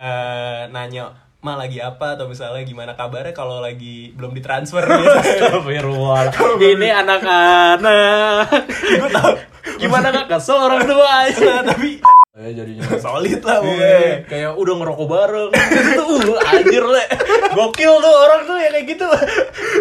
[0.00, 2.16] eh, nanya ma lagi apa?
[2.16, 4.80] Atau misalnya gimana kabarnya kalau lagi belum ditransfer?
[4.88, 5.12] Gitu.
[5.12, 6.32] Astagfirullah.
[6.56, 8.44] Ini anak-anak.
[8.72, 9.30] gue tau
[9.76, 11.40] Gimana gak kesel orang tua aja.
[11.60, 12.00] Nah, tapi
[12.40, 12.96] Eh jadinya.
[12.96, 14.08] solid lah Iya, pokoknya.
[14.24, 15.50] kayak udah ngerokok bareng.
[15.52, 17.04] Gitu uh, anjir le.
[17.52, 19.06] Gokil tuh orang tuh yang kayak gitu.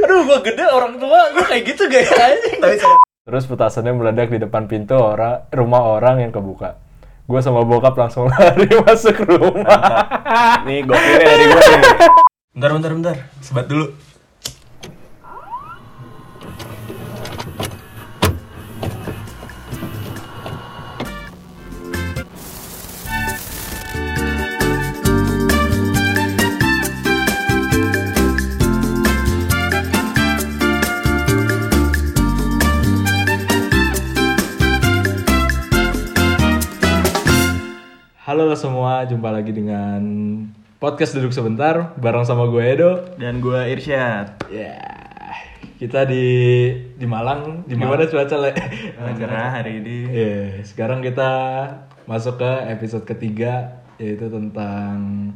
[0.04, 2.76] Aduh gua gede orang tua gua kayak gitu gaya anjing tapi
[3.30, 6.82] terus petasannya meledak di depan pintu orang rumah orang yang kebuka
[7.30, 10.10] gua sama bokap langsung lari masuk rumah.
[10.66, 11.84] Nih gokilnya dari gue nih.
[12.58, 13.16] Bentar bentar bentar.
[13.46, 14.09] Sebat dulu
[38.40, 40.00] halo semua jumpa lagi dengan
[40.80, 43.04] podcast duduk sebentar bareng sama gue Edo.
[43.20, 44.48] Dan gue Irsyad.
[44.48, 44.80] Ya
[45.76, 46.24] kita di
[46.96, 47.68] di Malang.
[47.68, 48.56] Gimana cuaca le?
[48.96, 49.98] Cerah hari ini.
[50.08, 51.32] Iya, sekarang kita
[52.08, 55.36] masuk ke episode ketiga yaitu tentang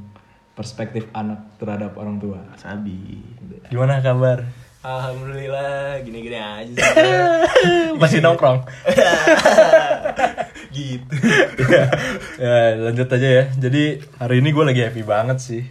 [0.55, 2.39] perspektif anak terhadap orang tua.
[2.55, 3.19] sabi.
[3.67, 4.47] Gimana kabar?
[4.83, 7.95] alhamdulillah gini gini aja sih.
[8.03, 8.63] Masih nongkrong.
[10.73, 11.05] gitu
[12.43, 13.43] ya, lanjut aja ya.
[13.53, 15.63] Jadi hari ini gue lagi happy banget sih.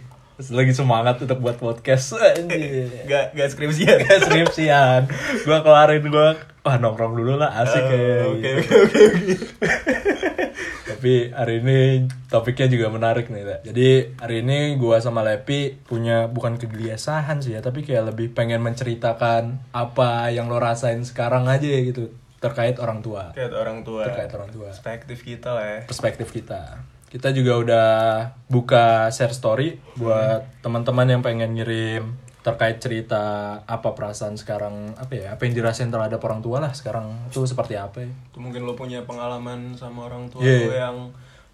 [0.49, 2.15] Lagi semangat untuk buat podcast.
[3.11, 5.11] Gak gak skripsian Gak skripsian.
[5.45, 6.27] Gue kelarin gue
[6.63, 8.23] wah nongkrong dulu lah asik ya.
[8.23, 8.71] oke gitu.
[8.71, 10.45] oke oke oke
[10.93, 13.57] Tapi hari ini topiknya juga menarik nih, Le.
[13.67, 18.63] Jadi hari ini gua sama Lepi punya bukan kegelisahan sih ya, tapi kayak lebih pengen
[18.63, 22.07] menceritakan apa yang lo rasain sekarang aja gitu
[22.43, 23.31] terkait orang tua.
[23.31, 24.67] Terkait orang tua Terkait orang tua.
[24.67, 26.83] perspektif kita lah ya Perspektif kita.
[27.07, 27.89] Kita juga udah
[28.47, 32.03] buka share story buat teman-teman yang pengen ngirim
[32.41, 33.23] terkait cerita
[33.63, 37.79] apa perasaan sekarang apa ya apa yang dirasain terhadap orang tua lah sekarang itu seperti
[37.79, 40.59] apa ya Itu mungkin lo punya pengalaman sama orang tua Iya.
[40.59, 40.97] lo yang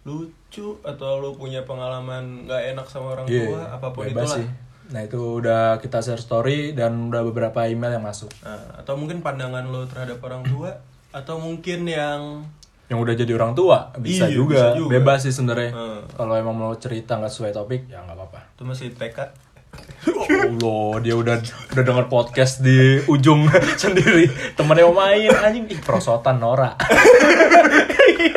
[0.02, 4.38] lucu atau lo punya pengalaman nggak enak sama orang Iya, tua apa pun bebas itulah
[4.40, 4.48] sih.
[4.90, 8.30] Nah itu udah kita share story dan udah beberapa email yang masuk.
[8.42, 12.46] Nah, atau mungkin pandangan lo terhadap orang tua atau mungkin yang
[12.90, 14.54] Yang udah jadi orang tua bisa, Iya, juga.
[14.58, 14.92] bisa juga.
[14.98, 15.72] bebas sih sebenarnya.
[15.72, 16.02] Hmm.
[16.10, 18.40] Kalau emang mau cerita nggak sesuai topik ya nggak apa-apa.
[18.50, 19.20] itu masih TK
[20.10, 21.38] Allah dia udah
[21.70, 23.46] udah denger podcast di ujung
[23.82, 24.26] sendiri
[24.58, 26.74] temennya mau main anjing ih prosotan Nora.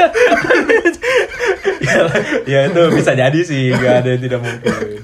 [1.83, 2.03] ya,
[2.45, 5.01] ya itu bisa jadi sih nggak ada yang tidak mungkin.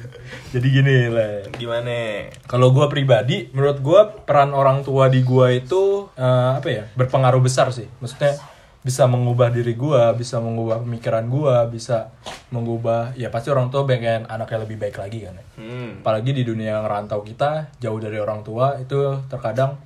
[0.48, 1.44] Jadi gini lah.
[1.52, 6.84] gimana Kalau gua pribadi, menurut gua peran orang tua di gua itu eh, apa ya
[6.96, 7.88] berpengaruh besar sih.
[8.00, 8.40] Maksudnya
[8.80, 12.14] bisa mengubah diri gua, bisa mengubah pemikiran gua, bisa
[12.48, 15.36] mengubah ya pasti orang tua pengen anaknya lebih baik lagi kan.
[15.36, 15.44] ya.
[15.60, 15.90] hmm.
[16.00, 19.76] Apalagi di dunia yang rantau kita jauh dari orang tua itu terkadang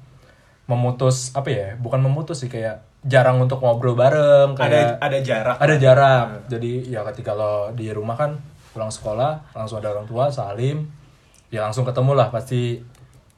[0.71, 1.67] memutus apa ya?
[1.75, 6.73] Bukan memutus sih kayak jarang untuk ngobrol bareng ada kayak ada jarak ada jarak jadi
[6.87, 8.39] ya ketika lo di rumah kan
[8.72, 10.88] pulang sekolah langsung ada orang tua salim
[11.53, 12.81] ya langsung ketemu lah pasti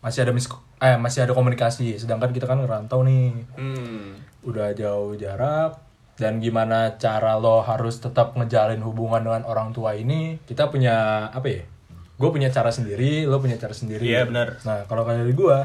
[0.00, 0.46] masih ada mis
[0.78, 4.44] eh masih ada komunikasi sedangkan kita kan ngerantau nih hmm.
[4.46, 5.78] udah jauh jarak
[6.14, 11.46] dan gimana cara lo harus tetap ngejalin hubungan dengan orang tua ini kita punya apa
[11.50, 11.62] ya
[12.14, 14.62] gue punya cara sendiri lo punya cara sendiri Iya, benar.
[14.62, 15.56] nah kalau kayak dari gue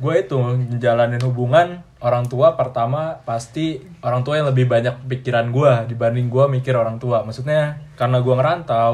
[0.00, 5.92] gue itu ngejalanin hubungan orang tua pertama pasti orang tua yang lebih banyak pikiran gue
[5.92, 7.20] dibanding gue mikir orang tua.
[7.22, 8.92] Maksudnya karena gue ngerantau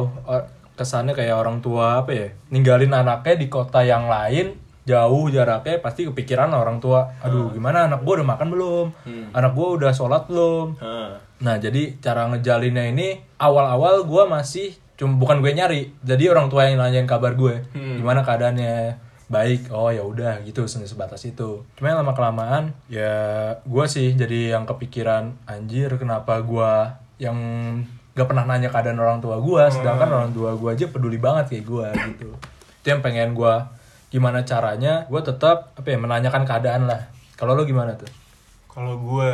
[0.77, 6.07] kesannya kayak orang tua apa ya ninggalin anaknya di kota yang lain jauh jaraknya pasti
[6.07, 8.87] kepikiran orang tua aduh gimana anak gue udah makan belum?
[9.33, 10.77] Anak gue udah sholat belum?
[10.79, 11.17] Hah.
[11.37, 16.65] nah jadi cara ngejalinnya ini awal-awal gue masih cuma bukan gue nyari jadi orang tua
[16.69, 17.61] yang nanyain kabar gue
[18.01, 21.67] gimana keadaannya baik oh ya udah gitu se- sebatas itu.
[21.75, 26.73] Cuma lama kelamaan ya gue sih jadi yang kepikiran anjir kenapa gue
[27.19, 27.37] yang
[28.17, 31.65] gak pernah nanya keadaan orang tua gue sedangkan orang tua gue aja peduli banget kayak
[31.67, 32.31] gue gitu.
[32.81, 33.55] Itu yang pengen gue
[34.07, 37.11] gimana caranya gue tetap apa ya menanyakan keadaan lah.
[37.37, 38.09] Kalau lo gimana tuh?
[38.71, 39.33] Kalau gue,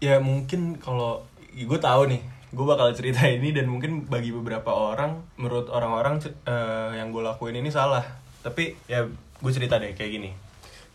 [0.00, 2.20] ya mungkin kalau gue tahu nih,
[2.52, 7.60] gue bakal cerita ini dan mungkin bagi beberapa orang, menurut orang-orang eh, yang gue lakuin
[7.60, 8.04] ini salah.
[8.42, 9.06] Tapi ya
[9.38, 10.30] gue cerita deh kayak gini.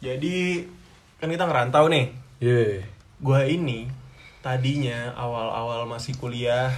[0.03, 0.67] Jadi
[1.19, 2.11] kan kita ngerantau nih.
[2.43, 2.83] yeah
[3.23, 3.87] Gue ini
[4.43, 6.75] tadinya awal-awal masih kuliah,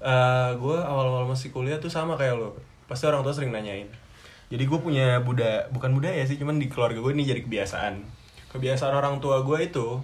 [0.00, 2.56] eh gue awal-awal masih kuliah tuh sama kayak lo.
[2.88, 3.84] Pasti orang tua sering nanyain.
[4.48, 8.00] Jadi gue punya budaya, bukan budaya sih, cuman di keluarga gue ini jadi kebiasaan.
[8.48, 10.00] Kebiasaan orang tua gue itu,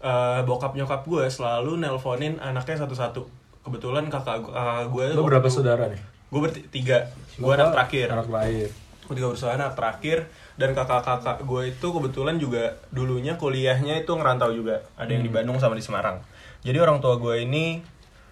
[0.00, 3.28] eh bokap nyokap gue selalu nelponin anaknya satu-satu.
[3.60, 5.96] Kebetulan kakak, kakak gue lo berapa saudara nih
[6.34, 6.98] gue bertiga
[7.38, 8.68] gue anak terakhir Anak terakhir.
[9.04, 14.50] Gue tiga bersaudara anak terakhir dan kakak-kakak gue itu kebetulan juga dulunya kuliahnya itu ngerantau
[14.54, 14.84] juga.
[14.96, 16.24] Ada yang di Bandung sama di Semarang.
[16.64, 17.84] Jadi orang tua gue ini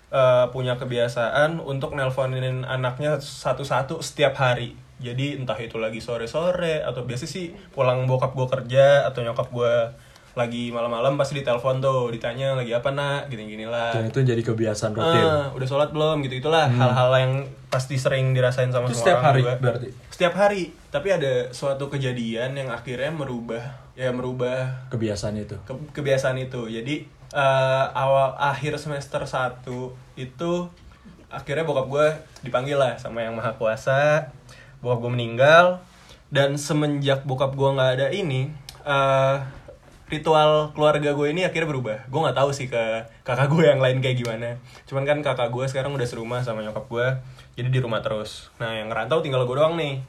[0.09, 4.77] eh, punya kebiasaan untuk nelponin anaknya satu-satu setiap hari.
[5.03, 9.75] Jadi entah itu lagi sore-sore atau biasa sih pulang bokap gue kerja atau nyokap gue
[10.33, 14.93] lagi malam-malam pasti ditelepon tuh ditanya lagi apa nak gini-gini lah Dan itu jadi kebiasaan
[14.93, 15.21] rutin.
[15.21, 17.33] Ah, udah sholat belum gitu itulah hal-hal yang
[17.67, 19.55] pasti sering dirasain sama Itu semua setiap orang hari juga.
[19.59, 19.89] berarti.
[20.09, 23.61] setiap hari tapi ada suatu kejadian yang akhirnya merubah
[23.93, 25.57] ya merubah Kebiasaan itu.
[25.61, 26.95] ke- kebiasaan itu jadi
[27.31, 29.69] eh, awal akhir semester 1
[30.17, 30.53] itu
[31.29, 32.07] akhirnya bokap gue
[32.41, 34.33] dipanggil lah sama yang maha kuasa
[34.79, 35.81] bokap gue meninggal
[36.29, 38.49] dan semenjak bokap gue nggak ada ini
[38.83, 39.37] eh,
[40.13, 42.05] ritual keluarga gue ini akhirnya berubah.
[42.13, 44.61] Gue nggak tahu sih ke kakak gue yang lain kayak gimana.
[44.85, 47.07] Cuman kan kakak gue sekarang udah serumah sama nyokap gue
[47.57, 48.53] jadi di rumah terus.
[48.61, 50.05] Nah yang ngerantau tinggal gue doang nih.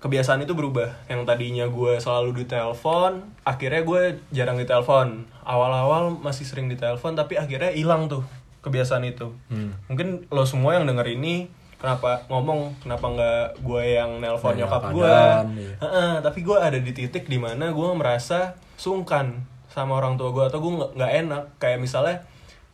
[0.00, 0.96] Kebiasaan itu berubah.
[1.12, 4.02] Yang tadinya gue selalu ditelepon akhirnya gue
[4.32, 5.28] jarang ditelepon.
[5.44, 8.24] Awal-awal masih sering ditelepon tapi akhirnya hilang tuh
[8.64, 9.36] kebiasaan itu.
[9.52, 9.76] Hmm.
[9.86, 11.48] mungkin lo semua yang denger ini
[11.78, 15.74] kenapa ngomong kenapa nggak gue yang nelpon Nanya nyokap gue iya.
[15.78, 20.44] Heeh, tapi gue ada di titik di mana gue merasa sungkan sama orang tua gue
[20.50, 21.42] atau gue nggak enak.
[21.62, 22.16] Kayak misalnya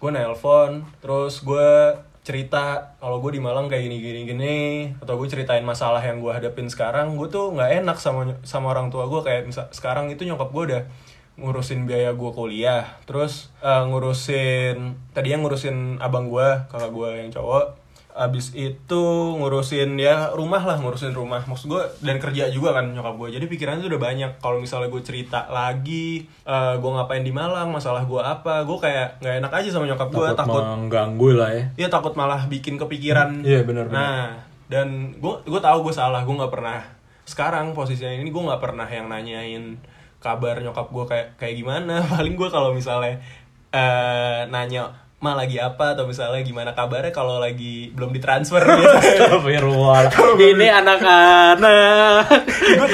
[0.00, 4.56] gue nelpon terus gue cerita kalau gue di Malang kayak gini gini gini
[4.96, 8.88] atau gue ceritain masalah yang gue hadapin sekarang gue tuh nggak enak sama sama orang
[8.88, 10.82] tua gue kayak misal sekarang itu nyokap gue udah
[11.36, 17.83] ngurusin biaya gue kuliah terus eh, ngurusin tadinya ngurusin abang gue kakak gue yang cowok
[18.14, 19.04] abis itu
[19.42, 23.44] ngurusin ya rumah lah ngurusin rumah maksud gue dan kerja juga kan nyokap gue jadi
[23.50, 28.06] pikirannya tuh udah banyak kalau misalnya gue cerita lagi eh gue ngapain di Malang masalah
[28.06, 31.64] gue apa gue kayak nggak enak aja sama nyokap gue Takut, takut mengganggu lah ya.
[31.74, 33.42] Iya takut malah bikin kepikiran.
[33.42, 33.98] Iya, benar, benar.
[33.98, 34.22] Nah
[34.70, 36.80] dan gue gue tahu gue salah gue nggak pernah
[37.26, 39.76] sekarang posisinya ini gue nggak pernah yang nanyain
[40.22, 43.18] kabar nyokap gue kayak kayak gimana paling gue kalau misalnya
[43.74, 45.96] eh nanya ma lagi apa?
[45.96, 48.92] Atau misalnya gimana kabarnya kalau lagi belum ditransfer gitu.
[48.92, 50.12] Astagfirullah.
[50.36, 52.24] Ini anak-anak.
[52.60, 52.88] gue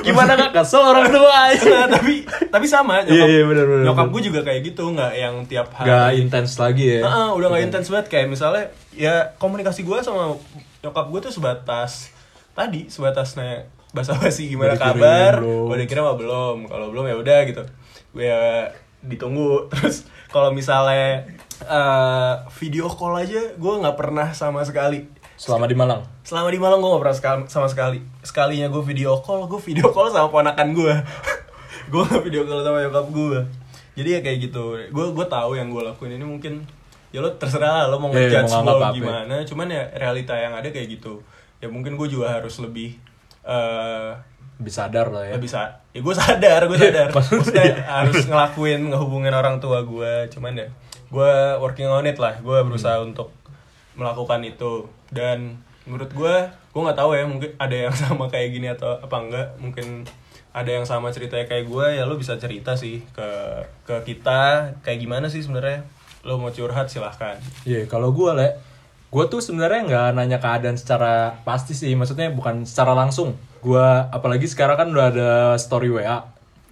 [0.00, 3.02] Gimana gak kesel orang tua Nah, tapi tapi sama.
[3.06, 5.86] Nyokap, Iya, iya, benar, benar, nyokap gue juga kayak gitu nggak yang tiap hari.
[5.90, 7.00] Gak intens lagi ya.
[7.06, 8.06] Heeh, udah gak intens banget.
[8.10, 8.64] Kayak misalnya
[8.96, 10.34] ya komunikasi gue sama
[10.82, 12.10] nyokap gue tuh sebatas
[12.56, 17.38] tadi sebatas nanya basa-basi gimana Udah kabar, udah dikirim apa belum, kalau belum ya udah
[17.50, 17.62] gitu,
[18.14, 18.70] gue ya
[19.02, 19.66] ditunggu.
[19.74, 21.26] Terus kalau misalnya
[21.62, 25.04] eh, video call aja gue nggak pernah sama sekali.
[25.40, 26.04] Selama di Malang.
[26.20, 27.16] selama di Malang gue gak pernah
[27.48, 27.98] sama sekali.
[28.20, 30.94] Sekalinya gue video call gue video call sama ponakan gue
[31.92, 33.40] gue gak video call sama nyokap gue
[33.96, 34.76] jadi ya kayak gitu.
[34.92, 36.62] Gue gue tahu yang gue lakuin ini mungkin
[37.10, 38.88] ya lo terserah lah, lo mau Iya, ngejudge apa ya.
[38.94, 39.34] gimana.
[39.42, 41.24] Cuman ya realita yang ada kayak gitu.
[41.58, 43.00] Ya mungkin gue juga harus lebih
[43.40, 44.12] eh
[44.60, 45.40] Lebih sadar lah ya.
[45.40, 47.08] lebih sa ya gue sadar gue sadar.
[47.16, 47.76] Maksudnya, maksudnya iya.
[47.88, 50.68] harus ngelakuin ngehubungin orang tua gue cuman ya
[51.10, 53.10] gue working on it lah gue berusaha Hmm.
[53.10, 53.28] untuk
[53.92, 58.66] melakukan itu dan menurut gue gue nggak tahu ya mungkin ada yang sama kayak gini
[58.68, 60.06] atau apa enggak mungkin
[60.50, 63.28] ada yang sama ceritanya kayak gue ya lo bisa cerita sih ke
[63.84, 65.86] ke kita kayak gimana sih sebenarnya
[66.20, 68.48] lo mau curhat silahkan Iya, kalau gue le,
[69.08, 73.32] gue tuh sebenarnya nggak nanya keadaan secara pasti sih, maksudnya bukan secara langsung.
[73.58, 73.80] Gue
[74.12, 76.28] apalagi sekarang kan udah ada story WA.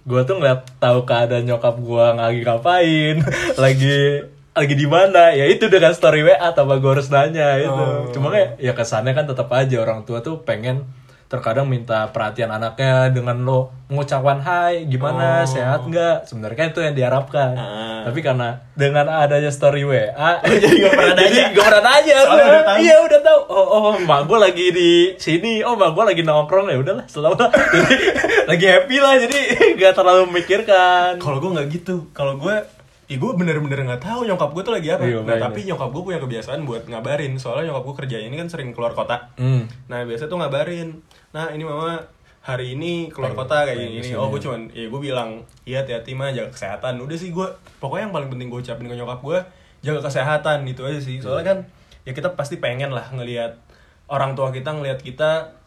[0.09, 3.15] Gue tuh ngeliat tahu keadaan nyokap gue lagi ngapain,
[3.63, 4.25] lagi
[4.57, 7.69] lagi di mana, ya itu dengan story WA tanpa gue harus nanya itu.
[7.69, 8.09] Oh.
[8.09, 10.89] Cuma kayak ya kesannya kan tetap aja orang tua tuh pengen
[11.29, 15.45] terkadang minta perhatian anaknya dengan lo mengucapkan hai gimana?
[15.45, 15.49] Oh.
[15.49, 16.25] sehat nggak?
[16.25, 17.53] Sebenarnya itu yang diharapkan.
[17.53, 18.01] Ah.
[18.09, 20.09] tapi karena dengan adanya story WA
[20.61, 21.29] jadi nggak pernah nanya.
[21.29, 22.17] jadi gak pernah nanya.
[22.25, 22.33] Gua.
[22.33, 23.39] udah iya udah tahu.
[23.45, 25.61] Oh oh mak gue lagi di sini.
[25.61, 26.73] Oh mak gue lagi nongkrong.
[26.73, 27.51] Ya udahlah selalu lah
[27.85, 28.07] jadi
[28.49, 29.13] lagi happy lah.
[29.21, 29.39] Jadi
[29.85, 32.09] gak terlalu memikirkan kalau gue nggak gitu.
[32.17, 32.78] Kalau gue
[33.09, 35.01] ya gue bener-bener nggak tahu nyokap gue tuh lagi apa.
[35.01, 37.33] Iya, nah tapi nyokap gue punya kebiasaan buat ngabarin.
[37.41, 39.33] Soalnya nyokap gue kerjanya ini kan sering keluar kota.
[39.41, 39.65] Hmm.
[39.89, 41.01] nah biasa tuh ngabarin.
[41.33, 42.05] Nah ini mama
[42.45, 44.15] hari ini keluar kota kayak gini, ke sini.
[44.15, 47.01] oh gue cuman ya gue bilang iya hati-hati mah jaga kesehatan.
[47.01, 47.47] Udah sih gue
[47.81, 49.39] pokoknya yang paling penting gue ucapin ke nyokap gue
[49.81, 51.17] jaga kesehatan gitu aja sih.
[51.17, 51.57] Soalnya kan
[52.05, 53.57] ya kita pasti pengen lah ngelihat
[54.05, 55.57] orang tua kita ngelihat kita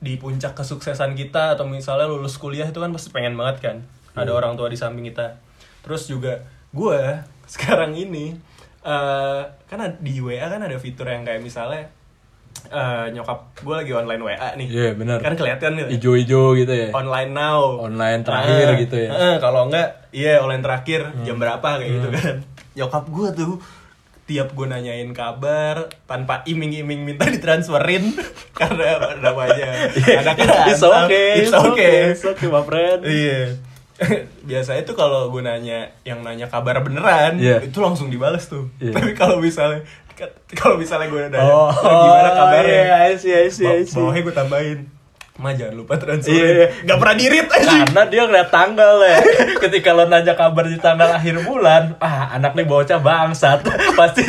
[0.00, 3.76] di puncak kesuksesan kita atau misalnya lulus kuliah itu kan pasti pengen banget kan
[4.16, 5.40] ada orang tua di samping kita.
[5.80, 7.00] Terus juga gue
[7.46, 8.38] sekarang ini
[8.80, 11.90] eh kan di WA kan ada fitur yang kayak misalnya
[12.66, 15.18] eh, nyokap gue lagi online WA nih Iya, benar.
[15.18, 19.10] kan kelihatan gitu ijo-ijo gitu ya online now Online terakhir Ah, gitu ya.
[19.10, 21.42] eh, kalau enggak iya online terakhir jam Hmm.
[21.42, 22.34] berapa kayak gitu kan
[22.72, 23.52] nyokap gue tuh
[24.22, 28.14] setiap gue nanyain kabar tanpa iming-iming minta ditransferin
[28.54, 30.38] karena namanya anak
[30.70, 31.96] It's okay, it's okay.
[32.08, 33.02] it's okay, my friend.
[33.02, 33.58] Iya.
[34.48, 37.60] Biasanya tuh kalau gue nanya yang nanya kabar beneran, Iya.
[37.60, 38.68] itu langsung dibales tuh.
[38.76, 38.92] Iya.
[38.92, 39.84] Tapi kalau misalnya
[40.60, 43.96] kalau misalnya gue nanya Oh, gimana kabarnya, iya, I see, I see, I Ba- see.
[43.96, 44.78] bawahnya gue tambahin.
[45.40, 46.28] Ma jangan lupa transfer.
[46.30, 46.66] Iya, iya.
[46.84, 47.80] Gak pernah dirit aja.
[47.80, 49.16] Karena dia ngeliat tanggal ya.
[49.64, 53.64] Ketika lo nanya kabar di tanggal akhir bulan, ah anak nih bocah bangsat.
[53.98, 54.20] Pasti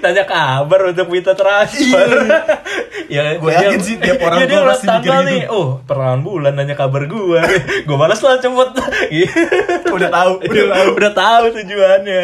[0.00, 2.08] nanya kabar untuk minta transfer.
[3.12, 5.28] ya, Gua dia- yakin sih tiap orang iya, dia tua pasti mikir tanggal gitu.
[5.28, 5.42] nih.
[5.52, 7.40] Oh, pertengahan bulan nanya kabar gue.
[7.84, 8.68] gue malas lah cepet.
[9.92, 10.88] Udah tahu, udah tahu.
[10.96, 12.22] udah tahu tujuannya.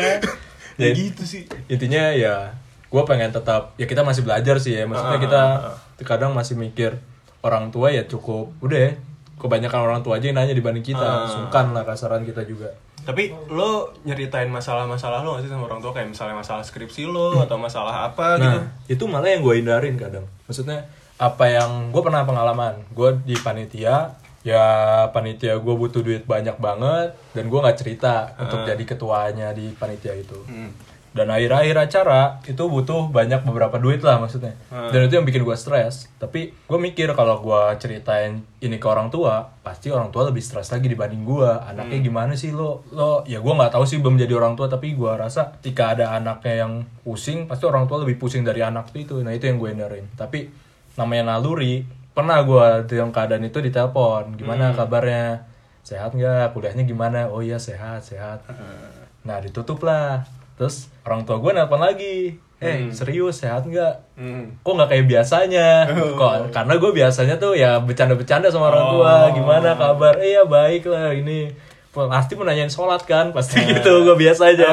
[0.81, 1.43] Ya Jadi, gitu sih.
[1.69, 2.57] intinya ya
[2.91, 5.43] gue pengen tetap ya kita masih belajar sih ya maksudnya Ah, kita
[5.77, 6.99] ah, kadang masih mikir
[7.41, 8.93] orang tua ya cukup udah ya
[9.37, 11.25] kebanyakan orang tua aja yang nanya dibanding kita Ah.
[11.25, 12.69] sungkan lah kasaran kita juga
[13.01, 17.41] Tapi lo nyeritain masalah-masalah lo gak sih sama orang tua kayak misalnya masalah skripsi lo
[17.41, 18.45] atau masalah apa gitu?
[18.45, 20.85] nah itu malah yang gue hindarin kadang maksudnya
[21.17, 24.65] apa yang gue pernah pengalaman gue di panitia ya
[25.09, 30.13] panitia gue butuh duit banyak banget dan gue nggak cerita untuk jadi ketuanya di panitia
[30.15, 30.69] itu Hmm.
[31.11, 34.55] Dan akhir-akhir acara itu butuh banyak beberapa duit lah maksudnya.
[34.71, 34.89] Hmm.
[34.89, 36.07] dan itu yang bikin gue stres.
[36.17, 40.71] Tapi gue mikir kalau gue ceritain ini ke orang tua pasti orang tua lebih stres
[40.71, 42.07] lagi dibanding gue anaknya Hmm.
[42.07, 42.51] gimana sih?
[42.51, 44.67] Lo lo ya gue nggak tahu sih belum jadi orang tua.
[44.67, 48.95] Tapi gue rasa ketika ada anaknya yang pusing pasti orang tua lebih pusing dari anak
[48.95, 49.19] itu.
[49.19, 50.47] Nah itu yang gue hindarin tapi
[50.95, 54.37] namanya naluri pernah gue dalam keadaan itu ditelepon Hmm.
[54.37, 55.43] gimana kabarnya?
[55.81, 56.53] Sehat nggak?
[56.53, 57.27] Kuliahnya gimana?
[57.27, 58.47] Oh iya sehat sehat.
[58.47, 59.11] Hmm.
[59.23, 60.23] Nah ditutup lah.
[60.61, 62.37] Terus orang tua gue nelpon lagi.
[62.61, 64.21] Eh serius sehat nggak?
[64.21, 64.61] Hmm.
[64.61, 65.89] Kok nggak kayak biasanya?
[66.21, 69.15] Kok karena gue biasanya tuh ya bercanda-bercanda sama orang tua.
[69.33, 70.21] Gimana kabar?
[70.21, 71.49] Eh ya baik lah ini.
[71.97, 73.33] Pasti mau nanyain sholat kan?
[73.33, 74.69] Pasti gitu gue biasa aja.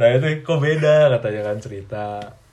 [0.00, 2.04] nah itu kok beda katanya kan cerita.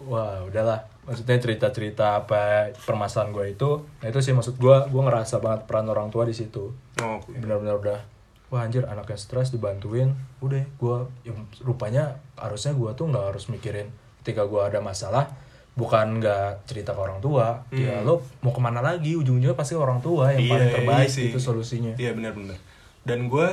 [0.03, 0.83] Wah udahlah.
[1.07, 3.87] Maksudnya cerita-cerita apa permasalahan gue itu.
[4.03, 4.77] Nah itu sih maksud gue.
[4.91, 7.99] Gue ngerasa banget peran orang tua di situ Oh, benar-benar udah
[8.47, 13.91] wah anjir anaknya stres dibantuin udah gue ya, rupanya harusnya gue tuh nggak harus mikirin
[14.19, 15.27] ketika gue ada masalah
[15.73, 19.99] bukan nggak cerita ke orang tua ya lo mau ke mana lagi ujung-ujungnya pasti orang
[19.99, 21.27] tua yang paling Iya, terbaik iya sih.
[21.29, 22.57] itu solusinya Iya benar-benar.
[23.03, 23.47] Dan gue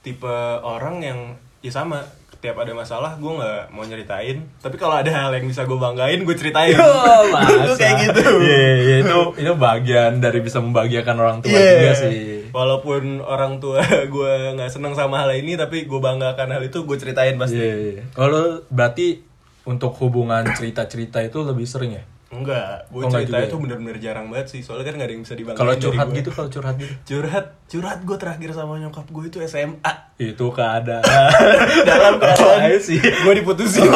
[0.00, 1.18] tipe orang yang
[1.60, 2.00] ya sama.
[2.36, 4.44] Tiap ada masalah gue nggak mau nyeritain.
[4.56, 6.76] Tapi kalau ada hal yang bisa gue banggain gue ceritain.
[6.76, 7.24] Oh,
[7.64, 8.22] Gue kayak gitu.
[8.38, 11.72] Iya, iya, itu itu bagian dari bisa membahagiakan orang tua Iya.
[11.72, 12.35] juga sih.
[12.48, 13.80] Walaupun orang tua
[14.14, 17.56] gue nggak seneng sama hal ini, tapi gue banggakan hal itu gue ceritain pasti.
[17.56, 18.02] Iya, iya.
[18.10, 19.22] Kalau berarti
[19.62, 22.04] untuk hubungan cerita-cerita itu lebih sering ya?
[22.26, 23.60] Enggak, gue Oh, cerita itu ya?
[23.60, 24.60] bener-bener jarang banget sih.
[24.60, 26.94] Soalnya kan gak ada yang bisa dibanggain Kalau curhat gitu, kalau curhat gitu.
[27.08, 29.92] Curhat, curhat gue terakhir sama nyokap gue itu SMA.
[30.16, 31.06] Itu keadaan
[31.88, 32.98] Dalam keadaan sih?
[32.98, 33.86] gue diputusin.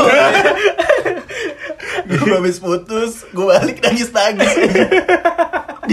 [2.06, 4.50] gue habis putus, gue balik nangis-nangis.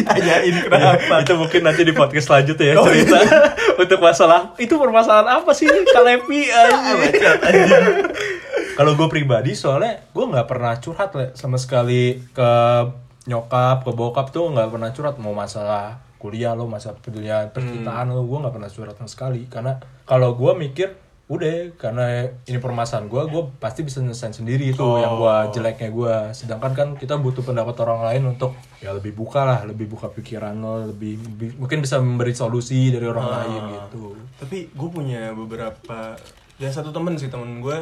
[0.02, 1.16] Ditanyain kenapa.
[1.26, 3.18] itu mungkin nanti di podcast selanjutnya ya Oh, cerita
[3.82, 6.42] untuk masalah itu permasalahan apa sih kalepi
[8.78, 12.52] kalau gue pribadi soalnya gue nggak pernah curhat le sama sekali ke
[13.28, 15.16] nyokap ke bokap tuh nggak pernah curhat.
[15.20, 16.98] Mau masalah kuliah lo masalah
[17.52, 19.46] percintaan lo gue nggak pernah curhat sama sekali.
[19.52, 19.78] Karena
[20.08, 20.96] kalau gue mikir
[21.28, 22.06] udah karena
[22.42, 26.88] ini permasalahan gue gue pasti bisa nyelesain sendiri itu yang gue jeleknya gue sedangkan kan
[26.96, 31.20] kita butuh pendapat orang lain untuk ya lebih buka lah lebih buka pikiran lo lebih,
[31.20, 34.16] lebih- mungkin bisa memberi solusi dari orang lain gitu.
[34.38, 36.16] Tapi gue punya beberapa
[36.56, 37.76] ya satu temen sih temen gue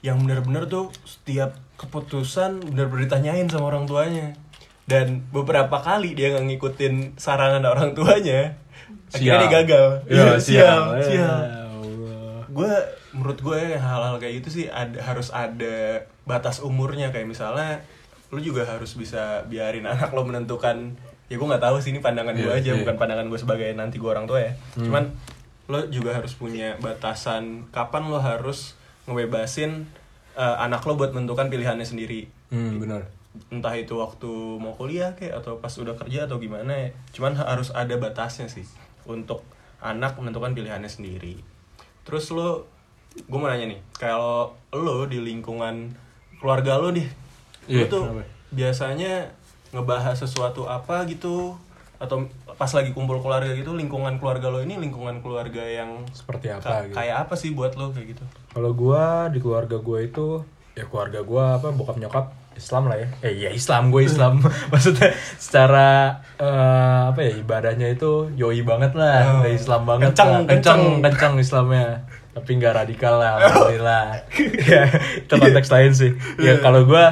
[0.00, 4.38] yang bener-bener tuh setiap keputusan bener-bener ditanyain sama orang tuanya.
[4.84, 8.54] Dan beberapa kali dia nggak ngikutin sarangan orang tuanya
[9.10, 9.86] akhirnya dia gagal.
[10.06, 10.82] Ya, sial, sial.
[10.94, 11.40] Ya sial.
[12.54, 12.72] Gue
[13.10, 17.10] menurut gue hal-hal kayak gitu sih ada, harus ada batas umurnya.
[17.10, 17.82] Kayak misalnya
[18.30, 20.94] lu juga harus bisa biarin anak lo menentukan
[21.26, 22.80] ya gue nggak tahu sih ini pandangan gue Iya, aja iya.
[22.84, 24.52] bukan pandangan gue sebagai nanti gue orang tua ya.
[24.78, 25.10] Cuman
[25.66, 28.76] lo juga harus punya batasan kapan lo harus
[29.08, 29.88] ngebebasin
[30.36, 32.28] eh, anak lo buat menentukan pilihannya sendiri.
[32.52, 33.08] Hmm benar.
[33.50, 34.30] Entah itu waktu
[34.62, 36.88] mau kuliah kayak atau pas udah kerja atau gimana ya.
[37.16, 38.62] Cuman harus ada batasnya sih
[39.08, 39.42] untuk
[39.80, 41.53] anak menentukan pilihannya sendiri
[42.04, 42.68] terus lo
[43.14, 45.90] gue mau nanya nih kalau lo di lingkungan
[46.36, 47.08] keluarga lo nih
[47.88, 48.24] tuh kenapa?
[48.52, 49.12] biasanya
[49.72, 51.58] ngebahas sesuatu apa gitu?
[51.98, 56.62] Atau pas lagi kumpul keluarga gitu lingkungan keluarga lo ini lingkungan keluarga yang seperti apa
[56.62, 56.94] ka- gitu?
[56.94, 58.24] kayak apa sih buat lo kayak gitu?
[58.52, 60.44] Kalau gua di keluarga gua itu
[60.74, 63.08] ya keluarga gua apa bokap nyokap Islam lah ya.
[63.20, 64.38] Eh iya Islam gue Islam.
[64.72, 69.40] Maksudnya secara eh, apa ya ibadahnya itu yoi banget lah, Oh.
[69.42, 70.10] udah Islam banget.
[70.14, 70.40] Kenceng, lah.
[70.48, 70.82] kenceng.
[71.02, 71.86] kenceng Islamnya.
[72.34, 74.26] tapi nggak radikal lah alhamdulillah
[74.74, 74.90] ya
[75.22, 77.04] itu konteks lain sih ya kalau gue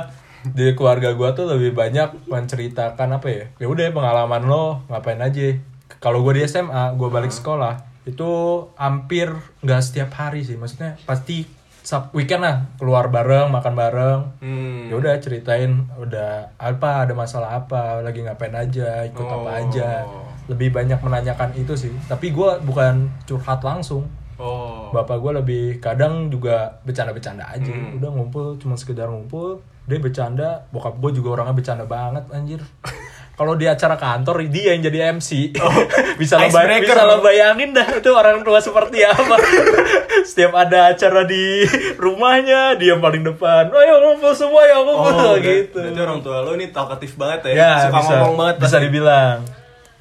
[0.50, 5.54] di keluarga gue tuh lebih banyak menceritakan apa ya ya udah pengalaman lo ngapain aja
[6.02, 8.30] kalau gue di SMA gue balik sekolah itu
[8.75, 9.30] hampir
[9.62, 11.46] nggak setiap hari sih maksudnya pasti
[11.82, 14.86] sab weekend lah keluar bareng makan bareng Hmm.
[14.86, 19.60] ya udah ceritain udah apa ada masalah apa lagi ngapain aja ikut apa Oh.
[19.60, 20.06] aja
[20.44, 24.90] lebih banyak menanyakan itu sih tapi gue bukan curhat langsung Oh.
[24.90, 27.98] bapak gue lebih kadang juga bercanda-bercanda aja Hmm.
[27.98, 32.62] udah ngumpul cuma sekedar ngumpul dia bercanda bokap gue juga orangnya bercanda banget anjir
[33.32, 35.56] kalau di acara kantor dia yang jadi MC
[36.20, 36.92] bisa lo bay- Icebreaker.
[36.92, 39.36] bisa lo bayangin dah itu orang tua seperti apa
[40.28, 41.64] setiap ada acara di
[41.96, 46.52] rumahnya dia paling depan ayo ngumpul semua ya ngumpul Oh, gitu Berarti orang tua lo
[46.52, 47.54] ini talkatif banget ya.
[47.54, 48.54] ya Suka bisa ngomong banget.
[48.58, 48.84] bisa pasti.
[48.84, 49.38] dibilang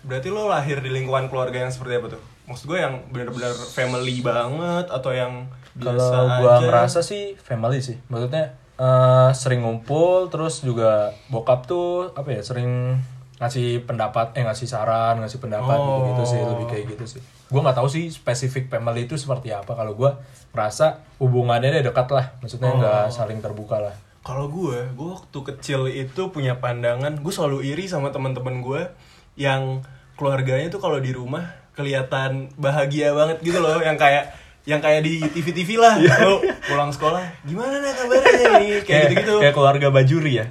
[0.02, 2.22] Berarti lo lahir di lingkungan keluarga yang seperti apa tuh?
[2.44, 6.64] Maksud gue yang benar-benar family banget atau yang biasa Kalau gua aja?
[6.64, 8.02] ngerasa sih family sih.
[8.08, 12.98] Maksudnya eh, sering ngumpul terus juga bokap tuh apa ya sering
[13.42, 16.06] ngasih pendapat eh ngasih saran ngasih pendapat Oh.
[16.06, 17.22] gitu gitu sih lebih kayak gitu sih.
[17.50, 19.74] Gue nggak tahu sih spesifik family itu seperti apa.
[19.74, 20.14] Kalau gue
[20.54, 23.96] merasa hubungannya dia dekat lah maksudnya nggak saling terbuka lah.
[24.22, 28.86] Kalau gue, gue waktu kecil itu punya pandangan, gue selalu iri sama teman-teman gue
[29.34, 29.82] yang
[30.14, 34.30] keluarganya tuh kalau di rumah kelihatan bahagia banget gitu loh, yang kayak
[34.62, 36.38] yang kayak di TV-TV lah, lo
[36.70, 39.36] pulang sekolah, gimana nih kabarnya nih, kayak gitu-gitu.
[39.42, 40.46] kayak keluarga bajuri ya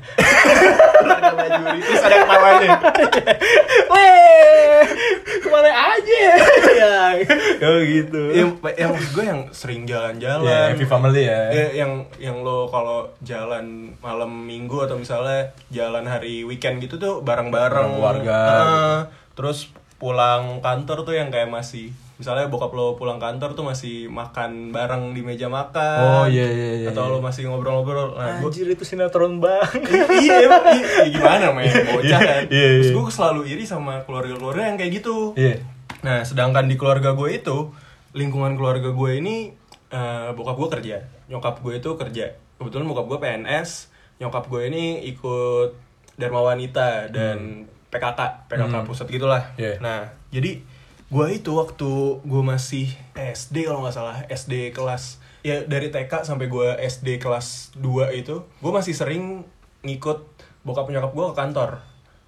[0.98, 2.70] Keluarga bajuri, terus ada ketawanya.
[3.94, 4.82] Weh,
[5.38, 6.36] ke mana aja ya?
[7.62, 8.20] Oh gitu.
[8.34, 11.42] yang, yang maksud gue yang sering jalan-jalan, Ya, happy family ya.
[11.54, 17.22] Ya, yang yang lo kalau jalan malam minggu atau misalnya jalan hari weekend gitu tuh
[17.22, 18.40] bareng-bareng Bareng keluarga,
[19.38, 19.70] terus
[20.02, 25.10] pulang kantor tuh yang kayak masih misalnya bokap lo pulang kantor tuh masih makan bareng
[25.10, 28.84] di meja makan Oh, iya, iya, iya, atau lo masih ngobrol-ngobrol nah, gua- Anjir itu
[28.84, 29.80] sinetron banget.
[30.20, 32.94] iya emang, iya, iya, gimana main bocah kan Iya, iya, terus iya.
[32.94, 35.64] gue selalu iri sama keluarga-keluarga yang kayak gitu Iya.
[36.00, 37.72] Nah, sedangkan di keluarga gue itu,
[38.12, 39.52] lingkungan keluarga gue ini,
[39.88, 42.26] eh, bokap gue kerja, nyokap gue itu kerja.
[42.54, 45.72] Kebetulan bokap gue PNS, nyokap gue ini ikut
[46.14, 48.84] Dharma Wanita dan PKK, PKK Hmm.
[48.84, 49.42] pusat gitulah.
[49.54, 49.76] Iya.
[49.78, 50.60] Nah, jadi
[51.10, 52.86] gue itu waktu gue masih
[53.18, 58.46] SD kalau nggak salah, SD kelas, ya dari TK sampai gue SD kelas 2 itu,
[58.46, 59.42] gue masih sering
[59.82, 60.22] ngikut
[60.62, 61.70] bokap nyokap gue ke kantor.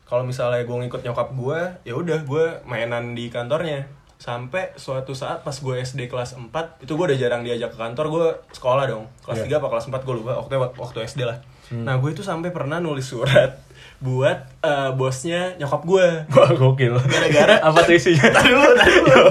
[0.02, 3.86] Kalau misalnya gue ngikut nyokap gue ya udah gue mainan di kantornya.
[4.22, 6.50] Sampai suatu saat pas gue SD kelas 4
[6.84, 9.06] itu gue udah jarang diajak ke kantor gue sekolah dong.
[9.24, 9.58] Kelas Iya.
[9.58, 11.38] 3 apa kelas 4 gue lupa waktu waktu SD lah.
[11.72, 13.56] Nah gue itu sampai pernah nulis surat
[14.02, 16.98] buat eh, bosnya nyokap gue Wah, gokil.
[17.00, 18.26] Gara-gara- apa tuh isinya?
[18.28, 19.24] Tadi dulu, tadi dulu.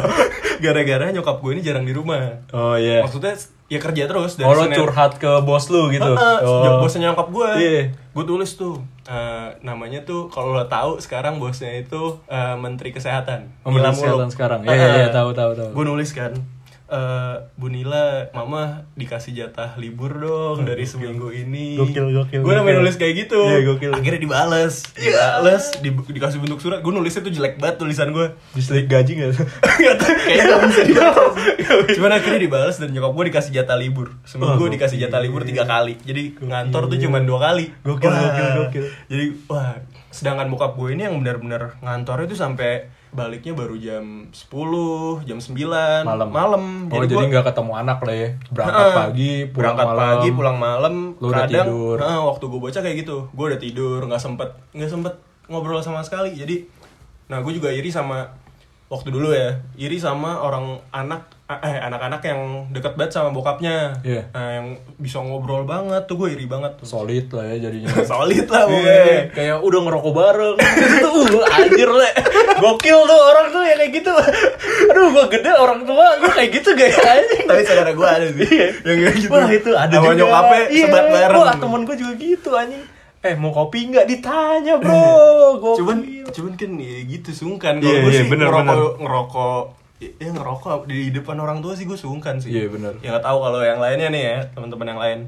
[0.60, 3.02] gara-gara nyokap gue ini jarang di rumah Oh iya.
[3.02, 6.06] maksudnya ya kerja terus Oh lo curhat ke bos lu gitu.
[6.08, 6.80] Heeh, oh.
[6.80, 7.82] bosnya nyokap gue Iya.
[7.92, 13.52] gue tulis tuh eh, namanya tuh kalau lo tahu sekarang bosnya itu eh, menteri kesehatan
[13.62, 13.92] Oh, Menteri.
[13.98, 14.60] Kesehatan sekarang.
[14.64, 15.70] Iya, iya, iya, tahu, tahu, tahu.
[15.74, 16.32] gue nulis kan
[16.92, 21.80] eh, Bu Nila mama dikasih jatah libur dong dari seminggu ini.
[21.80, 22.84] Gokil, gokil, gue namanya gokil.
[22.84, 23.40] nulis kayak gitu.
[23.40, 23.92] Iya, gokil.
[23.96, 26.84] akhirnya dibales dibales di, dikasih bentuk surat.
[26.84, 29.30] Gue nulisnya tuh jelek banget tulisan gue Diselik gaji gak?
[30.28, 31.34] Kayaknya gak bisa dibalas
[31.96, 34.12] Cuman akhirnya dibales dan nyokap gue dikasih jatah libur.
[34.28, 35.08] Seminggu Wah, dikasih gokil.
[35.08, 35.96] jatah libur tiga kali.
[36.04, 37.72] Jadi ngantor tuh cuma dua kali.
[37.88, 38.20] Gokil, Wah.
[38.20, 38.86] gokil, gokil.
[39.08, 39.80] Jadi wah
[40.12, 44.48] Sedangkan bokap gue ini yang benar-benar ngantornya tuh sampai baliknya baru jam 10,
[45.22, 46.28] jam 9 Malam.
[46.28, 48.30] Malam Oh jadi gua- nggak ketemu anak lah ya.
[48.48, 48.96] Berangkat Heeh.
[48.98, 50.02] pagi, pulang berangkat malam.
[50.08, 51.98] pagi pulang malam Lu udah kadang tidur.
[51.98, 55.14] heeh, waktu gue bocah kayak gitu gue udah tidur nggak sempet nggak sempet
[55.46, 56.64] ngobrol sama sekali jadi
[57.28, 58.32] nah gue juga iri sama
[58.92, 64.00] waktu dulu ya iri sama orang anak eh anak-anak yang deket banget sama bokapnya.
[64.08, 64.24] Iya.
[64.32, 66.88] nah, yang bisa ngobrol banget tuh gue iri banget tuh.
[66.88, 67.92] Solid lah ya jadinya.
[68.12, 69.20] solid lah Iya, pokoknya.
[69.36, 70.56] kayak udah ngerokok bareng.
[70.60, 71.08] Gitu
[71.44, 72.10] uh, anjir le.
[72.60, 74.12] Gokil tuh orang tuh ya kayak gitu.
[74.92, 77.12] Aduh gua gede orang tua gua kayak gitu gak ya?
[77.48, 78.52] Tapi saudara gue ada sih
[78.88, 79.32] yang kayak gitu.
[79.32, 80.20] Wah itu ada sama juga.
[80.24, 81.40] nyokapnya Iya, sebat bareng.
[81.40, 82.84] Wah temen gue juga gitu anjing
[83.22, 84.06] Eh mau kopi nggak?
[84.10, 85.62] Ditanya bro.
[85.62, 85.98] Gokil cuman
[86.34, 87.78] cuman kan ya gitu sungkan.
[87.78, 89.02] Kalau gue iya, sih bener, ngerokok bener.
[89.06, 89.64] ngerokok
[90.02, 92.50] ya ngerokok di depan orang tua sih gue sungkan sih.
[92.50, 92.98] Iya, bener.
[93.06, 95.20] ya nggak tahu kalau yang lainnya nih ya teman-teman yang lain.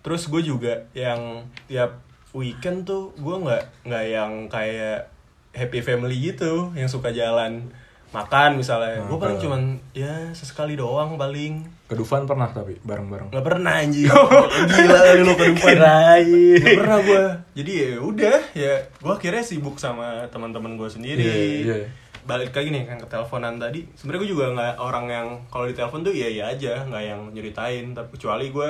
[0.00, 2.00] Terus gue juga yang tiap
[2.32, 5.12] weekend tuh gue nggak nggak yang kayak
[5.52, 7.68] happy family gitu yang suka jalan
[8.16, 9.04] makan misalnya.
[9.04, 13.28] Gue paling cuman ya sesekali doang paling Ke Dufan pernah tapi bareng-bareng.
[13.28, 14.08] Nggak pernah anjing.
[14.72, 16.60] Gila kali lu ke Kirain.
[16.64, 17.24] Gak pernah gue
[17.60, 21.24] Jadi ya udah ya gue akhirnya sibuk sama teman-teman gue sendiri.
[21.24, 21.76] Iya, iya.
[22.24, 23.84] balik lagi nih kan ke teleponan tadi.
[24.00, 27.20] Sebenarnya gue juga nggak orang yang kalau di telepon tuh iya iya aja nggak yang
[27.36, 27.92] nyeritain.
[27.92, 28.68] Tapi kecuali gue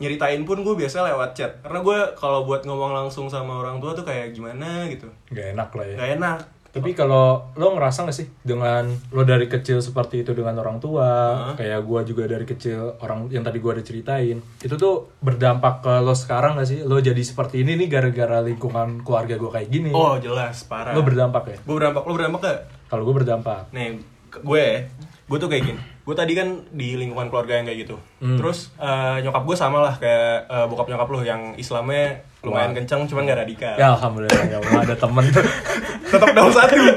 [0.00, 1.52] nyeritain pun gue biasa lewat chat.
[1.60, 5.04] Karena gue kalau buat ngomong langsung sama orang tua tuh kayak gimana gitu.
[5.28, 5.94] Gak enak lah ya.
[6.00, 6.38] nggak enak
[6.78, 11.10] Tapi kalau lo ngerasa gak sih dengan lo dari kecil seperti itu dengan orang tua,
[11.54, 15.94] kayak gua juga dari kecil orang yang tadi gua ada ceritain, itu tuh berdampak ke
[15.98, 16.80] lo sekarang gak sih?
[16.82, 19.90] Lo jadi seperti ini nih gara-gara lingkungan keluarga gua kayak gini.
[19.90, 21.56] oh jelas parah Lo berdampak ya?
[21.58, 23.68] gue berdampak lo berdampak gak Kalau gue berdampak.
[23.70, 24.66] nih gue
[25.28, 25.80] gue tuh kayak gini.
[26.02, 27.96] Gue tadi kan di lingkungan keluarga yang kayak gitu.
[28.18, 33.04] Terus eh, nyokap gue sama lah kayak eh, bokap nyokap lo yang Islamnya lumayan kencang
[33.04, 33.74] cuman gak radikal.
[33.76, 35.24] Ya alhamdulillah ya Allah ada temen.
[36.12, 36.76] tetap daun satu.
[36.80, 36.96] Ya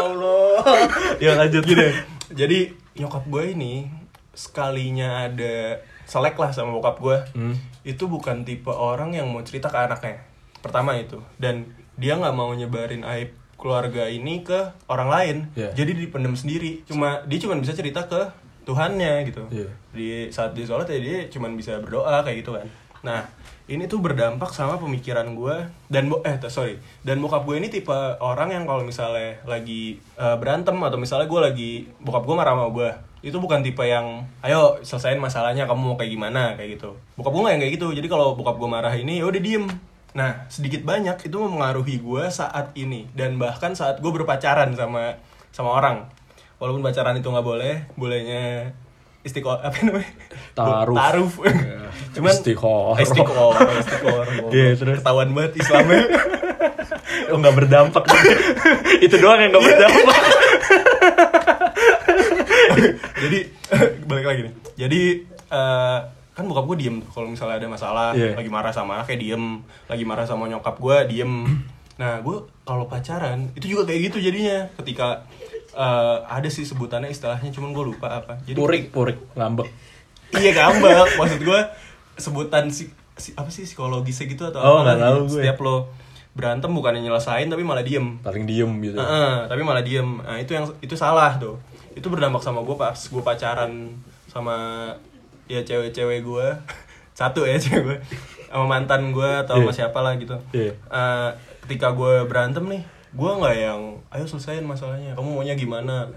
[0.00, 0.80] Allah.
[1.18, 1.62] ya lanjut.
[1.62, 1.84] Gitu
[2.28, 2.58] jadi
[2.94, 3.88] nyokap gue ini
[4.32, 7.54] sekalinya ada selek lah sama bokap gue Hmm.
[7.82, 10.24] itu bukan tipe orang yang mau cerita ke anaknya.
[10.58, 11.20] Pertama itu.
[11.36, 15.36] Dan dia nggak mau nyebarin aib keluarga ini ke orang lain.
[15.58, 15.74] Iya.
[15.74, 16.86] jadi dipendam sendiri.
[16.86, 18.22] Cuma dia cuma bisa cerita ke
[18.64, 19.42] Tuhannya gitu.
[19.50, 19.68] Iya.
[19.90, 22.68] di saat dia sholat ya dia cuma bisa berdoa kayak gitu kan.
[23.02, 23.26] Nah
[23.68, 25.56] ini tuh berdampak sama pemikiran gue
[25.92, 26.78] dan bo eh sorry.
[27.04, 27.92] Dan bokap gue ini tipe
[28.22, 32.70] orang yang kalau misalnya lagi eh, berantem atau misalnya gue lagi bokap gue marah sama
[32.72, 36.54] gue itu bukan tipe yang ayo selesain masalahnya kamu mau kayak gimana?
[36.54, 36.94] kayak gitu.
[37.18, 37.88] Bokap gue nggak yang kayak gitu.
[37.98, 39.66] Jadi kalau bokap gue marah ini ya udah diem
[40.10, 45.14] nah sedikit banyak itu mempengaruhi gue saat ini dan bahkan saat gue berpacaran sama
[45.48, 46.08] sama orang
[46.56, 48.72] walaupun pacaran itu nggak boleh bolehnya
[49.20, 50.10] istiqomah apa namanya
[50.54, 50.96] Taruf.
[50.96, 51.32] taruf
[52.14, 52.96] cuman Istiqoroh.
[52.96, 54.96] istiqomah istiqomah Iya, terus?
[54.98, 56.02] ketahuan banget Islamnya
[57.28, 58.04] Oh nggak berdampak.
[58.98, 60.16] itu doang yang nggak berdampak.
[63.18, 63.38] jadi
[64.04, 65.00] balik lagi nih jadi
[65.50, 65.98] eh,
[66.38, 68.32] kan bokap gue diem kalau misalnya ada masalah Iya.
[68.32, 69.44] lagi marah sama anaknya diem
[69.84, 71.34] lagi marah sama nyokap gue diem
[72.00, 75.26] nah gue kalau pacaran itu juga kayak gitu jadinya ketika
[75.68, 79.66] eh, ada sih sebutannya istilahnya cuman gue lupa apa jadi Purik, purik, ngambek.
[80.32, 81.60] iya ngambek maksud gue
[82.14, 85.30] sebutan si, si- apa sih psikologisnya gitu atau Oh, apa nggak tahu gue.
[85.36, 85.90] setiap lo
[86.30, 88.94] berantem bukannya nyelesain tapi malah diem Paling diem gitu.
[88.94, 90.22] Heeh, tapi malah diem.
[90.22, 91.58] Nah, itu yang itu salah tuh.
[91.92, 93.90] Itu berdampak sama gue pas gue pacaran
[94.28, 94.54] sama
[95.48, 96.46] ya cewek-cewek gue.
[97.12, 97.98] Satu ya cewek gue.
[98.46, 99.76] Sama mantan gue atau sama Iya.
[99.78, 100.36] siapa lah gitu.
[100.50, 100.72] Iya.
[100.72, 101.30] Eh,
[101.62, 105.12] ketika gue berantem nih, gue nggak yang ayo selesaiin masalahnya.
[105.12, 106.08] Kamu maunya gimana?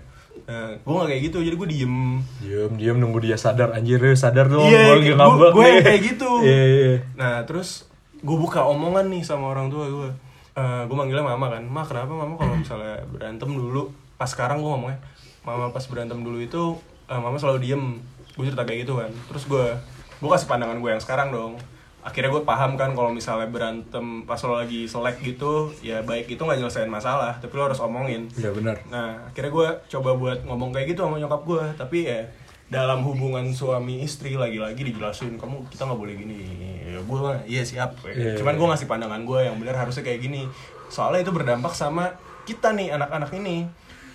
[0.41, 1.37] Nah, gue nggak kayak gitu.
[1.41, 1.95] Jadi gue diem.
[2.39, 5.83] Diem, diem nunggu dia sadar anjir sadar dong Iya, gua lagi gua- ngambek yang nih.
[5.83, 6.29] kayak gitu.
[6.41, 6.93] Iya, iya.
[7.15, 10.09] Nah terus gue buka omongan nih sama orang tua gue.
[10.53, 11.63] Eh gue manggilnya mama kan.
[11.63, 14.99] Ma kenapa mama kalau misalnya berantem dulu pas sekarang gue ngomongnya
[15.41, 17.83] mama pas berantem dulu itu eh, mama selalu diem.
[18.41, 19.13] Gue cerita kayak gitu kan.
[19.29, 19.65] Terus gue
[20.17, 21.61] gue kasih pandangan gue yang sekarang dong.
[22.01, 26.41] Akhirnya gue paham kan kalau misalnya berantem pas lo lagi selek gitu, ya baik itu
[26.41, 28.25] nggak nyelesain masalah, tapi lo harus omongin.
[28.33, 28.81] Iya benar.
[28.89, 32.25] Nah, akhirnya gue coba buat ngomong kayak gitu sama nyokap gue, tapi ya
[32.73, 36.41] dalam hubungan suami istri lagi-lagi dijelasin kamu kita nggak boleh gini.
[36.89, 38.01] Ya, gue iya siap.
[38.01, 38.33] Iya.
[38.33, 40.49] Cuman gue ngasih pandangan gue yang benar harusnya kayak gini.
[40.89, 42.17] Soalnya itu berdampak sama
[42.49, 43.69] kita nih anak-anak ini.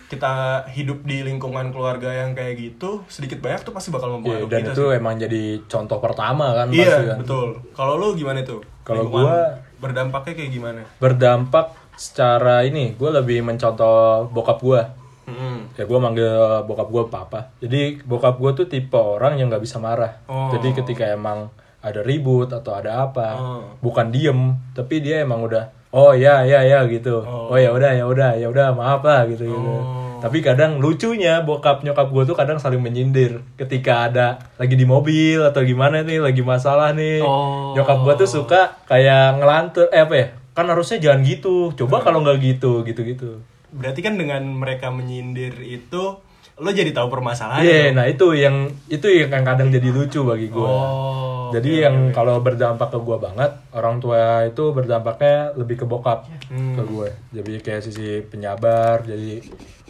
[0.06, 0.32] Kita
[0.68, 4.72] hidup di lingkungan keluarga yang kayak gitu, sedikit banyak tuh pasti bakal mempengaruhi dan kita
[4.72, 4.96] itu sih.
[4.96, 7.18] emang jadi contoh pertama kan Iya, pasti kan.
[7.18, 7.48] betul.
[7.72, 8.62] Kalau lu gimana tuh?
[8.80, 10.80] Kalau gua- berdampaknya kayak gimana?
[10.96, 14.82] Berdampak secara ini, gue lebih mencontoh bokap gue.
[15.26, 15.66] Hmm.
[15.74, 16.30] Ya gue manggil
[16.62, 17.40] bokap gue papa.
[17.58, 20.22] Jadi bokap gue tuh tipe orang yang nggak bisa marah.
[20.24, 20.48] Oh.
[20.48, 23.62] Jadi ketika emang ada ribut atau ada apa, Oh.
[23.80, 27.24] bukan diem, tapi dia emang udah oh ya ya ya gitu.
[27.24, 27.56] Oh.
[27.56, 29.72] Oh, ya udah ya udah ya udah maaf lah gitu gitu.
[29.72, 30.20] Oh.
[30.20, 35.40] Tapi kadang lucunya bokap nyokap gue tuh kadang saling menyindir ketika ada lagi di mobil
[35.40, 37.24] atau gimana nih lagi masalah nih.
[37.24, 37.72] Oh.
[37.72, 40.26] Nyokap gue tuh suka kayak ngelantur eh apa ya?
[40.52, 41.72] Kan harusnya jangan gitu.
[41.72, 43.40] Coba kalau nggak gitu gitu-gitu.
[43.72, 46.20] Berarti kan dengan mereka menyindir itu
[46.56, 47.60] lo jadi tahu permasalahan.
[47.60, 48.56] Iya, nah itu yang
[48.88, 50.64] itu yang kadang jadi lucu bagi gue.
[50.64, 51.14] Oh.
[51.46, 56.74] jadi yang kalau berdampak ke gue banget, orang tua itu berdampaknya lebih ke bokap Hmm.
[56.74, 57.08] ke gue.
[57.32, 58.98] Jadi kayak sisi penyabar.
[59.00, 59.38] Jadi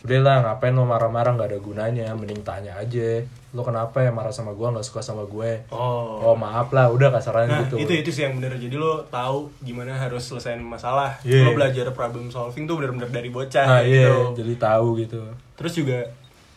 [0.02, 3.24] udah lah ngapain lo marah-marah nggak ada gunanya, mending tanya aja.
[3.50, 5.64] Lo kenapa ya marah sama gue, nggak suka sama gue?
[5.70, 6.20] Oh.
[6.22, 7.76] Oh maaf lah, udah kasarannya Nah, gitu.
[7.78, 8.52] itu itu sih yang bener.
[8.52, 11.16] Jadi lo tahu gimana harus selesaiin masalah.
[11.22, 11.40] Iya.
[11.42, 14.44] Lo belajar problem solving tuh bener-bener dari bocah Nah iya, gitu.
[14.44, 15.24] jadi tahu gitu.
[15.56, 16.04] Terus juga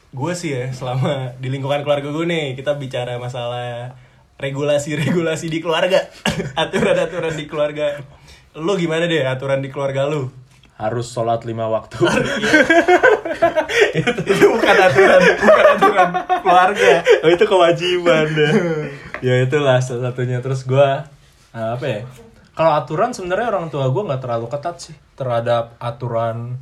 [0.09, 3.93] gue sih ya selama di lingkungan keluarga gue nih kita bicara masalah
[4.39, 5.99] regulasi-regulasi di keluarga,
[6.63, 7.99] aturan-aturan di keluarga.
[8.55, 10.31] Lo gimana deh aturan di keluarga lo?
[10.79, 11.99] Harus sholat lima waktu.
[13.99, 17.03] itu bukan aturan, bukan aturan keluarga.
[17.23, 18.53] oh itu kewajiban deh
[19.19, 21.07] ya itulah salah satunya terus gua
[21.51, 22.01] nah, apa ya
[22.55, 26.59] kalau aturan sebenarnya orang tua gua nggak terlalu ketat sih terhadap aturan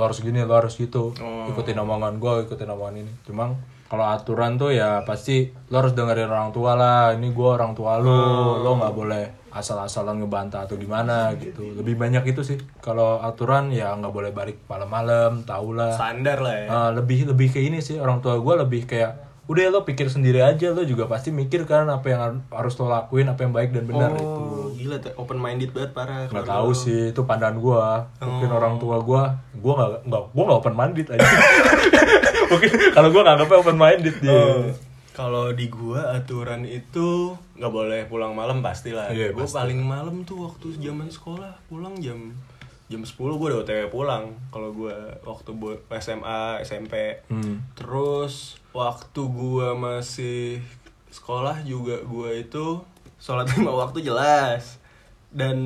[0.00, 1.12] lo harus gini lo harus gitu.
[1.20, 1.52] Oh.
[1.52, 3.12] ikutin omongan gue ikutin omongan ini.
[3.28, 3.52] Cuma
[3.92, 7.12] kalau aturan tuh ya pasti lo harus dengerin orang tua lah.
[7.12, 8.08] Ini gue orang tua lo.
[8.08, 8.52] Oh.
[8.64, 11.76] lo nggak boleh asal-asalan ngebantah atau gimana gitu.
[11.76, 12.56] Lebih banyak itu sih.
[12.80, 15.92] Kalau aturan ya nggak boleh balik malam-malam tau lah.
[15.92, 16.66] Standar lah ya.
[16.72, 18.00] Ah, lebih lebih ke ini sih.
[18.00, 21.86] Orang tua gue lebih kayak udah lo pikir sendiri aja lo juga pasti mikir kan
[21.86, 25.10] apa yang har- harus lo lakuin apa yang baik dan benar itu Oh, gila tuh
[25.14, 26.26] open minded banget parah.
[26.26, 26.76] nggak tahu lo.
[26.76, 27.82] sih itu pandangan gue
[28.22, 28.56] mungkin Oh.
[28.56, 29.22] orang tua gue
[29.56, 31.28] gue nggak nggak gue nggak open minded aja
[32.50, 34.64] mungkin kalau gue nganggapnya open minded dia Oh.
[35.10, 39.10] Kalau di gua aturan itu nggak boleh pulang malam pastilah.
[39.10, 39.58] Iya, gua pasti.
[39.58, 42.32] paling malam tuh waktu zaman sekolah pulang jam
[42.86, 44.32] jam 10 gua udah OTW pulang.
[44.48, 47.20] Kalau gua waktu gua SMA, SMP.
[47.26, 47.60] Hmm.
[47.74, 50.62] Terus waktu gua masih
[51.10, 52.82] sekolah juga gua itu
[53.18, 54.78] sholat lima waktu jelas.
[55.30, 55.58] Dan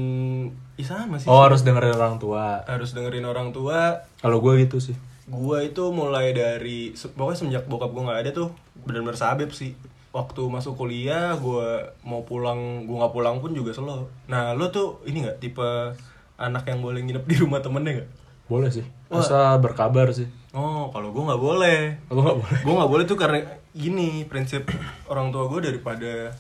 [0.76, 1.24] ya sama sih.
[1.30, 2.60] oh harus dengerin orang tua.
[2.68, 4.04] Harus dengerin orang tua.
[4.20, 4.96] Kalau gue gitu sih.
[5.24, 8.48] Gua itu mulai dari pokoknya semenjak bokap gua nggak ada tuh
[8.84, 9.72] benar-benar sabep sih.
[10.12, 14.12] Waktu masuk kuliah gua mau pulang gua nggak pulang pun juga slow.
[14.28, 15.96] Nah lo tuh ini nggak tipe
[16.36, 18.84] anak yang boleh nginep di rumah temennya nggak boleh sih.
[19.08, 20.28] Asal berkabar sih?
[20.54, 21.80] Oh kalau gua nggak boleh.
[22.10, 22.58] Aku nggak boleh.
[22.62, 23.38] Gua nggak boleh tuh karena
[23.74, 24.70] gini prinsip
[25.10, 26.30] orang tua gua daripada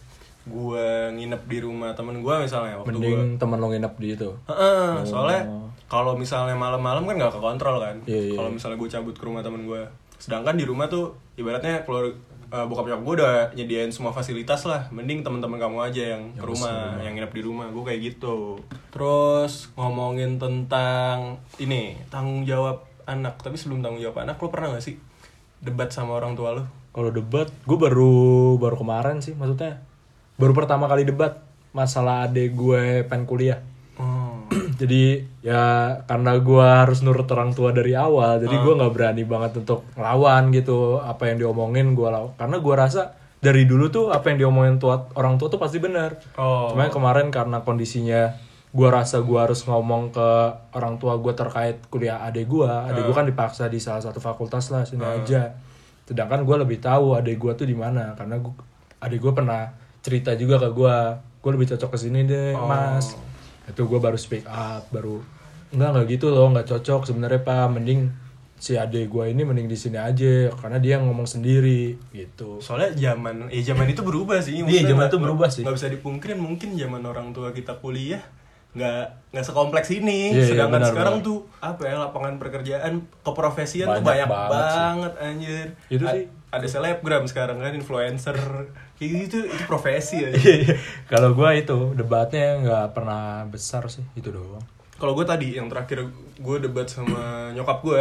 [0.44, 4.30] gua nginep di rumah temen gua misalnya waktu gua mending temen lo nginep di itu?
[4.50, 5.42] Heeh, soalnya
[5.84, 7.96] kalau misalnya malam-malam kan nggak kekontrol kan.
[8.08, 8.36] Iya, iya.
[8.40, 9.82] Kalau misalnya gue cabut ke rumah temen gue,
[10.18, 12.10] sedangkan di rumah tuh ibaratnya keluar
[12.54, 14.86] eh, bokap nyokap gue udah nyediain semua fasilitas lah.
[14.94, 17.66] Mending teman-teman kamu aja yang, ke rumah, yang nginep di rumah.
[17.74, 18.62] Gue kayak gitu.
[18.94, 23.42] Terus ngomongin tentang ini tanggung jawab anak.
[23.42, 24.94] Tapi sebelum tanggung jawab anak, lo pernah gak sih
[25.58, 26.64] debat sama orang tua lo?
[26.94, 29.82] Kalau debat, gue baru baru kemarin sih, maksudnya
[30.38, 31.42] baru pertama kali debat
[31.74, 33.58] masalah adek gue pengen kuliah.
[34.74, 34.78] Oh.
[34.82, 35.62] jadi ya
[36.10, 40.50] karena gue harus nurut orang tua dari awal, jadi gue nggak berani banget untuk ngelawan
[40.50, 42.34] gitu apa yang diomongin gue lawan.
[42.34, 46.18] Karena gue rasa dari dulu tuh apa yang diomongin tua orang tua tuh pasti benar.
[46.34, 46.74] Oh.
[46.74, 48.34] Cuma kemarin karena kondisinya
[48.74, 50.28] gue rasa gue harus ngomong ke
[50.74, 54.74] orang tua gue terkait kuliah adek gue, adek gue kan dipaksa di salah satu fakultas
[54.74, 55.54] lah sini aja.
[56.02, 58.50] Sedangkan gue lebih tahu adek gue tuh di mana karena gua,
[58.98, 59.70] adek gue pernah
[60.02, 60.96] cerita juga ke gue,
[61.38, 63.14] gue lebih cocok ke sini deh mas.
[63.64, 65.24] Itu gue baru speak up, baru
[65.70, 68.12] enggak enggak gitu loh, nggak cocok sebenarnya pak, mending
[68.54, 72.62] si adek gue ini mending di sini aja karena dia ngomong sendiri gitu.
[72.62, 74.62] Soalnya zaman, ya zaman itu berubah sih.
[74.62, 75.66] Iya, zaman itu berubah sih.
[75.66, 78.22] Nggak bisa dipungkirin mungkin zaman orang tua kita kuliah
[78.74, 80.34] nggak nggak sekompleks ini.
[80.34, 81.28] Iya, iya, Sedangkan benar, sekarang benar.
[81.30, 85.66] tuh apa ya lapangan pekerjaan keprofesian tuh Banyak banyak banget banget, anjir.
[85.90, 86.24] Itu A- sih.
[86.54, 88.38] Ada selebgram sekarang kan influencer.
[88.94, 90.30] Kayak gitu itu profesi ya.
[90.30, 90.78] Iya,
[91.10, 94.62] Kalau gue itu debatnya nggak pernah besar sih itu doang.
[94.94, 96.06] Kalau gue tadi yang terakhir
[96.38, 98.00] gue debat sama nyokap gue,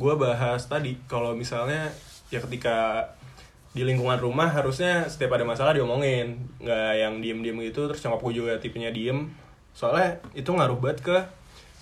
[0.00, 1.92] gue bahas tadi kalau misalnya
[2.32, 3.08] ya ketika
[3.76, 7.92] di lingkungan rumah harusnya setiap ada masalah diomongin, nggak yang diem-diem gitu.
[7.92, 9.28] Terus nyokap gue juga tipenya diem,
[9.76, 11.16] soalnya itu ngaruh banget ke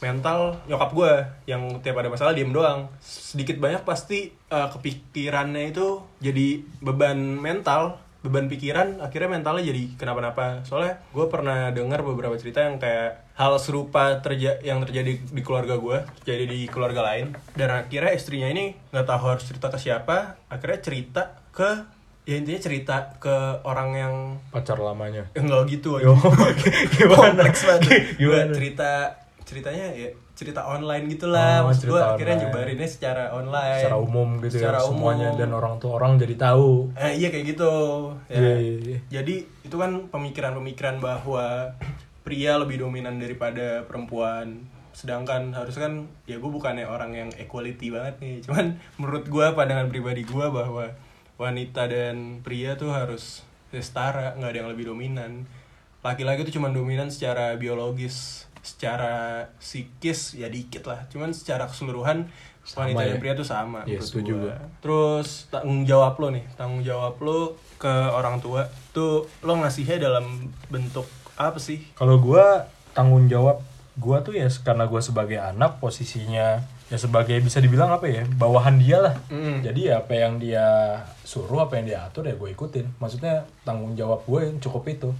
[0.02, 1.12] mental nyokap gue
[1.46, 2.90] yang tiap ada masalah diem doang.
[2.98, 10.64] Sedikit banyak pasti eh, kepikirannya itu jadi beban mental beban pikiran akhirnya mentalnya jadi kenapa-napa
[10.64, 15.76] soalnya gue pernah dengar beberapa cerita yang kayak hal serupa terja yang terjadi di keluarga
[15.76, 20.40] gue terjadi di keluarga lain dan akhirnya istrinya ini nggak tahu harus cerita ke siapa
[20.48, 21.84] akhirnya cerita ke
[22.24, 23.36] ya intinya cerita ke
[23.68, 24.14] orang yang
[24.48, 25.28] Pacar lamanya.
[25.36, 26.16] enggak gitu Yo,
[26.96, 27.36] gimana?
[27.36, 28.48] kompleks banget Gimana?
[28.48, 28.90] Gua cerita
[29.44, 34.58] ceritanya ya cerita online gitulah Oh, maksud gue akhirnya nyebarinnya secara online Secara umum gitu
[34.58, 35.38] secara ya semuanya umum.
[35.38, 36.90] dan orang tuh orang jadi tahu.
[36.98, 37.72] Eh, iya kayak gitu.
[38.26, 38.42] Ya.
[38.42, 38.98] Iya, iya, iya.
[39.08, 41.70] Jadi itu kan pemikiran-pemikiran bahwa
[42.20, 44.66] pria lebih dominan daripada perempuan.
[44.90, 45.94] Sedangkan harusnya kan
[46.24, 48.36] ya gue bukannya orang yang equality banget nih.
[48.42, 50.90] Cuman menurut gue pandangan pribadi gue bahwa
[51.34, 55.46] wanita dan pria tuh harus setara, nggak ada yang lebih dominan.
[56.00, 61.04] Laki-laki tuh cuma dominan secara biologis, secara psikis ya dikit lah.
[61.12, 62.32] Cuman secara keseluruhan
[62.64, 63.08] Sama wanita ya.
[63.12, 63.84] dan pria tuh sama.
[63.84, 64.56] Menurut setuju gua.
[64.80, 70.48] Terus tanggung jawab lo nih, tanggung jawab lo ke orang tua tuh lo ngasihnya dalam
[70.72, 71.04] bentuk
[71.36, 71.84] apa sih?
[71.92, 72.64] Kalau gua
[72.96, 73.60] tanggung jawab
[74.00, 78.80] gua tuh ya karena gua sebagai anak posisinya ya sebagai bisa dibilang apa ya bawahan
[78.80, 79.14] dia lah.
[79.28, 79.60] Mm.
[79.60, 80.66] Jadi ya apa yang dia
[81.24, 82.86] suruh apa yang dia atur ya gue ikutin.
[83.00, 85.10] Maksudnya tanggung jawab gue yang cukup itu.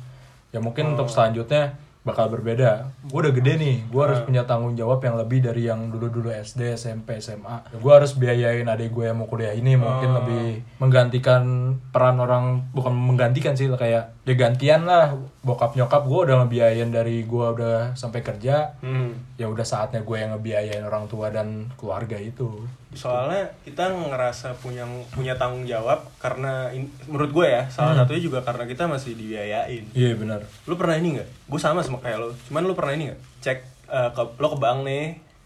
[0.52, 1.74] Ya mungkin untuk selanjutnya
[2.04, 2.92] bakal berbeda.
[3.02, 4.28] Gue udah gede nih, gue harus Hmm.
[4.28, 7.64] punya tanggung jawab yang lebih dari yang dulu-dulu SD, SMP, SMA.
[7.74, 10.18] Gue harus biayain adik gue yang mau kuliah ini, mungkin Hmm.
[10.18, 10.44] lebih
[10.78, 11.42] menggantikan
[11.88, 15.16] peran orang, bukan menggantikan sih, kayak ya gantian lah.
[15.40, 19.16] Bokap nyokap gue udah ngebiayain dari gue udah sampai kerja, Hmm.
[19.34, 22.68] ya udah saatnya gue yang ngebiayain orang tua dan keluarga itu.
[22.94, 28.38] soalnya kita ngerasa punya punya tanggung jawab karena in- menurut gue ya salah satunya juga
[28.38, 30.46] karena kita masih dibiayain Iya benar.
[30.62, 33.58] lu pernah ini nggak gue sama sama kayak lo cuman lu pernah ini nggak cek
[33.86, 35.04] eh, ke lo ke bank nih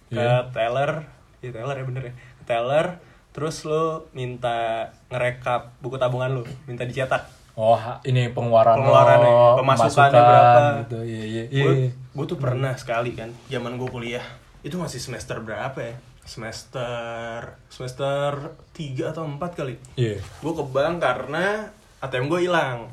[0.09, 0.49] ke Iya.
[0.49, 1.05] teller
[1.39, 2.87] ya teller ya bener ya ke teller
[3.31, 10.15] terus lo minta ngerekap buku tabungan lu minta dicetak Oh, ini pengeluaran Pengeluarannya, lo, pemasukannya
[10.15, 10.61] berapa.
[10.79, 10.99] gitu.
[11.03, 11.91] Iya, iya, iya.
[11.91, 14.23] gue tuh pernah sekali kan zaman gue kuliah
[14.61, 20.23] itu masih semester berapa ya semester semester 3 atau 4 kali Iya.
[20.23, 21.67] gue ke bank karena
[21.99, 22.87] ATM gue hilang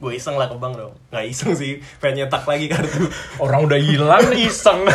[0.00, 0.96] gue iseng lah ke bank dong.
[1.12, 3.04] Nggak iseng sih pengen nyetak lagi kartu.
[3.44, 4.32] Orang udah hilang.
[4.48, 4.88] Iseng.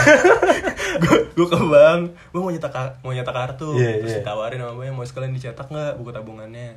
[1.05, 2.01] gue gue ke bank.
[2.33, 2.73] Gue mau nyetak
[3.05, 3.77] mau nyetak kartu.
[3.77, 4.19] Iya, terus iya.
[4.25, 6.73] ditawarin sama banknya mau sekalian dicetak nggak buku tabungannya?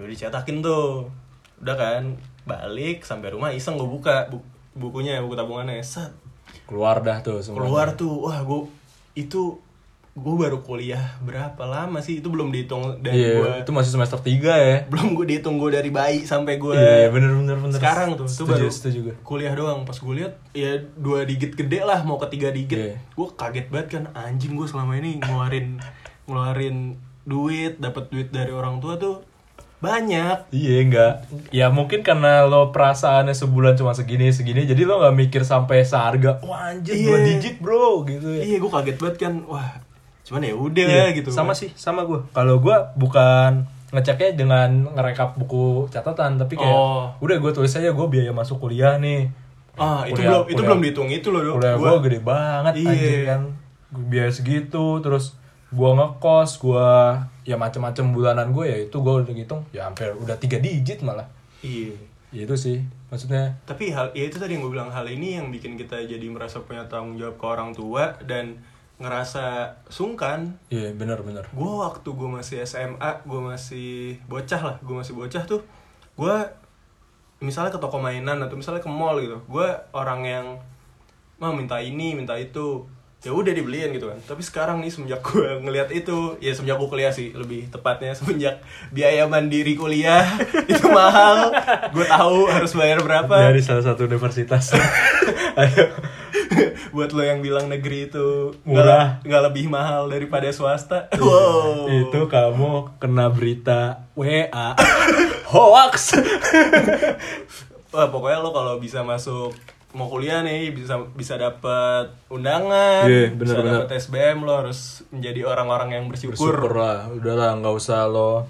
[0.00, 1.12] Udah dicetakin tuh.
[1.60, 2.16] Udah kan
[2.48, 5.84] balik sampai rumah iseng gue buka bu- bukunya buku tabungannya.
[5.84, 6.16] Set.
[6.64, 7.60] Keluar dah tuh semua.
[7.60, 8.24] keluar tuh.
[8.24, 8.72] Wah gue
[9.20, 9.60] itu
[10.16, 14.16] gue baru kuliah berapa lama sih itu belum dihitung dari Iya, gue itu masih semester
[14.16, 14.76] 3 ya.
[14.86, 17.76] belum gue dihitung gue dari bayi sampai gue Iya, bener bener bener.
[17.76, 19.14] sekarang tuh itu baru setuju gue.
[19.22, 22.96] kuliah doang pas gue lihat ya dua digit gede lah mau ke tiga digit Iya.
[22.96, 25.84] gue kaget banget kan anjing gue selama ini ngeluarin
[26.24, 29.20] ngeluarin duit dapat duit dari orang tua tuh
[29.76, 31.12] banyak Iya enggak.
[31.50, 36.40] Ya mungkin karena lo perasaannya sebulan cuma segini segini jadi lo nggak mikir sampai seharga.
[36.40, 37.04] Wah anjir Iya.
[37.04, 38.42] dua digit bro gitu ya.
[38.42, 39.84] iya gue kaget banget kan wah
[40.26, 42.18] cuman ya udah Iya, gitu Sama sih, sama gue.
[42.30, 47.14] Kalau gue bukan ngeceknya dengan ngerekap buku catatan, tapi kayak Oh.
[47.16, 49.30] udah gue tulis aja gue biaya masuk kuliah nih.
[49.74, 52.88] ah itu Kuliah- belum itu kuliah- belum dihitung itu loh Kuliah gue gede banget Iya.
[52.88, 53.40] anjir kan.
[54.02, 55.36] Biaya segitu, terus
[55.68, 56.88] gue ngekos, gue
[57.44, 61.28] ya macem-macem bulanan gue ya itu gue udah ngitung ya hampir udah tiga digit malah.
[61.60, 61.92] iya
[62.28, 63.54] Ya itu sih maksudnya.
[63.62, 66.58] tapi hal ya itu tadi yang gue bilang hal ini yang bikin kita jadi merasa
[66.60, 68.56] punya tanggung jawab ke orang tua dan
[68.96, 71.52] ngerasa sungkan Iya benar-benar.
[71.52, 75.60] gue waktu gue masih SMA gue masih bocah lah gue masih bocah tuh
[76.16, 76.36] gue
[77.44, 80.46] misalnya ke toko mainan atau misalnya ke mall gitu gue orang yang
[81.36, 82.88] mah minta ini minta itu
[83.24, 86.88] ya udah dibeliin gitu kan tapi sekarang nih semenjak gue ngelihat itu ya semenjak gue
[86.88, 88.60] kuliah sih lebih tepatnya semenjak
[88.92, 90.22] biaya mandiri kuliah
[90.70, 91.50] itu mahal
[91.90, 94.76] gue tahu harus bayar berapa Dari salah satu universitas.
[95.56, 95.88] Ayo.
[96.92, 99.20] buat lo yang bilang negeri itu Murah.
[99.20, 104.72] nggak nggak lebih mahal daripada swasta wow Itu kamu kena berita WA
[105.48, 106.16] hoax.
[107.90, 109.52] Wah pokoknya lo kalau bisa masuk
[109.96, 115.48] mau kuliah nih bisa bisa dapat undangan, Iya, bener, bisa dapat SBM lo harus menjadi
[115.48, 116.36] orang-orang yang bersyukur.
[116.36, 118.44] Bersyukur lah, udahlah nggak usah lo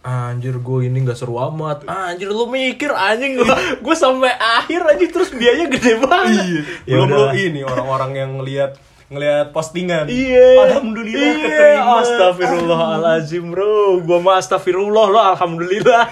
[0.00, 3.44] Anjir gue ini gak seru amat Anjir lu mikir anjing gue
[3.84, 6.60] Gue sampai akhir anjing terus biayanya gede banget Iya.
[6.88, 10.06] Ya Belum lo ini orang-orang yang ngelihat ngelihat postingan.
[10.06, 11.98] Iya Alhamdulillah iya, keterima.
[11.98, 16.02] Astagfirullahaladzim bro Gue mah astagfirullah lo alhamdulillah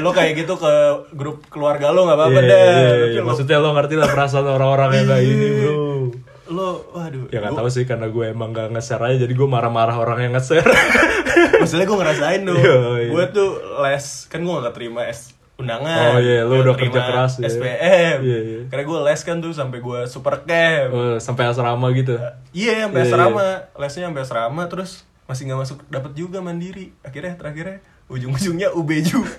[0.00, 0.72] lo kayak gitu ke
[1.12, 2.56] grup keluarga lo nggak apa-apa Iya, dah.
[2.56, 3.20] iya, Tapi iya.
[3.20, 5.76] lo, Maksudnya lo ngerti lah perasaan orang-orang yang kayak gini bro
[6.48, 7.28] lo waduh.
[7.28, 10.18] Ya gak gua- tahu sih karena gue emang gak nge-share aja Jadi gue marah-marah orang
[10.18, 10.64] yang nge-share
[11.60, 12.56] Maksudnya gue ngerasain tuh.
[12.56, 13.10] Iya, iya.
[13.12, 16.14] Gue tuh les kan gue gak terima S undangan.
[16.14, 17.50] Oh, iya, lu Nggak udah kerja keras ya.
[17.50, 18.16] SPM.
[18.20, 18.60] Iya, iya.
[18.66, 20.88] Karena gue les kan tuh sampai gue super camp.
[20.88, 22.14] Oh, Sampai asrama gitu
[22.50, 23.46] Iya, sampai Iya, asrama.
[23.74, 24.90] Lesnya sampai asrama terus
[25.24, 26.94] masih nggak masuk dapat juga mandiri.
[27.02, 29.20] Akhirnya terakhirnya ujung-ujungnya UBJU.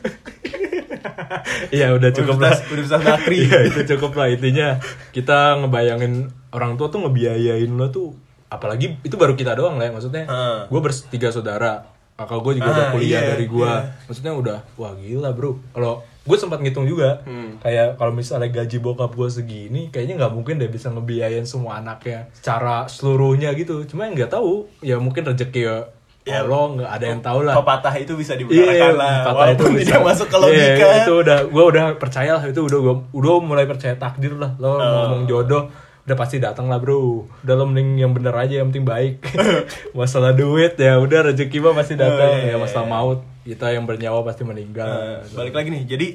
[1.69, 3.37] Iya udah cukup lah Universitas, Universitas Nakri.
[3.45, 4.67] Iya itu cukup lah intinya
[5.11, 6.13] kita ngebayangin
[6.49, 10.65] orang tua tuh ngebiayain lo tuh apalagi itu baru kita doang lah ya maksudnya Ah.
[10.65, 11.85] gue bertiga saudara
[12.19, 13.95] kakak gue juga Ah, udah kuliah iya, dari gue iya.
[14.03, 17.57] maksudnya udah wah gila bro kalau gue sempat ngitung juga Hmm.
[17.57, 22.27] kayak kalau misalnya gaji bokap gue segini kayaknya nggak mungkin deh bisa ngebiayain semua anaknya
[22.31, 25.77] secara seluruhnya gitu cuma yang nggak tahu ya mungkin rezeki ya
[26.21, 29.15] Ya, Allah nggak ada yang tahu lah Pepatah itu bisa Iya, dibicarakan lah.
[29.25, 29.87] kata itu bisa.
[29.87, 30.87] tidak masuk ke Iya, logika.
[30.99, 34.51] itu udah gue udah percaya lah itu udah gue udah mulai percaya takdir lah.
[34.55, 34.77] Lo Oh.
[34.77, 35.73] ngomong jodoh
[36.09, 37.29] udah pasti datang lah bro.
[37.39, 39.21] Udah lo mending yang bener aja yang penting baik.
[39.93, 42.91] masalah duit ya udah rezeki mah pasti datang Oh, iya, ya iya, masalah iya.
[42.91, 44.89] maut kita yang bernyawa pasti meninggal.
[44.89, 46.07] Eh, balik lagi nih jadi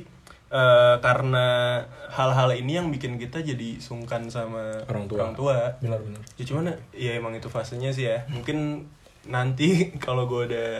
[0.50, 1.46] eh, karena
[2.08, 5.18] hal-hal ini yang bikin kita jadi sungkan sama Orang tua.
[5.20, 6.20] orang tua Benar benar.
[6.34, 8.86] ya cuman ya emang itu fasenya sih ya mungkin
[9.26, 9.68] nanti
[10.04, 10.70] kalau gue udah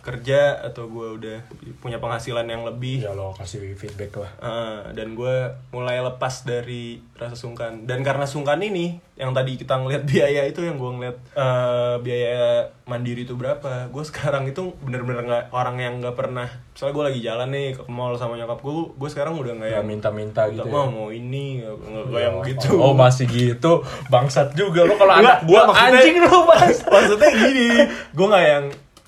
[0.00, 1.38] kerja atau gue udah
[1.76, 4.30] punya penghasilan yang lebih ya lo kasih feedback lah.
[4.38, 5.34] eh, dan gue
[5.70, 7.82] mulai lepas dari rasa sungkan.
[7.82, 12.46] Dan karena sungkan ini yang tadi kita ngeliat biaya itu yang gue ngeliat eh, biaya
[12.84, 17.20] mandiri itu berapa gue sekarang itu bener-bener nggak orang yang nggak pernah misalnya gue lagi
[17.20, 20.54] jalan nih ke mall sama nyokap gue gue sekarang udah nggak ya yang minta-minta "Minta,
[20.54, 20.92] gitu mau ya?
[20.92, 21.74] mau ini nggak
[22.06, 22.78] nggak yang gitu.
[22.78, 27.66] oh masih gitu bangsat juga lo kalau anak maksudnya- anjing lo bang maksudnya gini
[28.10, 28.64] gue nggak yang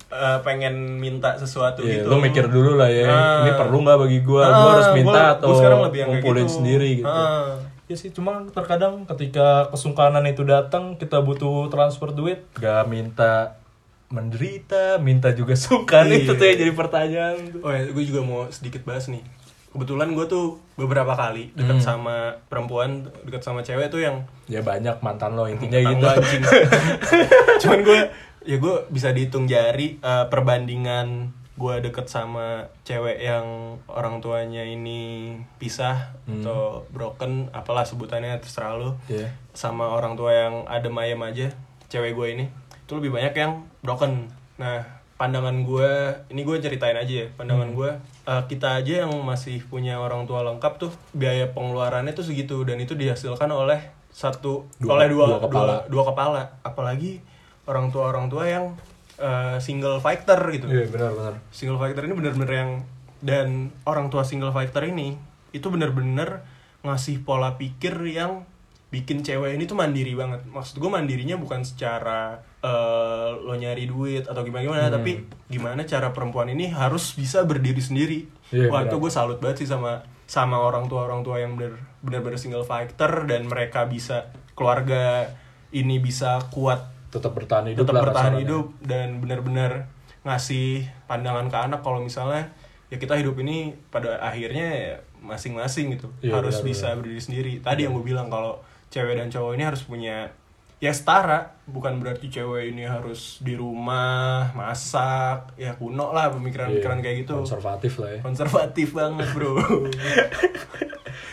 [0.09, 3.41] eh, pengen minta sesuatu Iya, gitu lo mikir dulu lah ya Ah.
[3.41, 6.43] ini perlu nggak bagi gua Ah, gua harus minta gua- atau gua sekarang lebih ngumpulin
[6.43, 6.55] gitu.
[6.55, 7.61] sendiri gitu Ah.
[7.85, 13.57] Ya sih, cuma terkadang ketika kesungkanan itu datang, kita butuh transfer duit, gak minta
[14.09, 16.17] menderita, minta juga sungkan Iya.
[16.19, 17.37] itu tuh yang jadi pertanyaan.
[17.57, 19.21] Oh ya, gue juga mau sedikit bahas nih.
[19.69, 21.85] Kebetulan gue tuh beberapa kali deket Hmm.
[21.87, 22.15] sama
[22.45, 25.93] perempuan, deket sama cewek tuh yang Ya banyak mantan lo intinya gitu.
[25.95, 26.41] Tanggal anjing.
[27.61, 27.99] Cuman gue,
[28.41, 33.43] ya gue bisa dihitung jari eh, perbandingan gue deket sama cewek yang
[33.85, 36.39] orang tuanya ini pisah Hmm.
[36.39, 38.93] atau broken, apalah sebutannya terserah lu.
[39.05, 39.27] Iya.
[39.51, 41.47] sama orang tua yang adem ayem aja
[41.85, 42.45] cewek gue ini
[42.79, 44.79] itu lebih banyak yang broken nah
[45.15, 45.89] pandangan gue
[46.29, 47.35] ini gue ceritain aja ya Hmm.
[47.35, 47.89] pandangan gue
[48.25, 52.77] eh, kita aja yang masih punya orang tua lengkap tuh biaya pengeluarannya tuh segitu dan
[52.77, 55.73] itu dihasilkan oleh satu Dua- oleh dua, dua kepala.
[55.83, 57.19] dua dua kepala apalagi
[57.69, 58.65] orang tua orang tua yang
[59.15, 61.37] eh, single fighter gitu Iya benar-benar.
[61.49, 62.71] single fighter ini bener-bener yang
[63.19, 63.47] dan
[63.83, 65.13] orang tua single fighter ini
[65.51, 66.41] itu bener-bener
[66.81, 68.47] ngasih pola pikir yang
[68.87, 74.25] bikin cewek ini tuh mandiri banget maksud gue mandirinya bukan secara eh, lo nyari duit
[74.25, 74.95] atau gimana gimana Hmm.
[74.95, 75.11] tapi
[75.45, 78.89] gimana cara perempuan ini harus bisa berdiri sendiri Iya, wah benar.
[78.89, 82.63] itu gue salut banget sih sama sama orang tua orang tua yang bener bener single
[82.63, 85.29] fighter dan mereka bisa keluarga
[85.69, 88.43] ini bisa kuat Tetap bertahan hidup tetap lah bertahan kasarannya.
[88.43, 89.71] hidup dan benar-benar
[90.21, 90.69] ngasih
[91.05, 92.51] pandangan ke anak kalau misalnya
[92.87, 93.57] ya kita hidup ini
[93.87, 96.97] pada akhirnya ya masing-masing gitu Iya, harus benar, bisa benar.
[96.97, 100.29] berdiri sendiri tadi yang gue bilang kalau cewek dan cowok ini harus punya
[100.77, 107.03] ya setara bukan berarti cewek ini harus di rumah masak ya kuno lah pemikiran-pemikiran Iya,
[107.03, 108.19] kayak gitu Konservatif lah ya.
[108.21, 109.53] konservatif banget bro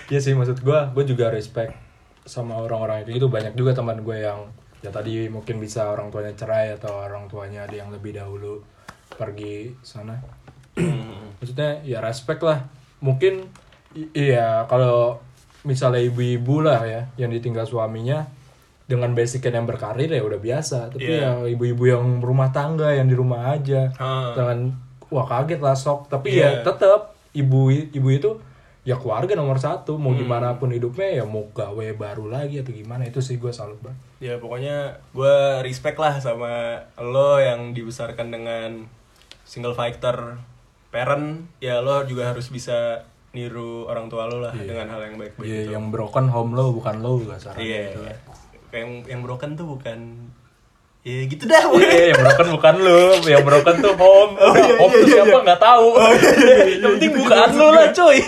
[0.07, 1.75] Iya sih maksud gue, gue juga respect
[2.23, 4.51] sama orang-orang kayak gitu banyak juga teman gue yang
[4.87, 8.63] ya tadi mungkin bisa orang tuanya cerai atau orang tuanya ada yang lebih dahulu
[9.11, 10.15] pergi sana.
[11.37, 12.63] Maksudnya ya respect lah.
[13.01, 13.51] Mungkin
[13.93, 15.19] i- iya kalau
[15.63, 18.31] misalnya ibu-ibu lah ya yang ditinggal suaminya
[18.87, 20.95] dengan basicnya yang berkarir ya udah biasa.
[20.95, 21.43] Tapi Iya.
[21.43, 24.31] ya ibu-ibu yang rumah tangga yang di rumah aja Ah.
[24.39, 26.63] dengan wah kaget lah sok tapi Iya.
[26.63, 28.31] ya tetap ibu ibu itu
[28.87, 29.99] ya keluarga nomor satu.
[29.99, 30.23] Mau Hmm.
[30.23, 33.99] gimana pun hidupnya ya mau gawe baru lagi atau gimana itu sih gue salut banget.
[34.23, 38.87] Ya pokoknya gue respect lah sama lo yang dibesarkan dengan
[39.43, 40.39] single fighter
[40.89, 41.51] parent.
[41.59, 43.03] Ya lo juga harus bisa
[43.35, 46.73] niru orang tua lo lah dengan hal yang baik-baik Iya, itu yang broken home lo
[46.73, 48.01] bukan lo gak saran iya gitu.
[48.73, 49.99] Kayak yang yang broken tuh bukan
[51.07, 54.35] ya gitu dah Iya, yang broken bukan lo, yang broken tuh home.
[54.43, 55.45] iya, home iya, tuh iya, siapa iya.
[55.47, 55.89] nggak tahu.
[56.83, 58.19] yang penting bukan lo lah, coy.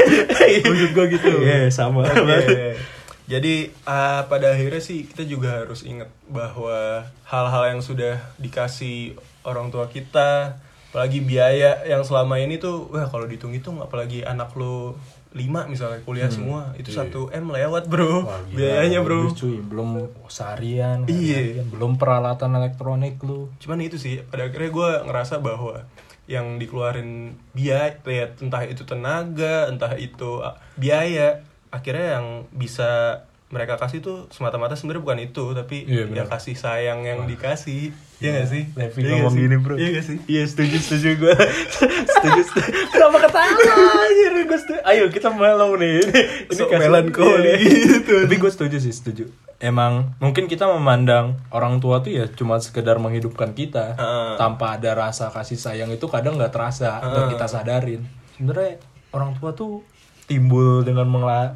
[0.63, 2.07] Maksud gue gitu Iya, sama.
[2.07, 2.79] Oke.
[3.29, 9.69] Jadi uh, pada akhirnya sih kita juga harus ingat bahwa hal-hal yang sudah dikasih orang
[9.69, 10.57] tua kita,
[10.95, 14.97] apalagi biaya yang selama ini tuh, wah kalau dihitung-hitung apalagi anak lo
[15.39, 17.07] 5 misalnya kuliah semua, itu iya.
[17.07, 19.31] 1 M lewat bro, Wah, gila, biayanya bro.
[19.31, 19.89] lebih, cuy, belum
[20.27, 21.39] seharian, Iya.
[21.63, 23.47] harian, belum peralatan elektronik lu.
[23.63, 25.87] Cuman itu sih, pada akhirnya gue ngerasa bahwa
[26.27, 33.75] yang dikeluarin biaya, ya, entah itu tenaga, entah itu uh, biaya, akhirnya yang bisa mereka
[33.75, 36.27] kasih tuh semata-mata sebenarnya bukan itu, tapi Iya, ya benar.
[36.31, 38.63] kasih sayang yang dikasih, Iya gak sih?
[38.73, 39.41] Levi Iya ngomong gak sih?
[39.41, 39.75] gini, bro.
[39.75, 40.19] Iya gak sih?
[40.27, 41.35] Iya setuju setuju gue
[42.13, 42.71] setuju, setuju.
[42.89, 43.57] Kenapa ketawa
[44.03, 44.81] anjir gue setuju.
[44.83, 46.03] Ayo kita mellow nih.
[46.45, 47.53] Ini Sok kasih- melankoli
[47.89, 48.15] gitu.
[48.21, 49.25] Tapi gue setuju sih setuju.
[49.57, 54.35] Emang mungkin kita memandang orang tua tuh ya cuma sekedar menghidupkan kita Heeh.
[54.35, 58.03] tanpa ada rasa kasih sayang itu kadang nggak terasa dan kita sadarin.
[58.35, 58.79] Sebenarnya
[59.11, 59.83] orang tua tuh
[60.29, 61.09] timbul dengan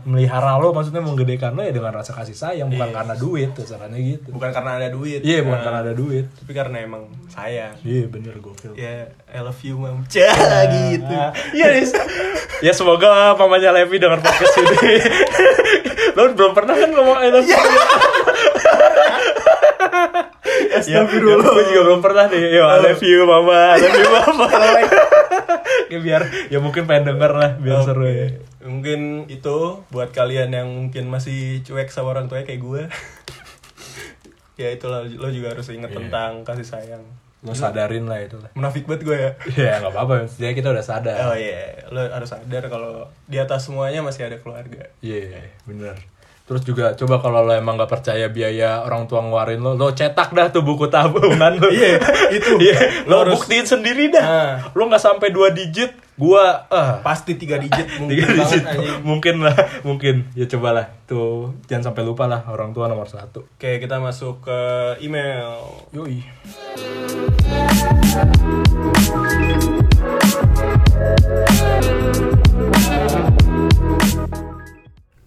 [0.09, 4.33] melihara lo maksudnya menggedekan lo ya dengan rasa kasih sayang bukan karena duit sarannya gitu.
[4.33, 5.21] Bukan karena ada duit.
[5.21, 6.25] Iya bukan Nah, karena ada duit.
[6.33, 7.77] Tapi karena emang sayang.
[7.85, 8.73] Iya bener gokil.
[8.73, 10.03] Ya, I love you, mam.
[10.13, 11.17] Cah, gitu.
[11.53, 11.93] Iya, Nis.
[12.67, 14.97] ya semoga mamanya Levi dengar podcast ini.
[16.17, 17.61] Lo belum pernah kan ngomong I love you?
[20.73, 21.53] Ya, Astagfirullah.
[21.53, 22.57] gue juga belum pernah nih.
[22.57, 23.77] Yo, I love you, mama.
[23.77, 24.47] I love you, mama.
[25.93, 27.87] ya, biar, ya mungkin pengen denger lah, biar Oke.
[27.87, 28.27] seru ya.
[28.63, 29.57] Mungkin itu
[29.89, 32.83] buat kalian yang mungkin masih cuek sama orang tuanya kayak gue.
[34.61, 35.99] ya itulah lo juga harus ingat Iya.
[35.99, 37.05] tentang kasih sayang.
[37.43, 39.31] lo sadarin lah itu lah Munafik banget gue ya.
[39.59, 43.67] ya nggak apa-apa jadi kita udah sadar Oh iya, lo harus sadar kalau di atas
[43.67, 44.87] semuanya masih ada keluarga.
[45.03, 45.99] Iya, bener.
[46.53, 50.37] Terus juga coba kalau lo emang gak percaya biaya orang tua ngeluarin lo, lo cetak
[50.37, 51.73] dah tuh buku tabungan lo.
[51.73, 51.97] Iya,
[52.29, 52.61] itu.
[52.69, 54.21] Iya, lo Lo harus- buktiin sendiri dah.
[54.21, 54.53] Nah.
[54.77, 59.35] Lo nggak sampai dua digit, gua ah Pasti tiga digit mungkin tiga banget digit mungkin
[59.41, 60.29] lah, mungkin.
[60.37, 63.49] Ya cobalah tuh jangan sampai lupa lah orang tua nomor satu.
[63.57, 64.61] Oke, kita masuk ke
[65.01, 65.57] email.
[65.97, 66.21] Yoi.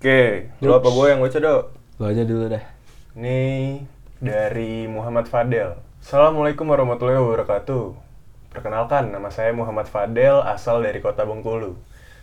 [0.05, 1.63] Oke, lo apa gue yang baca dok?
[1.97, 2.61] Lo aja dulu dah.
[3.17, 3.41] Ini
[4.21, 5.81] dari Muhammad Fadel.
[5.97, 7.97] Assalamualaikum warahmatullahi wabarakatuh.
[8.53, 11.73] Perkenalkan, nama saya Muhammad Fadel, asal dari kota Bengkulu.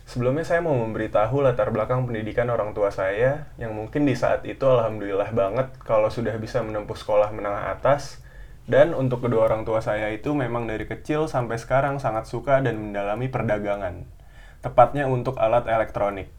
[0.07, 4.63] Sebelumnya saya mau memberitahu latar belakang pendidikan orang tua saya, yang mungkin di saat itu
[4.63, 8.23] alhamdulillah banget kalau sudah bisa menempuh sekolah menengah atas,
[8.63, 12.79] dan untuk kedua orang tua saya itu memang dari kecil sampai sekarang sangat suka dan
[12.79, 14.07] mendalami perdagangan.
[14.63, 16.31] Tepatnya untuk alat elektronik.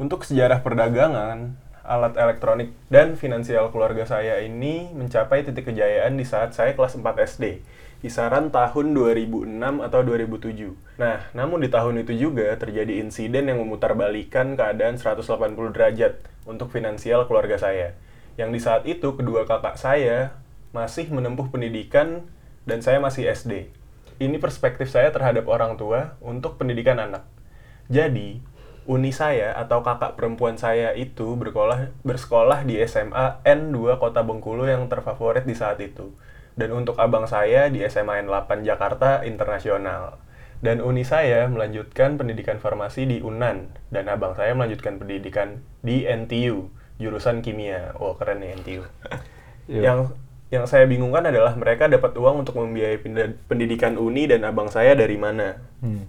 [0.00, 1.52] Untuk sejarah perdagangan,
[1.84, 7.04] alat elektronik dan finansial keluarga saya ini mencapai titik kejayaan di saat saya kelas 4
[7.20, 7.60] SD,
[8.00, 9.52] kisaran tahun 2006
[9.84, 10.72] atau 2007.
[10.96, 17.28] Nah, namun di tahun itu juga terjadi insiden yang memutarbalikan keadaan 180 derajat untuk finansial
[17.28, 17.92] keluarga saya.
[18.40, 20.32] Yang di saat itu kedua kakak saya
[20.72, 22.24] masih menempuh pendidikan
[22.64, 23.68] dan saya masih SD.
[24.16, 27.28] Ini perspektif saya terhadap orang tua untuk pendidikan anak.
[27.92, 28.40] Jadi,
[28.86, 34.90] uni saya atau kakak perempuan saya itu bersekolah bersekolah di SMA N2 Kota Bengkulu yang
[34.90, 36.10] terfavorit di saat itu.
[36.52, 40.20] Dan untuk abang saya di SMA N8 Jakarta Internasional.
[40.62, 46.70] Dan uni saya melanjutkan pendidikan farmasi di UNAN dan abang saya melanjutkan pendidikan di NTU
[47.02, 47.98] jurusan kimia.
[47.98, 48.82] Wah, keren nih NTU.
[49.70, 49.82] Iya.
[49.82, 50.00] yang
[50.52, 52.98] yang saya bingungkan adalah mereka dapat uang untuk membiayai
[53.48, 56.06] pendidikan uni dan abang saya dari mana Hmm.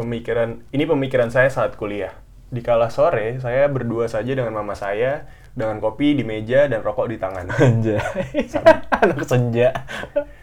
[0.00, 2.16] Pemikiran ini pemikiran saya saat kuliah.
[2.50, 7.06] Di kala sore, saya berdua saja dengan mama saya, dengan kopi di meja dan rokok
[7.06, 7.46] di tangan.
[7.62, 8.00] Anjay.
[8.90, 9.86] Anak senja.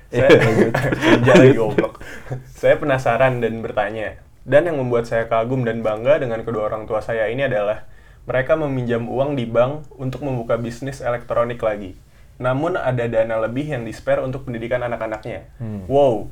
[0.08, 0.30] saya,
[1.04, 2.00] senja lagi goblok.
[2.48, 4.24] saya penasaran dan bertanya.
[4.48, 7.84] Dan yang membuat saya kagum dan bangga dengan kedua orang tua saya ini adalah
[8.24, 12.00] mereka meminjam uang di bank untuk membuka bisnis elektronik lagi.
[12.40, 15.52] Namun ada dana lebih yang di-spare untuk pendidikan anak-anaknya.
[15.92, 16.32] Wow,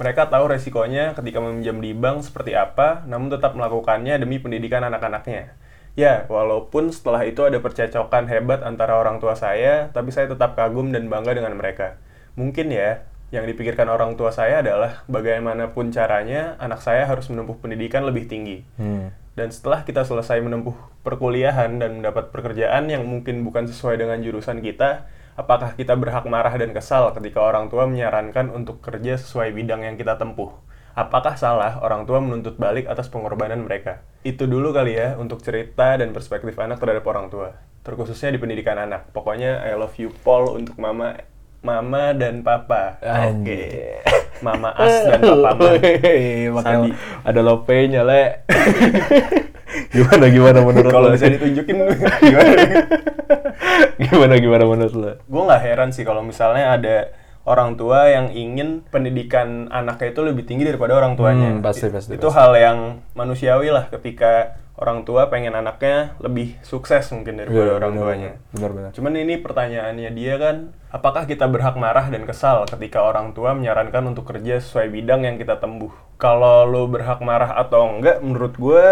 [0.00, 5.52] mereka tahu resikonya ketika meminjam di bank seperti apa, namun tetap melakukannya demi pendidikan anak-anaknya.
[5.92, 10.88] Ya, walaupun setelah itu ada percecokan hebat antara orang tua saya, tapi saya tetap kagum
[10.88, 12.00] dan bangga dengan mereka.
[12.32, 18.08] Mungkin ya, yang dipikirkan orang tua saya adalah bagaimanapun caranya, anak saya harus menempuh pendidikan
[18.08, 18.64] lebih tinggi.
[18.80, 19.12] Hmm.
[19.36, 20.74] Dan setelah kita selesai menempuh
[21.04, 26.52] perkuliahan dan mendapat pekerjaan yang mungkin bukan sesuai dengan jurusan kita, apakah kita berhak marah
[26.52, 30.52] dan kesal ketika orang tua menyarankan untuk kerja sesuai bidang yang kita tempuh?
[30.92, 34.04] Apakah salah orang tua menuntut balik atas pengorbanan mereka?
[34.20, 38.76] Itu dulu kali ya untuk cerita dan perspektif anak terhadap orang tua, terkhususnya di pendidikan
[38.76, 39.08] anak.
[39.16, 41.16] Pokoknya I love you Paul untuk mama,
[41.64, 43.00] mama dan papa.
[43.00, 44.04] Oke, Anjay.
[44.44, 45.70] mama As dan papa Ma.
[45.72, 46.90] Wih, pakai Sandi.
[47.24, 48.24] ada lopenya, Le.
[49.90, 51.74] Gimana gimana menurut Kalau bisa ditunjukin
[52.24, 52.50] gimana?
[53.98, 55.12] gimana gimana menurut lo?
[55.18, 56.96] gue nggak heran sih kalau misalnya ada
[57.42, 61.56] orang tua yang ingin pendidikan anaknya itu lebih tinggi daripada orang tuanya.
[61.56, 62.36] Hmm, pasti, pasti, Itu pasti.
[62.38, 62.78] hal yang
[63.16, 68.30] manusiawi lah ketika orang tua pengen anaknya lebih sukses mungkin daripada orang tuanya.
[68.54, 68.90] Benar benar.
[68.92, 70.56] Cuman ini pertanyaannya dia kan,
[70.88, 75.36] apakah kita berhak marah dan kesal ketika orang tua menyarankan untuk kerja sesuai bidang yang
[75.36, 75.90] kita tempuh?
[76.16, 78.84] Kalau lo berhak marah atau enggak, menurut gue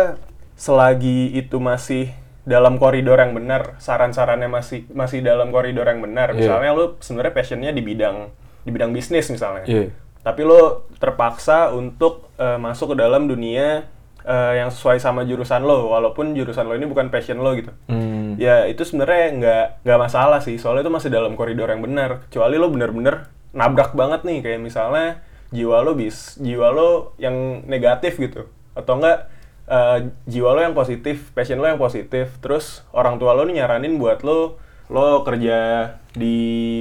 [0.58, 2.10] selagi itu masih
[2.42, 6.32] dalam koridor yang benar, saran-sarannya masih masih dalam koridor yang benar.
[6.32, 6.38] Iya.
[6.42, 8.32] Misalnya lo sebenarnya passionnya di bidang
[8.66, 9.94] di bidang bisnis misalnya, Iya.
[10.20, 13.86] tapi lo terpaksa untuk eh, masuk ke dalam dunia
[14.22, 18.36] eh, yang sesuai sama jurusan lo, walaupun jurusan lo ini bukan passion lo gitu Hmm.
[18.36, 22.54] ya itu sebenarnya nggak nggak masalah sih soalnya itu masih dalam koridor yang benar kecuali
[22.54, 23.24] lo bener-bener
[23.56, 28.46] nabrak banget nih kayak misalnya jiwa lo bis jiwa lo yang negatif gitu
[28.76, 29.32] atau enggak
[29.68, 34.00] eh, jiwa lo yang positif passion lo yang positif terus orang tua lo nih nyaranin
[34.00, 34.56] buat lo
[34.88, 36.36] lo kerja di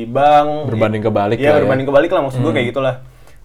[0.08, 0.72] bank.
[0.72, 1.64] Berbanding kebalik ya lah ya.
[1.68, 2.96] berbanding kebalik lah maksud gue kayak gitulah.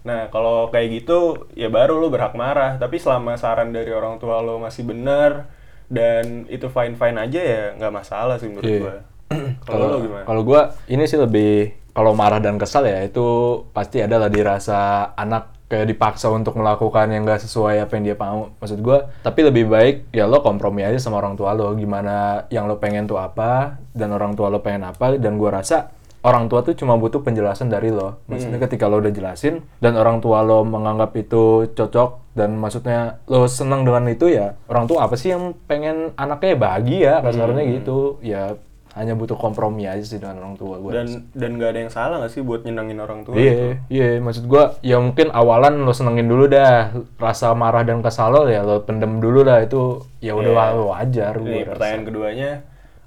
[0.07, 2.79] Nah kalau kayak gitu ya baru lo berhak marah.
[2.79, 5.51] Tapi selama saran dari orang tua lo masih benar
[5.91, 8.79] dan itu fine fine aja ya nggak masalah sih menurut Iya.
[8.79, 8.95] gue
[9.67, 10.23] kalau lo gimana?
[10.23, 15.11] Kalau gua ini sih lebih kalau marah dan kesal ya itu pasti ada lah dirasa
[15.13, 18.53] anak kayak dipaksa untuk melakukan yang gak sesuai apa yang dia mau.
[18.61, 22.69] Maksud gua, tapi lebih baik ya lo kompromi aja sama orang tua lo gimana yang
[22.69, 25.89] lo pengen tuh apa dan orang tua lo pengen apa dan gua rasa
[26.23, 28.21] orang tua tuh cuma butuh penjelasan dari lo.
[28.29, 28.65] Maksudnya Hmm.
[28.69, 33.83] ketika lo udah jelasin dan orang tua lo menganggap itu cocok dan maksudnya lo seneng
[33.83, 37.73] dengan itu ya orang tua apa sih yang pengen anaknya bahagia kasarnya Hmm.
[37.75, 38.55] gitu ya
[38.93, 40.91] hanya butuh kompromi aja sih dengan orang tua gue.
[40.93, 44.45] dan dan gak ada yang salah gak sih buat nyenengin orang tua Iya, iya, maksud
[44.45, 48.81] gua ya mungkin awalan lo senengin dulu dah rasa marah dan kesal lo ya lo
[48.81, 50.77] pendem dulu lah itu ya udah Iya.
[50.85, 51.69] wajar gua rasa.
[51.73, 52.49] pertanyaan keduanya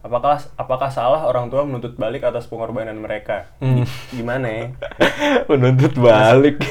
[0.07, 3.83] apakah apakah salah orang tua menuntut balik atas pengorbanan mereka Hmm.
[4.09, 4.65] gimana ya
[5.51, 6.63] Menuntut balik.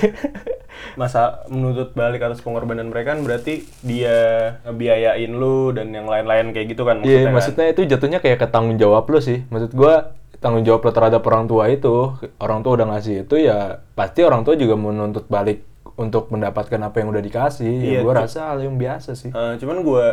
[0.96, 4.18] masa menuntut balik atas pengorbanan mereka kan berarti dia
[4.64, 7.34] ngebiayain lu dan yang lain-lain kayak gitu kan Iya, maksudnya, kan?
[7.34, 9.44] maksudnya itu jatuhnya kayak ke tanggung jawab lo sih.
[9.46, 13.60] Maksud gua tanggung jawab lo terhadap orang tua itu, orang tua udah ngasih itu ya
[13.92, 15.64] pasti orang tua juga menuntut balik
[15.96, 17.72] untuk mendapatkan apa yang udah dikasih.
[17.72, 19.32] Iya, ya gua rasa hal yang biasa sih.
[19.32, 20.06] Eh, cuman gue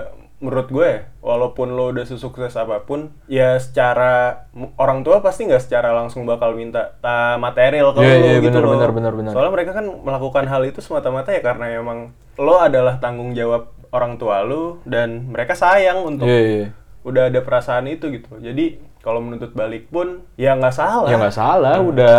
[0.43, 0.91] menurut gue
[1.21, 6.53] walaupun lo udah sesukses apa pun ya secara orang tua pasti nggak secara langsung bakal
[6.53, 8.73] minta ta material ke Iya, lo iya, gitu benar, loh.
[8.75, 9.33] benar, benar, benar.
[9.33, 14.19] soalnya mereka kan melakukan hal itu semata-mata ya karena emang lo adalah tanggung jawab orang
[14.19, 16.67] tua lo dan mereka sayang untuk Iya, iya.
[17.03, 21.35] udah ada perasaan itu gitu jadi kalau menuntut balik pun ya nggak salah Ya nggak
[21.35, 22.19] salah, udah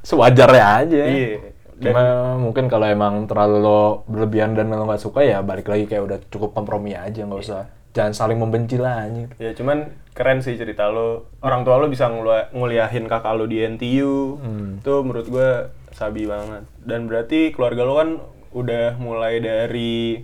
[0.00, 1.00] sewajarnya aja.
[1.06, 1.49] iya
[1.80, 2.04] dan Cuma
[2.36, 6.18] mungkin kalau emang terlalu lo berlebihan dan lo nggak suka ya balik lagi kayak udah
[6.28, 9.34] cukup kompromi aja nggak usah jangan saling membenci lah anjir.
[9.42, 11.26] Ya cuman keren sih cerita lo.
[11.42, 12.06] Orang tua lo bisa
[12.54, 14.38] nguliahin kakak lo di NTU.
[14.78, 15.50] Itu menurut gue
[15.90, 16.66] sabi banget.
[16.78, 18.10] Dan berarti keluarga lo kan
[18.50, 20.22] udah mulai dari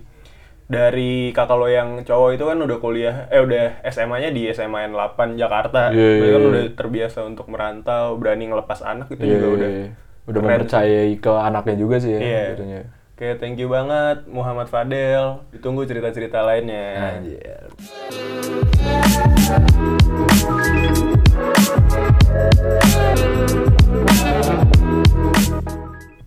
[0.67, 5.39] dari kakak lo yang cowok itu kan udah kuliah eh udah SMA-nya di SMA 8
[5.39, 5.95] Jakarta.
[5.95, 9.55] Iya, Berarti kan iya, udah terbiasa untuk merantau, berani ngelepas anak itu Iya, juga iya,
[9.55, 9.87] udah iya.
[10.27, 12.19] Udah keren mempercayai ke anaknya juga sih ya.
[12.19, 12.43] Iya.
[12.51, 12.81] jatuhnya.
[13.17, 15.41] Oke, thank you banget Muhammad Fadel.
[15.55, 17.17] Ditunggu cerita-cerita lainnya.
[17.17, 17.71] Anjir.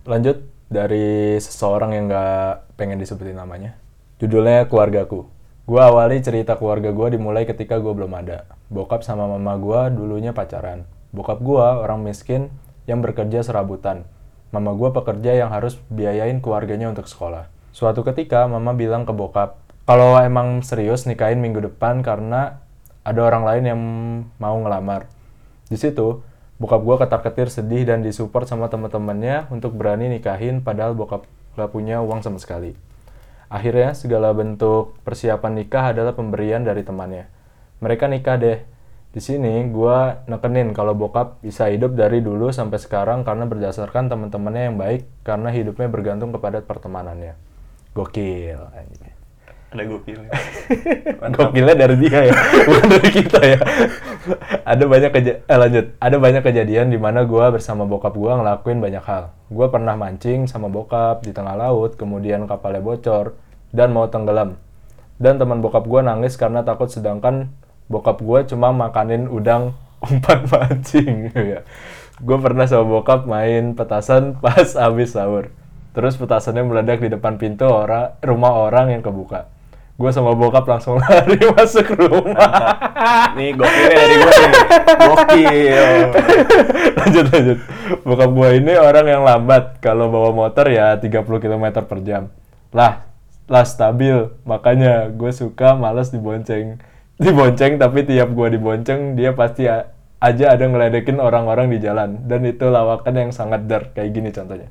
[0.03, 3.77] Lanjut dari seseorang yang nggak pengen disebutin namanya.
[4.19, 5.29] Judulnya Keluargaku.
[5.69, 8.49] Gue awali cerita keluarga gue dimulai ketika gue belum ada.
[8.67, 10.83] Bokap sama mama gue dulunya pacaran.
[11.15, 12.51] Bokap gue orang miskin
[12.89, 14.07] yang bekerja serabutan.
[14.51, 17.47] Mama gue pekerja yang harus biayain keluarganya untuk sekolah.
[17.71, 22.59] Suatu ketika mama bilang ke bokap, kalau emang serius nikahin minggu depan karena
[23.01, 23.81] ada orang lain yang
[24.37, 25.09] mau ngelamar.
[25.71, 26.21] Di situ,
[26.61, 31.25] bokap gue ketar-ketir sedih dan disupport sama teman-temannya untuk berani nikahin padahal bokap
[31.57, 32.75] gak punya uang sama sekali.
[33.51, 37.27] Akhirnya, segala bentuk persiapan nikah adalah pemberian dari temannya.
[37.83, 38.59] Mereka nikah deh.
[39.11, 39.97] Di sini, gue
[40.31, 45.51] nekenin kalau bokap bisa hidup dari dulu sampai sekarang karena berdasarkan teman-temannya yang baik karena
[45.51, 47.35] hidupnya bergantung kepada pertemanannya.
[47.91, 48.71] Gokil.
[49.71, 50.19] Ada gokil.
[51.35, 52.35] Gokilnya dari dia ya,
[52.67, 53.59] bukan dari kita ya.
[54.67, 55.85] ada banyak keja eh, lanjut.
[55.95, 59.31] Ada banyak kejadian di mana gua bersama bokap gua ngelakuin banyak hal.
[59.47, 63.35] Gua pernah mancing sama bokap di tengah laut, kemudian kapalnya bocor
[63.71, 64.59] dan mau tenggelam.
[65.19, 67.51] Dan teman bokap gua nangis karena takut sedangkan
[67.91, 69.75] bokap gua cuma makanin udang
[70.05, 71.29] umpan mancing.
[71.35, 71.61] ya.
[72.21, 75.49] Gue pernah sama bokap main petasan pas habis sahur.
[75.91, 79.51] Terus petasannya meledak di depan pintu orang rumah orang yang kebuka.
[79.99, 82.77] Gue sama bokap langsung lari masuk rumah.
[83.37, 84.53] Nih gokilnya dari gue nih.
[84.97, 86.07] Gokil.
[86.97, 87.59] lanjut lanjut.
[88.01, 89.77] Bokap gue ini orang yang lambat.
[89.83, 92.33] Kalau bawa motor ya 30 km per jam.
[92.71, 93.05] Lah,
[93.45, 94.31] lah stabil.
[94.47, 96.79] Makanya gue suka males dibonceng.
[97.21, 102.25] Dibonceng tapi tiap gue dibonceng dia pasti a- aja ada ngeledekin orang-orang di jalan.
[102.25, 103.93] Dan itu lawakan yang sangat dark.
[103.93, 104.69] Kayak gini contohnya.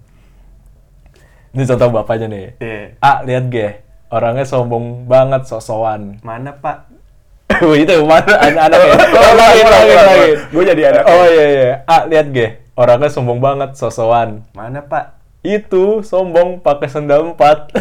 [1.55, 2.46] Ini contoh bapaknya nih.
[2.59, 2.82] Iya.
[2.98, 3.68] A, lihat ge.
[4.11, 6.18] Orangnya sombong banget, sosokan.
[6.26, 6.90] Mana pak?
[7.62, 8.94] Wih, itu mana anak-anak ya?
[9.22, 10.30] Oh, lagi, lagi, lagi.
[10.51, 11.03] Gue jadi anak.
[11.07, 11.70] Oh iya iya.
[11.86, 12.59] Ah, lihat ge.
[12.74, 14.42] Orangnya sombong banget, sosokan.
[14.59, 15.20] Mana pak?
[15.41, 17.72] Itu sombong pakai sendal empat.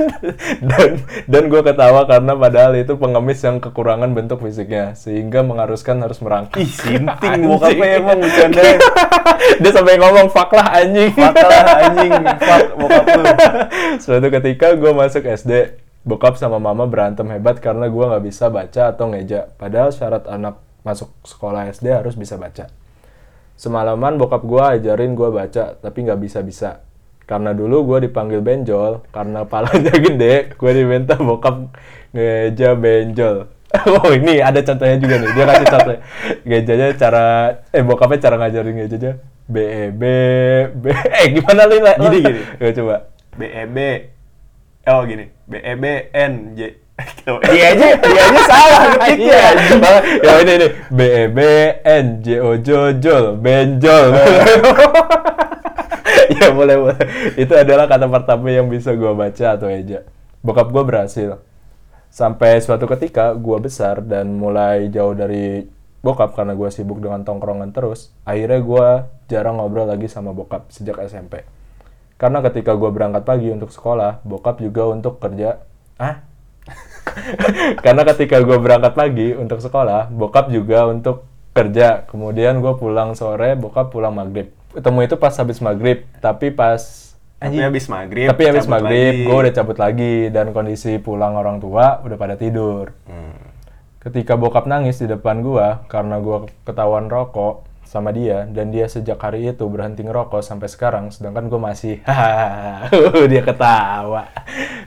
[0.68, 6.24] dan dan gue ketawa karena padahal itu pengemis yang kekurangan bentuk fisiknya sehingga mengharuskan harus
[6.24, 6.64] merangkak.
[6.64, 8.60] Ih, sinting bokapnya emang bercanda.
[9.60, 11.12] Dia sampai ngomong fuck lah anjing.
[11.12, 12.12] Fuck lah anjing.
[12.40, 13.24] Fuck bokap lu.
[14.00, 15.52] Suatu ketika gue masuk SD,
[16.08, 19.52] bokap sama mama berantem hebat karena gue nggak bisa baca atau ngeja.
[19.60, 22.72] Padahal syarat anak masuk sekolah SD harus bisa baca.
[23.60, 26.80] Semalaman bokap gue ajarin gue baca, tapi nggak bisa-bisa.
[27.22, 31.70] Karena dulu gue dipanggil benjol, karena palanya gede, gue diminta bokap
[32.12, 33.48] ngeja benjol.
[33.88, 35.96] Oh ini ada contohnya juga nih, dia kasih contoh.
[36.44, 37.24] Ngejanya cara,
[37.72, 39.12] eh bokapnya cara ngajarin ngejanya.
[39.48, 40.02] B, E, B,
[40.76, 40.84] B,
[41.24, 41.80] eh gimana lu?
[41.80, 42.40] Gini, gini.
[42.60, 43.08] Gue coba.
[43.32, 43.78] B E B.
[44.92, 45.24] Oh gini.
[45.48, 46.60] B E B N J.
[47.22, 49.50] dia aja dia aja salah ketiknya Iya,
[50.22, 51.38] ya ini nih B E B
[51.82, 52.68] N J O J
[53.00, 54.12] Jol benjol.
[56.42, 57.06] Ya boleh boleh.
[57.38, 60.02] Itu adalah kata pertama yang bisa gua baca atau eja.
[60.42, 61.38] Bokap gua berhasil.
[62.12, 65.64] Sampai suatu ketika gua besar dan mulai jauh dari
[66.02, 68.10] bokap karena gua sibuk dengan tongkrongan terus.
[68.26, 68.88] Akhirnya gua
[69.30, 71.46] jarang ngobrol lagi sama bokap sejak SMP.
[72.18, 75.62] Karena ketika gua berangkat pagi untuk sekolah, bokap juga untuk kerja.
[75.96, 76.26] Ah,
[77.84, 82.06] karena ketika gue berangkat pagi untuk sekolah, bokap juga untuk kerja.
[82.08, 84.54] Kemudian gue pulang sore, bokap pulang maghrib.
[84.72, 87.12] Ketemu itu pas habis maghrib, tapi pas
[87.42, 91.98] tapi habis maghrib tapi habis maghrib gue udah cabut lagi dan kondisi pulang orang tua
[92.06, 92.94] udah pada tidur.
[93.10, 93.34] Hmm.
[93.98, 99.18] Ketika bokap nangis di depan gua karena gua ketahuan rokok sama dia dan dia sejak
[99.18, 102.02] hari itu berhenti ngerokok sampai sekarang sedangkan gua masih
[103.30, 104.30] dia ketawa.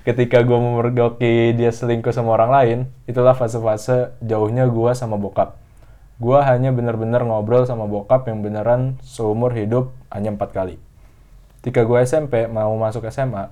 [0.04, 2.78] Ketika gua memergoki dia selingkuh sama orang lain,
[3.08, 5.65] itulah fase-fase jauhnya gua sama bokap.
[6.16, 10.80] Gua hanya bener-bener ngobrol sama bokap yang beneran seumur hidup hanya empat kali.
[11.60, 13.50] Ketika gue SMP mau masuk SMA,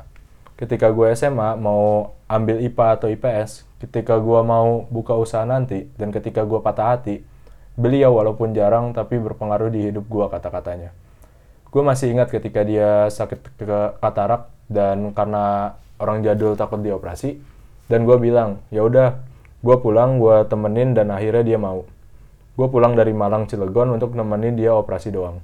[0.53, 6.14] ketika gue SMA mau ambil IPA atau IPS, ketika gue mau buka usaha nanti, dan
[6.14, 7.26] ketika gue patah hati,
[7.74, 10.93] beliau walaupun jarang tapi berpengaruh di hidup gue kata-katanya.
[11.74, 17.41] Gue masih ingat ketika dia sakit ke katarak dan karena orang jadul takut dioperasi,
[17.89, 19.18] dan gue bilang, ya udah,
[19.66, 21.84] gue pulang, gue temenin dan akhirnya dia mau.
[22.54, 25.41] Gue pulang dari Malang Cilegon untuk nemenin dia operasi doang.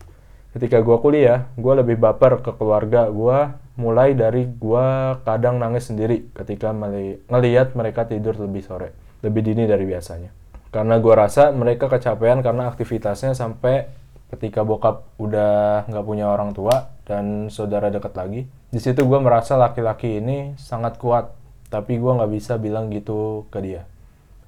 [0.54, 3.38] Ketika gue kuliah, gue lebih baper ke keluarga gue,
[3.78, 4.86] mulai dari gue
[5.26, 10.30] kadang nangis sendiri ketika ngeliat mereka tidur lebih sore, lebih dini dari biasanya.
[10.70, 13.90] Karena gue rasa mereka kecapean karena aktivitasnya sampai
[14.30, 18.42] ketika bokap udah nggak punya orang tua dan saudara dekat lagi.
[18.70, 21.34] Di situ gue merasa laki-laki ini sangat kuat,
[21.74, 23.90] tapi gue nggak bisa bilang gitu ke dia.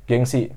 [0.05, 0.53] Gengsi,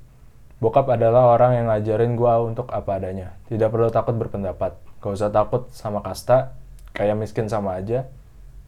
[0.62, 3.34] Bokap adalah orang yang ngajarin gua untuk apa adanya.
[3.50, 4.78] Tidak perlu takut berpendapat.
[5.02, 6.56] Gak usah takut sama kasta,
[6.94, 8.08] kayak miskin sama aja,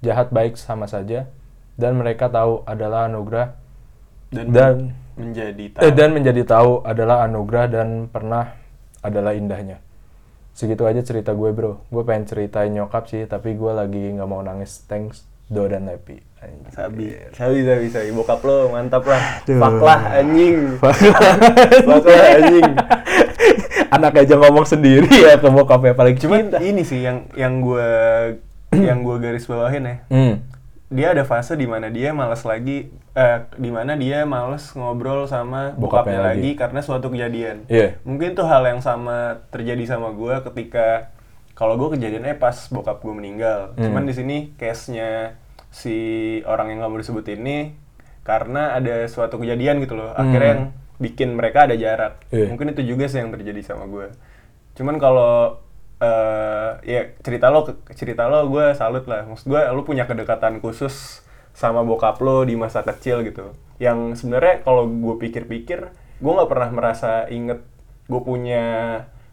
[0.04, 1.30] jahat baik sama saja,
[1.78, 3.56] dan mereka tahu adalah anugerah
[4.34, 4.74] dan, dan
[5.16, 5.96] menjadi eh, tahu.
[5.96, 8.52] dan menjadi tahu adalah anugerah dan pernah
[9.00, 9.80] adalah indahnya.
[10.56, 11.84] Segitu aja cerita gue bro.
[11.92, 14.84] Gue pengen ceritain nyokap sih, tapi gue lagi nggak mau nangis.
[14.88, 16.20] Thanks, Do dan Lepi.
[16.70, 18.08] Sabi, sabi, sabi, sabi.
[18.12, 19.40] Bokap lo mantap lah.
[19.62, 20.76] Fuck lah anjing.
[20.80, 22.72] Fuck lah anjing.
[23.96, 26.58] Anak aja ngomong sendiri ya ke bokapnya paling Cuman cinta.
[26.58, 27.88] ini sih yang yang gue
[28.88, 29.96] yang gue garis bawahin ya.
[30.10, 30.34] Hmm.
[30.86, 35.72] Dia ada fase di mana dia malas lagi eh di mana dia malas ngobrol sama
[35.74, 36.34] Bokapnya bokapnya lagi.
[36.36, 37.56] lagi karena suatu kejadian.
[37.66, 37.96] Iya.
[38.04, 41.10] Mungkin tuh hal yang sama terjadi sama gue ketika
[41.56, 43.72] kalau gue kejadiannya pas bokap gue meninggal.
[43.78, 43.88] Hmm.
[43.88, 45.38] Cuman di sini case-nya
[45.70, 45.96] si
[46.44, 47.76] orang yang nggak mau disebut ini
[48.22, 50.10] karena ada suatu kejadian gitu loh.
[50.12, 50.52] Akhirnya Hmm.
[50.52, 50.62] yang
[50.96, 52.24] bikin mereka ada jarak.
[52.32, 52.48] Iya.
[52.48, 54.10] Mungkin itu juga sih yang terjadi sama gue.
[54.74, 55.60] Cuman kalau
[55.96, 59.24] eh ya cerita lo cerita lo gue salut lah.
[59.24, 61.24] Maksud gue lo punya kedekatan khusus
[61.56, 63.56] sama bokap lo di masa kecil gitu.
[63.78, 65.80] Yang sebenarnya kalau gue pikir-pikir,
[66.20, 67.60] gue nggak pernah merasa inget
[68.06, 68.64] gue punya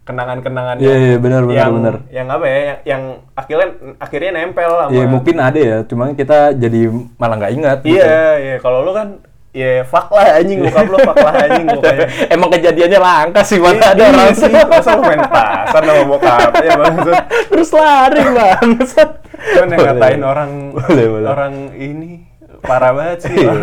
[0.04, 1.96] kenangan-kenangan Iya, iya, benar, benar, yang, benar.
[2.10, 3.02] yang apa ya yang, yang
[3.34, 6.82] akhirnya akhirnya nempel sama Iya mungkin ada ya, cuman kita jadi
[7.16, 7.78] malah nggak ingat.
[7.82, 7.96] gitu.
[7.96, 12.08] iya iya kalau lo kan ya fuck lah anjing bokap lo fuck lah anjing pokoknya
[12.28, 16.52] Emang kejadiannya langka sih mana ada Iya orang sih, masa lo main pasar sama bokap
[16.58, 17.16] ya maksud
[17.48, 19.10] terus lari bangsat.
[19.54, 21.28] Cuman yang ngatain orang Boleh, boleh.
[21.30, 22.12] orang ini
[22.60, 23.36] parah banget sih.
[23.36, 23.54] Iya.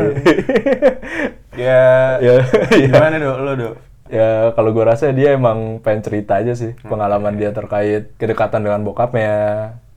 [1.58, 1.82] ya,
[2.20, 2.34] Ya,
[2.70, 2.86] iya.
[2.86, 3.74] gimana dok lo dok?
[4.10, 8.82] Ya kalau gue rasa dia emang pengen cerita aja sih pengalaman dia terkait kedekatan dengan
[8.82, 9.34] bokapnya,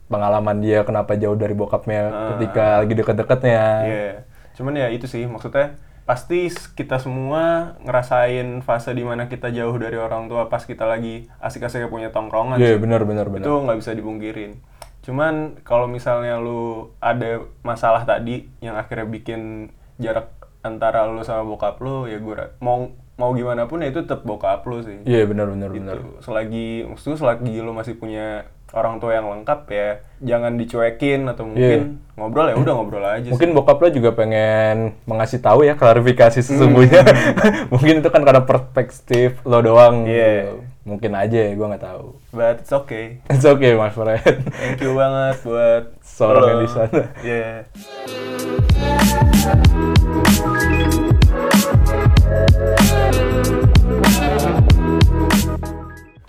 [0.06, 2.14] pengalaman dia kenapa jauh dari bokapnya Ah.
[2.34, 3.64] ketika lagi deket-deketnya.
[3.84, 4.10] Iya.
[4.54, 6.46] Cuman ya itu sih maksudnya pasti
[6.76, 11.88] kita semua ngerasain fase di mana kita jauh dari orang tua pas kita lagi asik-asiknya
[11.88, 12.60] punya tongkrongan.
[12.60, 12.80] Iya sih.
[12.80, 13.42] benar benar benar.
[13.42, 14.52] itu nggak bisa dipungkirin
[15.00, 19.68] cuman kalau misalnya lu ada masalah tadi yang akhirnya bikin
[20.00, 24.22] jarak antara lu sama bokap lu ya gue mau mau gimana pun ya itu tetap
[24.22, 25.96] bokap lu sih Iya benar benar benar.
[25.96, 29.88] gitu selagi maksudnya selagi lu masih punya orang tua yang lengkap ya
[30.20, 35.38] jangan dicuekin atau mungkin ngobrol ya udah ngobrol aja Mungkin bokap lo juga pengen mengasih
[35.38, 36.48] tahu ya klarifikasi Hmm.
[36.48, 37.02] sesungguhnya.
[37.72, 40.02] Mungkin itu kan karena perspektif lo doang.
[40.04, 40.50] Iya.
[40.50, 40.54] gitu.
[40.84, 42.18] Mungkin aja ya, gue nggak tahu.
[42.20, 42.34] sih.
[42.34, 44.20] but it's okay It's okay mas friend.
[44.52, 46.48] thank you banget buat Seorang lo.
[46.50, 47.02] yang di sana.
[47.22, 47.54] Iya.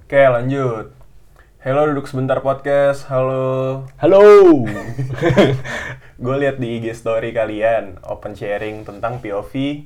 [0.06, 0.94] Oke lanjut
[1.66, 4.22] Halo duduk sebentar podcast Halo Halo.
[6.22, 9.82] Gue lihat di IG story kalian Open sharing tentang POV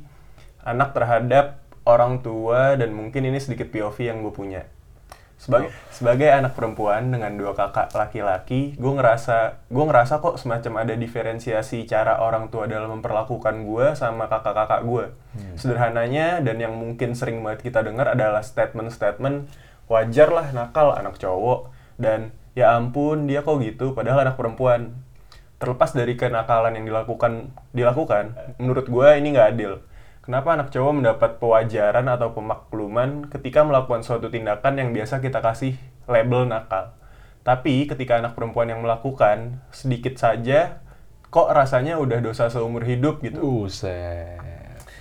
[0.67, 4.67] anak terhadap orang tua dan mungkin ini sedikit POV yang gue punya.
[5.39, 10.99] Sebagai sebagai anak perempuan dengan dua kakak laki-laki, gue ngerasa gue ngerasa kok semacam ada
[10.99, 15.15] diferensiasi cara orang tua dalam memperlakukan gue sama kakak-kakak gue.
[15.55, 21.74] Sederhananya dan yang mungkin sering banget kita dengar adalah statement-statement wajar lah nakal anak cowok.
[22.00, 24.96] Dan ya ampun dia kok gitu padahal anak perempuan.
[25.60, 29.84] Terlepas dari kenakalan yang dilakukan dilakukan menurut gue ini nggak adil.
[30.24, 35.76] Kenapa anak cowok mendapat pewajaran atau pemakluman ketika melakukan suatu tindakan yang biasa kita kasih
[36.06, 36.96] label nakal?
[37.42, 40.86] Tapi ketika anak perempuan yang melakukan sedikit saja
[41.34, 43.42] kok rasanya udah dosa seumur hidup gitu?
[43.42, 44.38] Buset.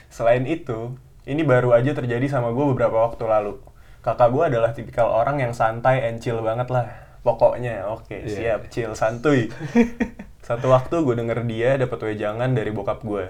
[0.08, 0.96] Selain itu,
[1.28, 3.60] ini baru aja terjadi sama gue beberapa waktu lalu.
[4.08, 6.88] Kakak gue adalah tipikal orang yang santai and chill banget lah.
[7.20, 8.56] Pokoknya, oke, Iya.
[8.56, 9.52] siap, chill, santuy.
[10.48, 13.28] Satu waktu gue denger dia dapat wejangan dari bokap gue.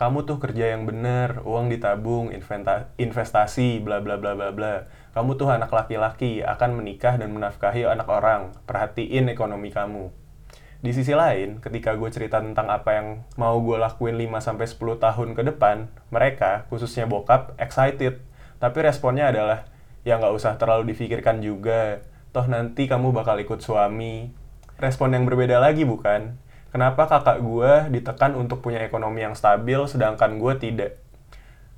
[0.00, 4.88] Kamu tuh kerja yang bener, uang ditabung, inventa- investasi, bla bla bla bla bla.
[5.12, 8.56] Kamu tuh anak laki-laki, akan menikah dan menafkahi anak orang.
[8.64, 10.08] Perhatiin ekonomi kamu.
[10.80, 15.44] Di sisi lain, ketika gue cerita tentang apa yang mau gue lakuin 5-10 tahun ke
[15.44, 18.24] depan, mereka, khususnya bokap, excited.
[18.56, 19.75] Tapi responnya adalah,
[20.06, 22.06] ya nggak usah terlalu difikirkan juga.
[22.30, 24.30] Toh nanti kamu bakal ikut suami.
[24.78, 26.38] Respon yang berbeda lagi bukan?
[26.70, 31.02] Kenapa kakak gue ditekan untuk punya ekonomi yang stabil, sedangkan gue tidak?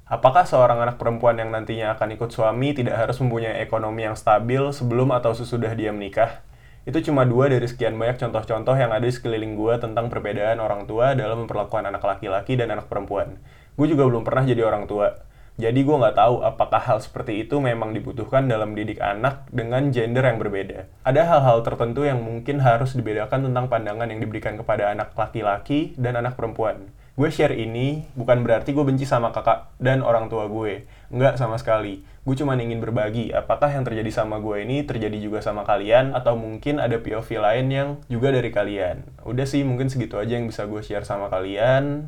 [0.09, 4.61] Apakah seorang anak perempuan yang nantinya akan ikut suami tidak harus mempunyai ekonomi yang stabil
[4.77, 6.45] sebelum atau sesudah dia menikah?
[6.89, 10.89] Itu cuma dua dari sekian banyak contoh-contoh yang ada di sekeliling gue tentang perbedaan orang
[10.89, 13.37] tua dalam memperlakukan anak laki-laki dan anak perempuan.
[13.77, 15.28] Gue juga belum pernah jadi orang tua.
[15.59, 20.23] Jadi gue nggak tahu apakah hal seperti itu memang dibutuhkan dalam didik anak dengan gender
[20.23, 20.87] yang berbeda.
[21.03, 26.15] Ada hal-hal tertentu yang mungkin harus dibedakan tentang pandangan yang diberikan kepada anak laki-laki dan
[26.15, 26.95] anak perempuan.
[27.19, 30.87] Gue share ini bukan berarti gue benci sama kakak dan orang tua gue.
[31.11, 32.07] Enggak sama sekali.
[32.23, 36.39] Gue cuma ingin berbagi apakah yang terjadi sama gue ini terjadi juga sama kalian atau
[36.39, 39.03] mungkin ada POV lain yang juga dari kalian.
[39.27, 42.07] Udah sih mungkin segitu aja yang bisa gue share sama kalian.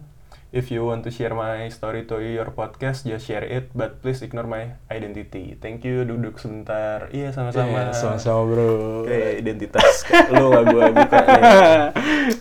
[0.51, 4.19] If you want to share my story to your podcast, just share it, but please
[4.19, 5.55] ignore my identity.
[5.55, 7.07] Thank you, duduk sebentar.
[7.15, 7.71] Iya, sama-sama.
[7.71, 8.71] Iya, sama-sama bro.
[9.07, 10.03] Kayak identitas
[10.35, 11.43] lu gak gue buka nih.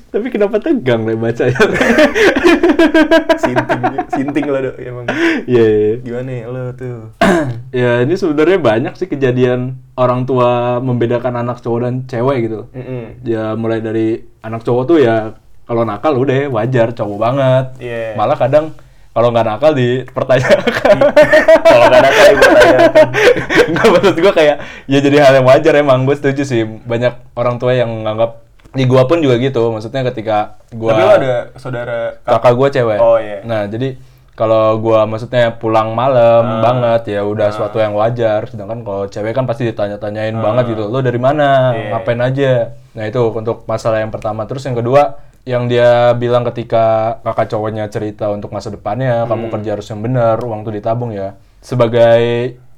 [0.09, 1.61] Tapi kenapa tegang deh baca ya?
[3.45, 5.05] Sinting, sinting lo dok, emang.
[5.45, 5.93] Iya, iya.
[6.01, 7.13] Gimana nih lo tuh?
[7.69, 12.65] Ya ini sebenarnya banyak sih kejadian orang tua membedakan anak cowok dan cewek gitu.
[12.73, 13.21] Mm-mm.
[13.21, 15.37] Ya mulai dari anak cowok tuh ya
[15.69, 17.65] kalau nakal udah wajar cowok banget.
[17.77, 18.17] Iya.
[18.17, 18.73] Malah kadang
[19.13, 20.97] kalau nggak nakal dipertanyakan.
[21.61, 22.89] Kalau gak ada kali pertanyaan.
[23.73, 24.55] Nggak maksud gue kayak
[24.89, 28.85] ya jadi hal yang wajar emang gue setuju sih banyak orang tua yang menganggap di
[28.85, 32.99] gua pun juga gitu maksudnya ketika gua Tapi lo ada saudara kakak gue cewek.
[33.01, 33.41] Oh, iya.
[33.41, 33.97] Nah, jadi
[34.37, 38.45] kalau gua maksudnya pulang malam banget ya udah suatu yang wajar.
[38.45, 40.85] Sedangkan kalau cewek kan pasti ditanya-tanyain banget gitu.
[40.85, 41.73] Lo dari mana?
[41.73, 41.97] Iya.
[41.97, 42.53] Ngapain aja?
[42.93, 44.45] Nah, itu untuk masalah yang pertama.
[44.45, 45.17] Terus yang kedua,
[45.49, 50.37] yang dia bilang ketika kakak cowoknya cerita untuk masa depannya, kamu kerja harus yang benar,
[50.37, 51.33] uang tuh ditabung ya.
[51.59, 52.21] Sebagai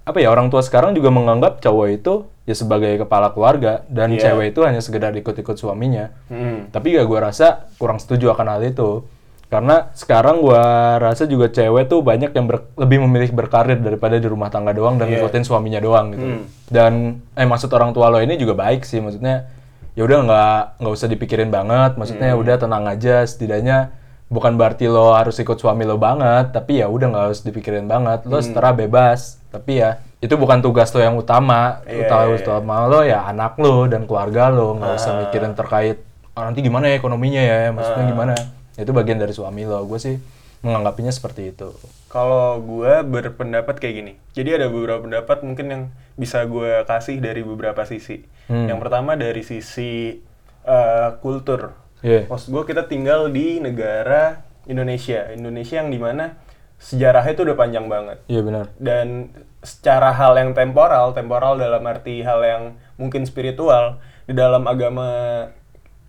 [0.02, 2.14] apa ya orang tua sekarang juga menganggap cowok itu
[2.48, 4.32] ya sebagai kepala keluarga dan Iya.
[4.34, 6.16] cewek itu hanya sekedar ikut-ikut suaminya.
[6.32, 6.72] Mm.
[6.72, 9.04] Tapi ya gue rasa kurang setuju akan hal itu.
[9.52, 10.64] Karena sekarang gue
[10.98, 14.96] rasa juga cewek tuh banyak yang ber- lebih memilih berkarir daripada di rumah tangga doang
[14.96, 15.20] dan Iya.
[15.20, 16.24] ngikutin suaminya doang gitu.
[16.26, 16.44] Hmm.
[16.72, 16.94] Dan
[17.36, 19.52] eh maksud orang tua lo ini juga baik sih, maksudnya
[19.92, 22.42] ya udah nggak nggak usah dipikirin banget, maksudnya Hmm.
[22.42, 23.92] udah tenang aja, setidaknya
[24.28, 28.24] bukan berarti lo harus ikut suami lo banget, tapi ya udah nggak harus dipikirin banget,
[28.24, 28.32] Hmm.
[28.32, 29.42] lo setara bebas.
[29.52, 32.36] Tapi ya itu bukan tugas lo yang utama, Iya, utama, iya.
[32.38, 35.20] utama lo ya anak lo dan keluarga lo, nggak usah Ah.
[35.22, 35.98] mikirin terkait
[36.32, 38.10] "Ah, nanti gimana ya ekonominya ya, maksudnya Ah.
[38.10, 38.34] gimana?
[38.74, 39.84] Itu bagian dari suami lo.
[39.84, 40.16] Gue sih
[40.62, 41.74] menganggapinya seperti itu.
[42.10, 44.14] Kalau gue berpendapat kayak gini.
[44.38, 45.84] Jadi ada beberapa pendapat mungkin yang
[46.18, 48.22] bisa gue kasih dari beberapa sisi.
[48.46, 48.70] Hmm.
[48.70, 50.22] Yang pertama dari sisi
[50.66, 51.74] eh, kultur.
[52.06, 52.30] Iya.
[52.30, 55.34] Maksud gue kita tinggal di negara Indonesia.
[55.34, 56.38] Indonesia yang di mana
[56.82, 58.18] sejarahnya itu udah panjang banget.
[58.26, 58.66] Iya benar.
[58.82, 59.30] Dan
[59.62, 62.64] secara hal yang temporal, temporal dalam arti hal yang
[62.98, 65.10] mungkin spiritual, di dalam agama,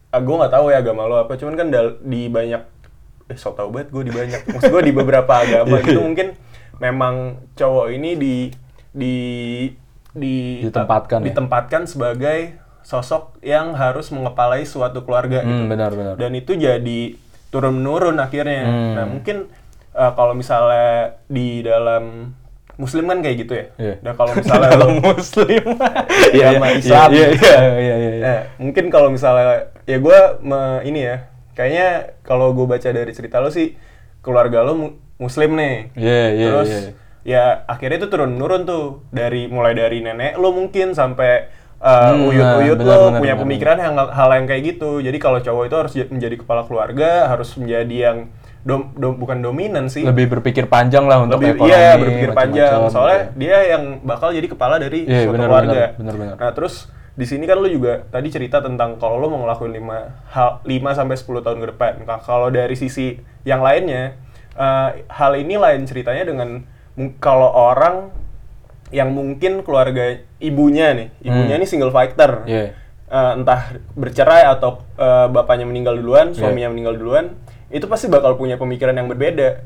[0.08, 1.68] ah, gue nggak tahu ya agama lo apa, cuman kan
[2.00, 2.64] di banyak,
[3.32, 6.02] eh so tau banget gue di banyak, maksud gue di beberapa agama Iya, itu iya.
[6.02, 6.28] mungkin
[6.76, 7.14] memang
[7.52, 8.36] cowok ini di
[8.92, 9.14] di
[10.12, 11.26] di Ditempatkan ya?
[11.26, 16.14] ditempatkan sebagai sosok yang harus mengepalai suatu keluarga gitu Hmm, benar benar.
[16.14, 17.16] dan itu jadi
[17.48, 18.62] turun menurun akhirnya.
[18.62, 18.92] Hmm.
[18.92, 19.36] Nah mungkin
[19.92, 22.34] uh, kalau misalnya di dalam
[22.74, 23.66] Muslim kan kayak gitu ya.
[23.78, 23.94] Iya.
[24.00, 25.64] Dan kalau misalnya Kalau lo- muslim.
[26.34, 27.08] Iya, Islam.
[28.18, 29.44] Nah, mungkin kalau misalnya
[29.84, 30.18] ya gue
[30.82, 31.16] ini ya,
[31.52, 31.88] kayaknya
[32.20, 33.76] kalau gue baca dari cerita lo sih
[34.18, 36.90] keluarga lo mu- muslim nih Iya, iya, terus iya.
[37.22, 41.46] ya akhirnya itu turun menurun tuh dari mulai dari nenek lo mungkin sampai
[41.78, 45.18] uh, Hmm, uyut-uyut nah, lo benar, punya benar, pemikiran yang hal yang kayak gitu jadi
[45.18, 48.18] kalau cowok itu harus menjadi kepala keluarga harus menjadi yang
[48.62, 51.68] dom, dom- bukan dominan sih Lebih berpikir panjang lah untuk lebih ekonomi.
[51.68, 53.34] iya berpikir panjang macam-macam, soalnya gitu.
[53.36, 56.36] dia yang bakal jadi kepala dari Iya, suatu benar, keluarga benar, benar, benar.
[56.38, 56.74] nah terus
[57.12, 60.98] di sini kan lu juga tadi cerita tentang kalau lu mau ngelakuin 5 hal 5
[60.98, 64.16] sampai 10 tahun ke depan Nah, kalau dari sisi yang lainnya
[64.52, 66.64] eh, hal ini lain ceritanya dengan
[67.18, 68.08] kalau orang
[68.88, 71.62] yang mungkin keluarga ibunya nih ibunya Hmm.
[71.64, 72.76] nih single fighter Iya.
[73.08, 77.36] Eh, entah bercerai atau eh, bapaknya meninggal duluan, suaminya meninggal duluan,
[77.68, 79.60] itu pasti bakal punya pemikiran yang berbeda.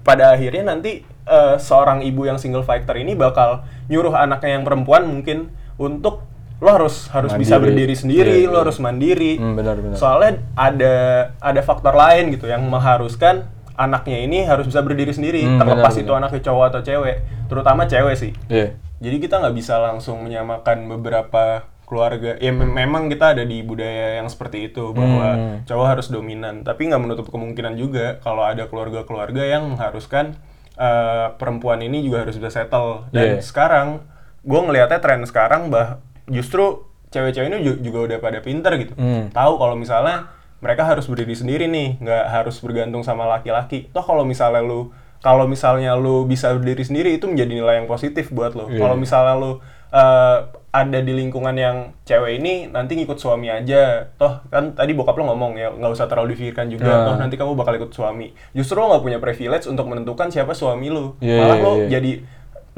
[0.00, 3.60] Pada akhirnya nanti eh, seorang ibu yang single fighter ini bakal
[3.92, 6.24] nyuruh anaknya yang perempuan mungkin untuk
[6.58, 7.64] lo harus harus bisa Mandiri.
[7.70, 8.62] berdiri sendiri, Iya, lo iya.
[8.62, 9.32] harus mandiri.
[9.36, 9.94] Hmm, benar, benar.
[9.94, 10.94] Soalnya ada
[11.38, 16.02] ada faktor lain gitu yang mengharuskan anaknya ini harus bisa berdiri sendiri, Hmm, terlepas benar,
[16.02, 16.20] itu benar.
[16.20, 18.32] anaknya cowok atau cewek, terutama cewek sih.
[18.48, 18.74] Iya.
[18.98, 22.34] Jadi kita nggak bisa langsung menyamakan beberapa keluarga.
[22.36, 25.56] Ya mem- memang kita ada di budaya yang seperti itu bahwa Hmm.
[25.62, 26.60] cowok harus dominan.
[26.60, 30.34] Tapi nggak menutup kemungkinan juga kalau ada keluarga-keluarga yang mengharuskan
[30.74, 33.10] eh, perempuan ini juga harus bisa settle.
[33.10, 33.42] Dan Iya.
[33.42, 33.98] sekarang
[34.40, 35.98] gue ngelihatnya tren sekarang bah
[36.28, 38.92] justru cewek-cewek ini ju- juga udah pada pinter gitu.
[38.94, 39.28] Hmm.
[39.30, 43.88] Tahu kalau misalnya mereka harus berdiri sendiri nih, nggak harus bergantung sama laki-laki.
[43.88, 48.30] Toh kalau misalnya lu kalau misalnya lu bisa berdiri sendiri itu menjadi nilai yang positif
[48.30, 48.68] buat lo.
[48.68, 48.78] Iya.
[48.78, 49.52] Kalau misalnya lu
[49.88, 55.16] eh, ada di lingkungan yang cewek ini nanti ngikut suami aja, toh kan tadi bokap
[55.16, 57.04] lo ngomong ya nggak usah terlalu dipikirkan juga, Nah.
[57.08, 58.30] toh nanti kamu bakal ikut suami.
[58.52, 61.16] Justru lo nggak punya privilege untuk menentukan siapa suami lu.
[61.18, 61.86] Iya, Malah iya, lo iya.
[61.88, 62.12] jadi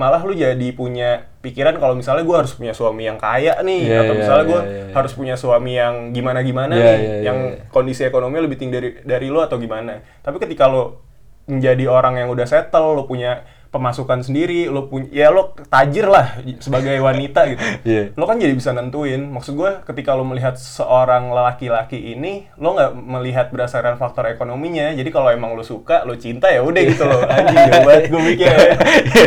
[0.00, 3.98] malah lu jadi punya pikiran kalau misalnya gue harus punya suami yang kaya nih Iya,
[4.00, 4.92] atau iya, misalnya gue iya, iya.
[4.96, 7.68] harus punya suami yang gimana gimana Iya, nih iya, iya, yang iya.
[7.68, 11.04] kondisi ekonomi lebih tinggi dari dari lo atau gimana tapi ketika lo
[11.44, 16.42] menjadi orang yang udah settle lo punya pemasukan sendiri lo punya ya lo tajir lah
[16.58, 18.02] sebagai wanita gitu Iya.
[18.18, 22.90] lo kan jadi bisa nentuin maksud gue ketika lo melihat seorang laki-laki ini lo nggak
[22.98, 27.22] melihat berdasarkan faktor ekonominya jadi kalau emang lo suka lo cinta ya udah gitu lo
[27.24, 28.70] anjing jauh banget gue mikir ya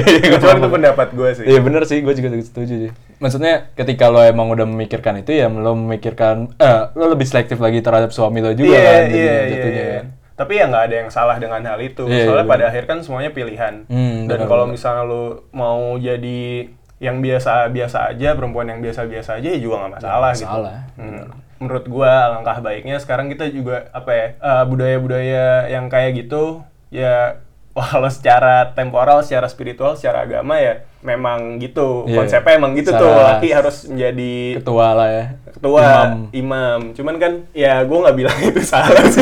[0.03, 2.91] Iya, Cuman itu pendapat gue sih Iya bener sih, gue juga setuju sih.
[3.19, 7.79] Maksudnya ketika lo emang udah memikirkan itu ya lo memikirkan, eh lo lebih selektif lagi
[7.79, 9.93] terhadap suami lo juga Iya, kan iya, jadinya iya, jatuhnya iya.
[9.95, 10.05] kan.
[10.43, 12.03] Tapi ya nggak ada yang salah dengan hal itu.
[12.03, 13.87] Iya, Soalnya iya, pada akhir kan semuanya pilihan.
[13.87, 16.67] Hmm, Dan kalau misalnya lu mau jadi
[16.99, 20.47] yang biasa-biasa aja, perempuan yang biasa-biasa aja ya juga nggak masalah, gitu.
[20.47, 21.23] masalah, Hmm.
[21.63, 26.59] Menurut gua langkah baiknya sekarang kita juga apa ya eh, budaya-budaya yang kayak gitu
[26.91, 27.39] ya
[27.77, 32.03] walau secara temporal, secara spiritual, secara agama ya memang gitu.
[32.05, 32.15] Iya.
[32.17, 33.05] Konsepnya emang gitu tuh.
[33.05, 35.25] Laki harus menjadi Ketua lah ya.
[35.53, 36.11] ketua Imam.
[36.33, 39.21] imam, cuman kan ya gue nggak bilang itu salah sih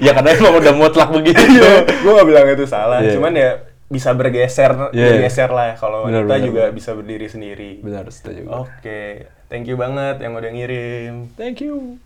[0.00, 1.38] ya karena emang udah mutlak begitu.
[1.78, 3.14] gue gak bilang itu salah Iya.
[3.14, 3.50] cuman ya
[3.86, 5.06] bisa bergeser Iya.
[5.14, 6.74] bergeser lah kalau wanita benar, juga benar.
[6.74, 8.42] bisa berdiri sendiri Benar, setuju.
[8.48, 9.00] oke
[9.46, 11.96] thank you banget yang udah ngirim Thank you.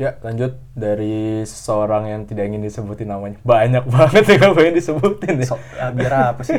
[0.00, 3.36] Ya, lanjut dari seseorang yang tidak ingin disebutin namanya.
[3.44, 5.48] Banyak banget yang gak pengen disebutin ya.
[5.76, 6.56] ya, biar apa sih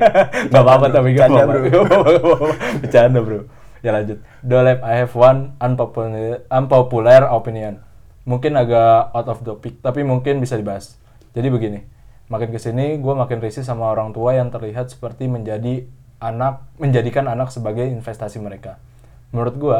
[0.50, 2.50] Gak apa-apa tapi gak apa-apa.
[2.82, 3.46] Bercanda bro.
[3.86, 4.18] Ya lanjut.
[4.42, 7.78] Dolep, I have one unpopular, unpopular opinion.
[8.26, 10.98] Mungkin agak out of topic, tapi mungkin bisa dibahas.
[11.30, 11.86] Jadi begini,
[12.26, 15.86] makin ke sini gue makin risih sama orang tua yang terlihat seperti menjadi
[16.18, 18.82] anak, menjadikan anak sebagai investasi mereka.
[19.30, 19.78] Menurut gue,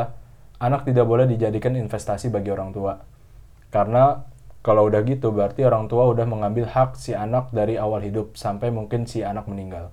[0.61, 3.01] anak tidak boleh dijadikan investasi bagi orang tua.
[3.73, 4.29] Karena
[4.61, 8.69] kalau udah gitu berarti orang tua udah mengambil hak si anak dari awal hidup sampai
[8.69, 9.89] mungkin si anak meninggal.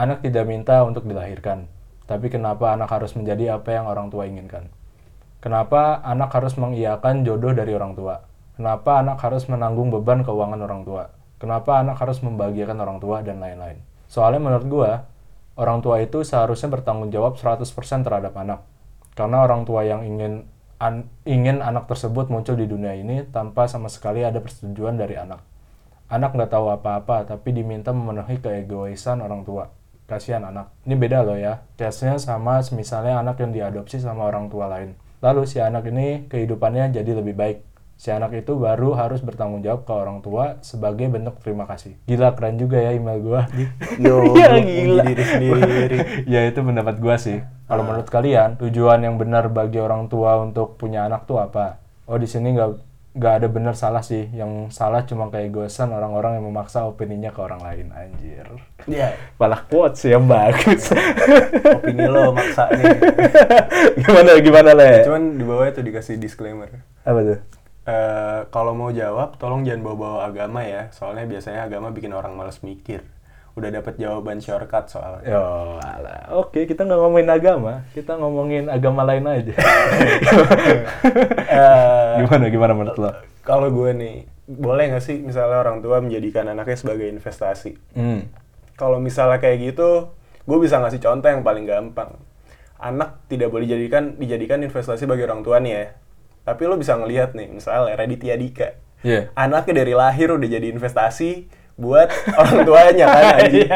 [0.00, 1.68] Anak tidak minta untuk dilahirkan,
[2.08, 4.72] tapi kenapa anak harus menjadi apa yang orang tua inginkan?
[5.44, 8.24] Kenapa anak harus mengiyakan jodoh dari orang tua?
[8.56, 11.12] Kenapa anak harus menanggung beban keuangan orang tua?
[11.36, 13.76] Kenapa anak harus membahagiakan orang tua dan lain-lain?
[14.08, 14.90] Soalnya menurut gua,
[15.60, 17.68] orang tua itu seharusnya bertanggung jawab 100%
[18.00, 18.64] terhadap anak.
[19.16, 20.44] Karena orang tua yang ingin
[20.76, 25.40] an- ingin anak tersebut muncul di dunia ini tanpa sama sekali ada persetujuan dari anak.
[26.06, 29.72] Anak nggak tahu apa-apa, tapi diminta memenuhi keegoisan orang tua.
[30.06, 30.70] Kasihan anak.
[30.86, 31.66] Ini beda loh ya.
[31.74, 34.94] Case-nya sama misalnya anak yang diadopsi sama orang tua lain.
[35.18, 37.58] Lalu si anak ini kehidupannya jadi lebih baik.
[37.96, 41.96] Si anak itu baru harus bertanggung jawab ke orang tua sebagai bentuk terima kasih.
[42.06, 43.48] Gila keren juga ya email gua.
[43.96, 45.02] Yo, Ya, gila.
[45.02, 45.98] diri sendiri.
[46.36, 47.40] ya itu pendapat gua sih.
[47.66, 51.82] Kalau menurut kalian, tujuan yang benar bagi orang tua untuk punya anak tuh apa?
[52.06, 52.70] Oh di sini nggak
[53.16, 57.40] nggak ada benar salah sih yang salah cuma kayak gosan orang-orang yang memaksa opininya ke
[57.40, 58.44] orang lain anjir
[58.84, 59.16] Iya.
[59.40, 60.92] malah quotes yang bagus
[61.64, 62.92] Opini lo maksa nih.
[64.04, 66.68] gimana gimana le Cuman di bawahnya tuh dikasih disclaimer.
[67.02, 67.40] apa tuh
[67.86, 70.90] Eh, kalau mau jawab, tolong jangan bawa-bawa agama ya.
[70.90, 73.06] Soalnya biasanya agama bikin orang males mikir.
[73.56, 75.24] Udah dapat jawaban shortcut soalnya.
[75.24, 76.28] Yo, alah.
[76.36, 79.54] Oke, kita nggak ngomongin agama, kita ngomongin agama lain aja.
[81.56, 83.10] Eh, gimana, gimana menurut lo?
[83.46, 84.16] kalau gue nih,
[84.50, 87.78] boleh nggak sih misalnya orang tua menjadikan anaknya sebagai investasi?
[87.94, 88.26] Hmm.
[88.74, 90.10] Kalau misalnya kayak gitu,
[90.44, 92.18] gue bisa ngasih contoh yang paling gampang.
[92.76, 95.84] Anak tidak boleh dijadikan dijadikan investasi bagi orang tua nih ya.
[96.44, 98.68] Tapi lo bisa ngelihat nih, misalnya Raditya Dika.
[99.06, 99.30] Iya.
[99.38, 101.46] Anaknya dari lahir udah jadi investasi
[101.76, 103.68] buat orang tuanya kan anjing.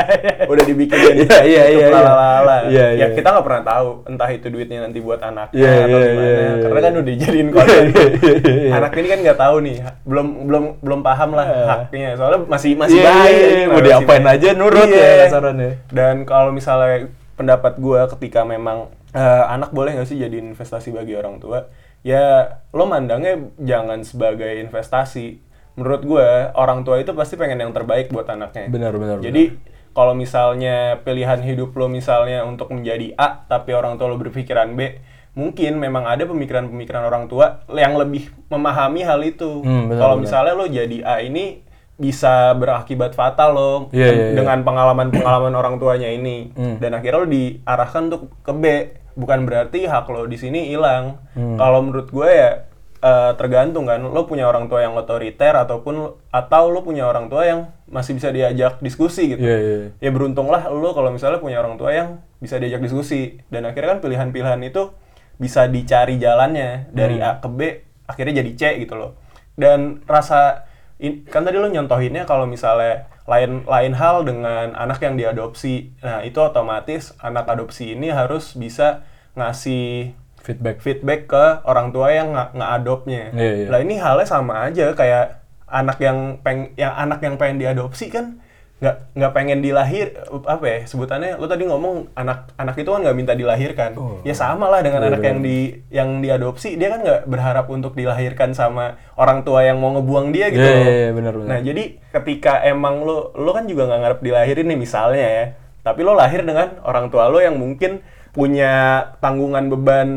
[0.48, 1.86] Udah dibikinin Iya, iya, iya, iya.
[1.92, 2.56] lalala.
[2.64, 3.06] Iya, Ya iya.
[3.12, 6.24] kita nggak pernah tahu entah itu duitnya nanti buat anaknya Iya, atau iya, gimana.
[6.24, 6.80] iya, iya, Karena iya.
[6.80, 7.82] kan udah dijadiin konten.
[7.84, 8.70] Iya, iya, iya.
[8.74, 11.64] Anak ini kan nggak tahu nih, belum belum belum paham lah Iya.
[11.68, 12.08] haknya.
[12.16, 13.20] Soalnya masih masih Iya, bayi.
[13.20, 14.34] iya, anjing, mau diapain bayi.
[14.34, 15.12] aja nurut ya Iya.
[15.26, 15.70] kasarannya.
[15.88, 16.96] Dan kalau misalnya
[17.36, 21.68] pendapat gua ketika memang eh, anak boleh nggak sih jadi investasi bagi orang tua?
[22.00, 25.49] Ya lo mandangnya jangan sebagai investasi.
[25.74, 28.66] Menurut gua orang tua itu pasti pengen yang terbaik buat anaknya.
[28.66, 29.54] Benar, benar, Jadi
[29.90, 35.02] kalau misalnya pilihan hidup lo misalnya untuk menjadi A tapi orang tua lo berpikiran B,
[35.32, 39.62] mungkin memang ada pemikiran-pemikiran orang tua yang lebih memahami hal itu.
[39.62, 41.62] Hmm, kalau misalnya lo jadi A ini
[41.96, 44.34] bisa berakibat fatal lo Iya, iya, iya.
[44.34, 46.76] dengan pengalaman-pengalaman orang tuanya ini Hmm.
[46.78, 48.64] dan akhirnya lo diarahkan untuk ke B
[49.12, 51.60] bukan berarti hak lo di sini hilang Hmm.
[51.60, 52.69] kalau menurut gue ya
[53.00, 57.42] eh, tergantung kan lo punya orang tua yang otoriter ataupun atau lo punya orang tua
[57.48, 59.42] yang masih bisa diajak diskusi gitu.
[59.42, 59.78] Iya, iya.
[59.98, 63.40] ya beruntunglah lo kalau misalnya punya orang tua yang bisa diajak diskusi.
[63.50, 64.92] Dan akhirnya kan pilihan-pilihan itu
[65.40, 67.60] bisa dicari jalannya dari A ke B
[68.04, 69.16] akhirnya jadi C gitu loh.
[69.56, 70.68] Dan rasa
[71.00, 75.94] in- kan tadi lo nyontohinnya kalau misalnya lain lain hal dengan anak yang diadopsi.
[76.02, 79.06] Nah itu otomatis anak adopsi ini harus bisa
[79.38, 80.12] ngasih
[80.50, 80.76] Feedback.
[80.78, 83.30] feedback ke orang tua yang nga- ngeadopnya.
[83.32, 83.66] Iya, iya.
[83.66, 88.42] Lah ini halnya sama aja kayak anak yang peng yang anak yang pengen diadopsi kan
[88.80, 90.08] nggak nggak pengen dilahir
[90.40, 94.16] apa ya sebutannya lo tadi ngomong anak anak itu kan nggak minta dilahirkan Oh.
[94.20, 95.58] ya sama lah dengan Iya, anak yang di
[95.90, 100.48] yang diadopsi dia kan nggak berharap untuk dilahirkan sama orang tua yang mau ngebuang dia
[100.48, 100.80] gitu loh.
[100.80, 101.46] iya, iya, benar, benar.
[101.46, 105.44] nah jadi ketika emang lo lo kan juga nggak ngarep dilahirin nih misalnya ya
[105.82, 110.10] tapi lo lahir dengan orang tua lo yang mungkin punya tanggungan beban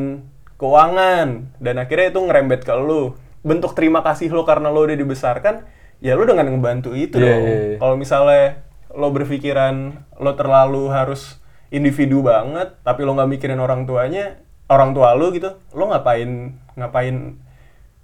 [0.61, 5.65] keuangan dan akhirnya itu ngerembet ke lo bentuk terima kasih lo karena lo udah dibesarkan
[5.99, 7.27] ya lo dengan ngebantu itu dong.
[7.27, 7.77] iya, iya.
[7.81, 11.41] kalau misalnya lo berpikiran lo terlalu harus
[11.73, 14.39] individu banget tapi lo nggak mikirin orang tuanya
[14.69, 17.37] orang tua lo gitu lo ngapain ngapain?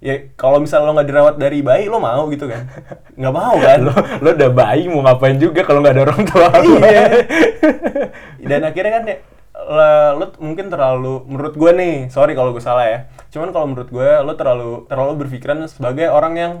[0.00, 2.64] Ya kalau misalnya lo nggak dirawat dari bayi lo mau gitu kan?
[3.20, 3.78] Nggak mau kan?
[3.84, 3.92] Lo
[4.24, 6.72] lo udah bayi mau ngapain juga kalau nggak ada orang tua lo.
[6.80, 7.04] iya.
[8.48, 9.16] Dan akhirnya kan ya
[10.12, 12.98] lo t- mungkin terlalu menurut gue nih sorry kalau gue salah ya
[13.28, 16.52] cuman kalau menurut gue lo terlalu terlalu berpikiran sebagai orang yang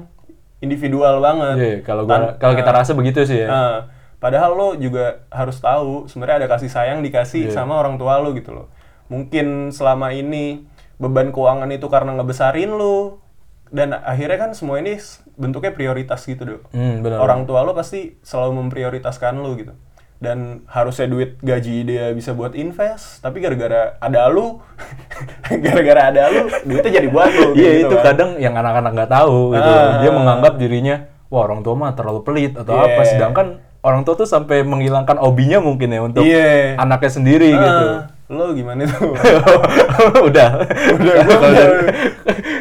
[0.58, 3.48] individual banget Iya, kalau gua kalau kita nah, rasa begitu sih ya.
[3.48, 3.72] nah,
[4.16, 7.54] padahal lo juga harus tahu sebenarnya ada kasih sayang dikasih Iya.
[7.54, 8.68] sama orang tua lo gitu loh
[9.06, 13.24] mungkin selama ini beban keuangan itu karena ngebesarin lo
[13.66, 14.98] dan akhirnya kan semua ini
[15.34, 17.18] bentuknya prioritas gitu dong Hmm, benar.
[17.18, 19.72] orang tua lo pasti selalu memprioritaskan lo gitu
[20.20, 24.60] dan harusnya duit gaji dia bisa buat invest tapi gara-gara ada lu
[25.64, 28.04] gara-gara ada lu duitnya jadi buat lu Iya gitu itu kan.
[28.06, 29.64] kadang yang anak-anak nggak tahu gitu.
[29.66, 29.98] Ah.
[29.98, 30.96] Dia menganggap dirinya
[31.26, 32.84] wah orang tua mah terlalu pelit atau Iya.
[32.86, 33.00] apa.
[33.02, 33.46] Sedangkan
[33.80, 36.76] orang tua tuh sampai menghilangkan hobinya mungkin ya untuk Iya.
[36.76, 37.86] anaknya sendiri Ah, gitu.
[38.30, 39.10] lo gimana tuh
[40.28, 40.48] udah.
[40.94, 41.68] Udah, gua Kalau udah.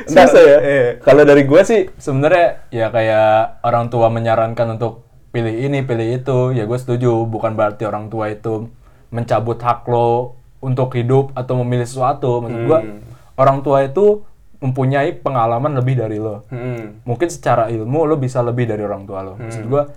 [0.08, 0.58] Susah ya.
[0.60, 0.88] iya.
[0.98, 6.40] Kalau dari gua sih sebenarnya ya kayak orang tua menyarankan untuk pilih ini, pilih itu,
[6.58, 7.26] ya gue setuju.
[7.26, 8.70] Bukan berarti orang tua itu
[9.10, 12.44] mencabut hak lo untuk hidup atau memilih sesuatu.
[12.44, 13.00] Maksud gua Hmm.
[13.40, 14.22] orang tua itu
[14.60, 16.44] mempunyai pengalaman lebih dari lo.
[16.52, 17.00] Hmm.
[17.08, 19.34] Mungkin secara ilmu lo bisa lebih dari orang tua lo.
[19.40, 19.88] Maksud gua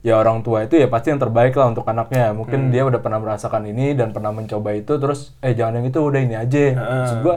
[0.00, 2.36] ya orang tua itu ya pasti yang terbaik lah untuk anaknya.
[2.36, 5.98] Mungkin dia udah pernah merasakan ini dan pernah mencoba itu terus eh jangan yang itu
[6.04, 6.64] udah ini aja.
[6.76, 7.36] Maksud gua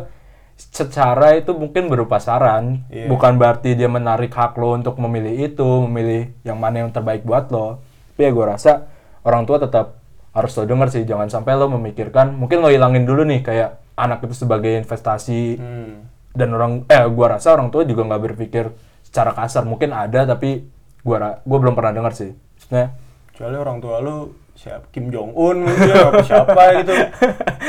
[0.69, 3.07] secara itu mungkin berupa saran, Iya.
[3.07, 7.49] bukan berarti dia menarik hak lo untuk memilih itu, memilih yang mana yang terbaik buat
[7.49, 7.81] lo.
[8.13, 8.71] Tapi ya gue rasa
[9.21, 9.99] orang tua tetap
[10.31, 14.23] harus lo denger sih, jangan sampai lo memikirkan, mungkin lo hilangin dulu nih kayak anak
[14.23, 16.09] itu sebagai investasi, Hmm.
[16.33, 18.73] dan orang eh gua rasa orang tua juga nggak berpikir
[19.05, 20.65] secara kasar mungkin ada tapi
[20.99, 22.97] gua ra- gua belum pernah dengar sih maksudnya
[23.29, 24.33] Kecuali orang tua lu
[24.63, 26.95] siapa Kim Jong Un mungkin apa siapa gitu.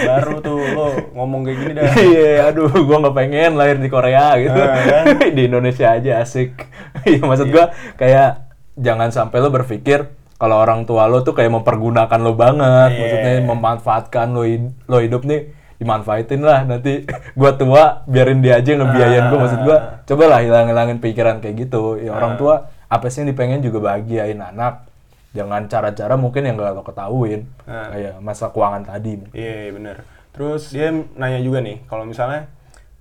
[0.06, 1.90] Baru tuh lo ngomong kayak gini dah.
[1.90, 4.54] Iya, aduh, gua nggak pengen lahir di Korea gitu.
[4.54, 5.04] Ah, kan?
[5.36, 6.54] di Indonesia aja asik.
[7.04, 8.46] Iya, maksud gua kayak
[8.78, 10.06] jangan sampai lo berpikir
[10.38, 12.98] kalau orang tua lo tuh kayak mempergunakan lo banget, Iya.
[13.02, 16.62] maksudnya memanfaatkan lo hid- lo hidup nih dimanfaatin lah.
[16.62, 17.02] Nanti
[17.38, 19.38] gua tua biarin dia aja ngebiayain gua.
[19.42, 21.98] Maksud gua cobalah hilang-hilangin pikiran kayak gitu.
[21.98, 24.86] Ya orang tua apa sih yang dipengen juga bahagiain anak
[25.34, 27.90] jangan cara-cara mungkin yang gak lo ketahuin Ah.
[27.90, 29.96] kayak masa keuangan tadi Iya, iya, bener.
[30.30, 32.50] Terus dia nanya juga nih, kalau misalnya,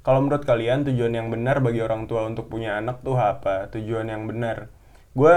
[0.02, 3.70] kalau menurut kalian tujuan yang benar bagi orang tua untuk punya anak tuh apa?
[3.70, 4.70] Tujuan yang benar.
[5.14, 5.34] Gue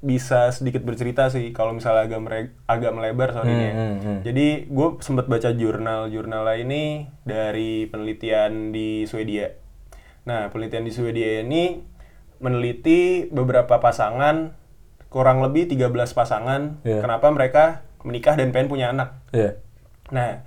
[0.00, 3.72] bisa sedikit bercerita sih, kalau misalnya agak, mere- agak melebar soal ini ya.
[3.72, 4.18] hmm, hmm.
[4.24, 9.54] Jadi gue sempat baca jurnal, jurnal ini dari penelitian di Swedia.
[10.24, 11.80] Nah, penelitian di Swedia ini
[12.38, 14.58] meneliti beberapa pasangan,
[15.12, 16.98] kurang lebih 13 pasangan, Iya.
[16.98, 17.64] kenapa mereka
[18.00, 19.20] menikah dan pengen punya anak.
[19.30, 19.60] Iya.
[20.08, 20.42] Nah,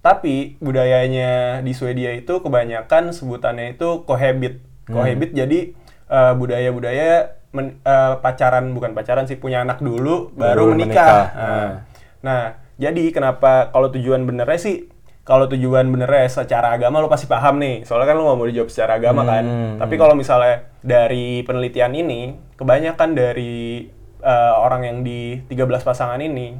[0.00, 4.64] tapi budayanya di Swedia itu kebanyakan sebutannya itu cohabit.
[4.84, 5.76] Cohabit jadi
[6.08, 7.10] eh, budaya-budaya
[7.50, 10.88] men- eh, pacaran bukan pacaran sih punya anak dulu baru, Baru menikah.
[10.88, 11.24] menikah.
[11.28, 11.72] Nah, Ah.
[12.18, 12.42] nah,
[12.74, 14.88] jadi kenapa kalau tujuan benernya sih
[15.20, 17.84] kalau tujuan benernya secara agama lo pasti paham nih.
[17.84, 19.44] Soalnya kan lo nggak mau dijawab secara agama kan.
[19.44, 22.20] Hmm, Tapi kalau misalnya dari penelitian ini,
[22.56, 23.84] kebanyakan dari
[24.28, 26.52] eh, orang yang di 13 pasangan ini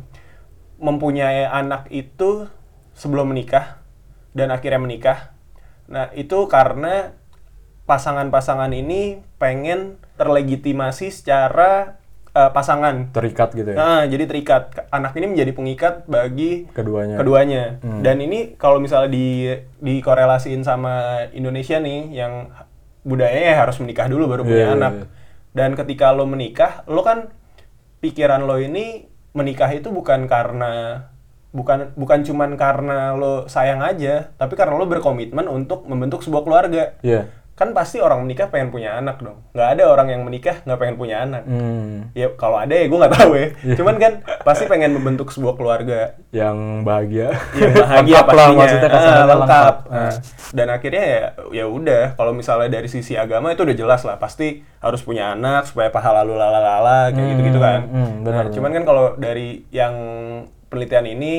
[0.80, 2.48] mempunyai anak itu
[2.96, 3.82] sebelum menikah
[4.32, 5.34] dan akhirnya menikah.
[5.90, 7.12] Nah, itu karena
[7.84, 11.96] pasangan-pasangan ini pengen terlegitimasi secara
[12.36, 13.08] eh, pasangan.
[13.10, 14.88] terikat gitu ya Nah, jadi terikat.
[14.92, 17.80] Anak ini menjadi pengikat bagi keduanya keduanya.
[17.82, 19.48] Dan ini kalau misalnya di
[19.80, 22.52] dikorelasiin sama Indonesia nih yang
[23.02, 24.92] budayanya harus menikah dulu baru punya Iya, iya, anak.
[24.94, 25.06] iya.
[25.48, 27.32] Dan ketika lo menikah, lo kan
[27.98, 31.04] pikiran lo ini menikah itu bukan karena
[31.48, 36.98] bukan bukan cuman karena lo sayang aja, tapi karena lo berkomitmen untuk membentuk sebuah keluarga.
[37.00, 37.32] Iya.
[37.58, 39.42] Kan pasti orang menikah pengen punya anak dong.
[39.50, 41.42] nggak ada orang yang menikah nggak pengen punya anak.
[41.42, 43.46] Hmm, Ya kalau ada ya gue nggak tahu ya.
[43.58, 43.74] Iya.
[43.78, 48.56] Cuman kan pasti pengen membentuk sebuah keluarga yang bahagia yang bahagia Lengkap lah, pastinya.
[48.56, 49.34] maksudnya Ah, lengkap.
[49.34, 49.76] lengkap.
[49.90, 50.14] Ah.
[50.48, 51.20] dan akhirnya ya
[51.52, 54.48] ya udah kalau misalnya dari sisi agama itu udah jelas lah pasti
[54.78, 57.80] harus punya anak supaya pahala lu lalalala kayak Hmm, gitu-gitu kan.
[57.84, 59.94] hmm, benar, Nah, cuman kan kalau dari yang
[60.64, 61.34] penelitian ini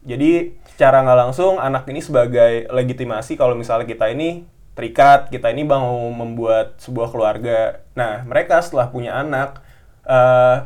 [0.00, 0.32] jadi
[0.66, 4.44] secara nggak langsung anak ini sebagai legitimasi kalau misalnya kita ini
[4.74, 7.82] terikat, kita ini mau membuat sebuah keluarga.
[7.94, 9.62] Nah, mereka setelah punya anak
[10.04, 10.56] eh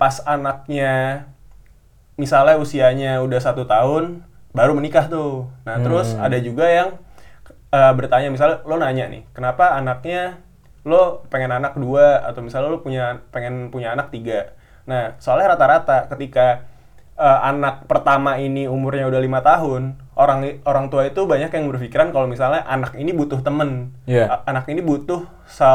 [0.00, 1.26] pas anaknya
[2.16, 4.24] misalnya usianya udah satu tahun
[4.56, 5.52] baru menikah tuh.
[5.68, 6.88] Nah terus ada juga yang
[7.72, 10.40] eh, bertanya misalnya lo nanya nih kenapa anaknya
[10.86, 14.56] lo pengen anak dua atau misalnya lo punya pengen punya anak tiga?
[14.88, 16.64] Nah soalnya rata-rata ketika
[17.20, 22.08] eh, anak pertama ini umurnya udah lima tahun orang orang tua itu banyak yang berpikiran
[22.08, 23.92] kalau misalnya anak ini butuh temen.
[24.26, 25.68] A- anak ini butuh se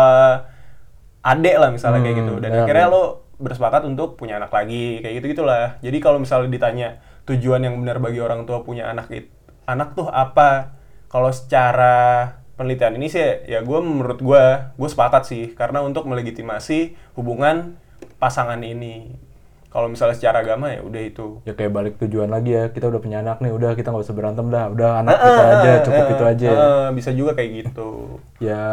[1.22, 2.34] adek lah misalnya kayak Hmm, gitu.
[2.42, 2.98] Dan benar, akhirnya benar.
[2.98, 3.04] lo
[3.38, 6.90] bersepakat untuk punya anak lagi kayak gitu gitulah jadi kalau misalnya ditanya
[7.26, 9.34] tujuan yang benar bagi orang tua punya anak it,
[9.66, 10.78] anak tuh apa
[11.10, 14.44] kalau secara penelitian ini sih ya gue menurut gue
[14.74, 15.44] gue sepakat sih.
[15.54, 17.78] Karena untuk melegitimasi hubungan
[18.18, 19.18] pasangan ini
[19.72, 22.99] kalau misalnya secara agama ya udah itu ya kayak balik tujuan lagi ya kita udah
[22.99, 26.11] punya anak nih udah kita nggak usah berantem dah udah anak kita aja cukup Eh,
[26.11, 27.89] itu aja eh, bisa juga kayak gitu
[28.43, 28.64] ya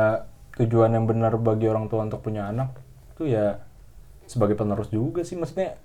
[0.54, 2.74] tujuan yang benar bagi orang tua untuk punya anak
[3.14, 3.62] tuh ya
[4.26, 5.78] sebagai penerus juga sih maksudnya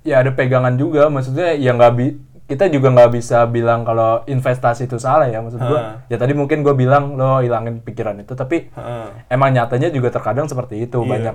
[0.00, 2.16] ya ada pegangan juga maksudnya ya nggak bi
[2.48, 5.94] kita juga nggak bisa bilang kalau investasi itu salah ya maksud gua Ah.
[6.08, 9.28] ya tadi mungkin gue bilang lo hilangin pikiran itu tapi Heeh.
[9.28, 11.10] emang nyatanya juga terkadang seperti itu Iya.
[11.12, 11.34] banyak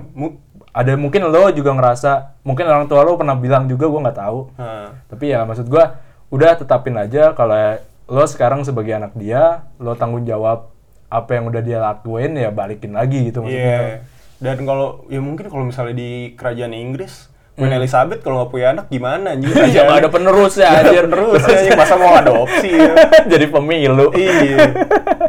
[0.74, 4.38] ada mungkin lo juga ngerasa mungkin orang tua lo pernah bilang juga gua nggak tahu.
[4.58, 4.88] Heeh.
[5.06, 6.02] tapi ya maksud gua
[6.34, 7.54] udah tetapin aja kalau
[8.10, 10.74] lo sekarang sebagai anak dia lo tanggung jawab
[11.06, 14.02] apa yang udah dia lakuin ya balikin lagi gitu maksudnya.
[14.42, 17.70] Dan kalau ya mungkin kalau misalnya di kerajaan Inggris, Hmm.
[17.70, 19.54] Queen Elizabeth kalau nggak punya anak gimana anjing?
[19.70, 22.94] ya nggak ada penerus ya anjir terus ya, masa mau adopsi ya.
[23.32, 24.74] jadi pemilu iya.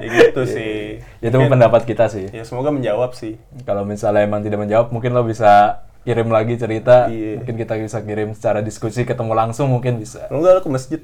[0.02, 1.06] Ya gitu sih.
[1.22, 3.38] itu Mungkin- pendapat kita sih Ya semoga menjawab sih.
[3.62, 7.42] kalau misalnya emang tidak menjawab mungkin lo bisa kirim lagi cerita Iya.
[7.42, 11.02] mungkin kita bisa kirim secara diskusi ketemu langsung mungkin bisa Kalau enggak ke masjid.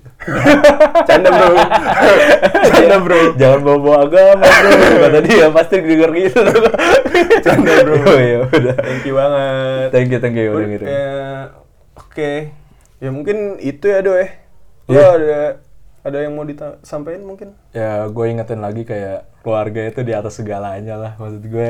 [1.10, 1.50] Canda bro.
[2.64, 4.72] Canda bro jangan bawa bawa agama bro
[5.04, 6.40] kata dia pasti denger gitu
[7.42, 7.96] Canda bro.
[7.98, 9.88] oh ya udah Thank you banget.
[9.90, 11.10] thank you thank you udah gitu Ya,
[11.94, 12.32] Oke.
[12.98, 14.30] Ya mungkin itu ya do eh.
[14.86, 15.10] Lo Iya.
[15.12, 15.40] ada
[16.02, 17.54] ada yang mau disampaikan mungkin?
[17.72, 21.70] ya gue ingetin lagi kayak keluarga itu di atas segalanya lah maksud gue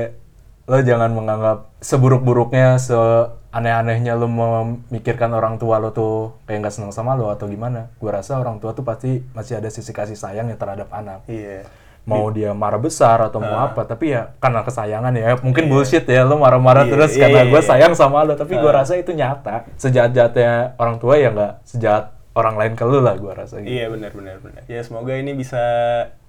[0.69, 7.17] lo jangan menganggap seburuk-buruknya seaneh-anehnya lo memikirkan orang tua lo tuh kayak nggak seneng sama
[7.17, 7.89] lo atau gimana.
[7.97, 11.25] Gue rasa orang tua tuh pasti masih ada sisi kasih sayang yang terhadap anak.
[11.27, 11.65] Iya.
[12.01, 16.25] mau dia marah besar atau mau apa tapi ya karena kesayangan ya mungkin bullshit ya
[16.25, 17.69] lo marah-marah Iya, terus iya, karena iya, gue iya.
[17.69, 18.33] sayang sama lo.
[18.33, 19.69] Tapi gue rasa itu nyata.
[19.77, 23.67] Sejahat-jahatnya orang tua ya nggak sejahat orang lain ke lo lah gue rasa gitu.
[23.67, 24.63] Iya benar benar benar.
[24.71, 25.59] Ya semoga ini bisa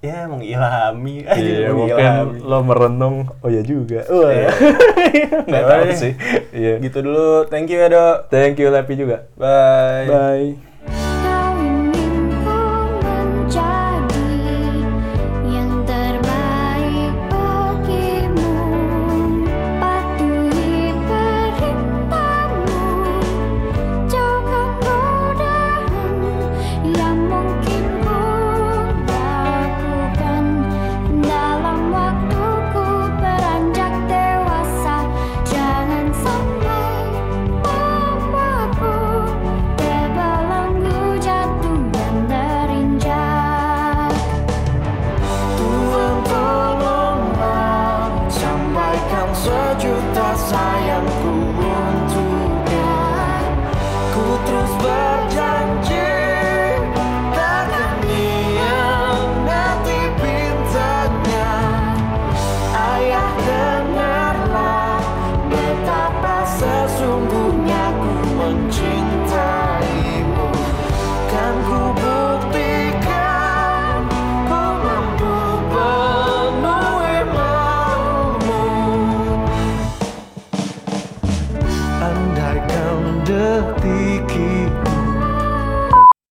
[0.02, 1.22] ya mengilhami.
[1.22, 4.02] aja, Iya, mungkin lo merenung, oh ya juga.
[4.10, 4.30] Wah.
[4.34, 4.50] Iya.
[5.46, 6.12] Nggak Ya tahu sih.
[6.50, 6.74] Iya.
[6.82, 7.46] Gitu dulu.
[7.46, 8.16] Thank you ya, Dok.
[8.34, 9.30] Thank you, Lepi juga.
[9.38, 10.06] Bye.
[10.10, 10.71] Bye.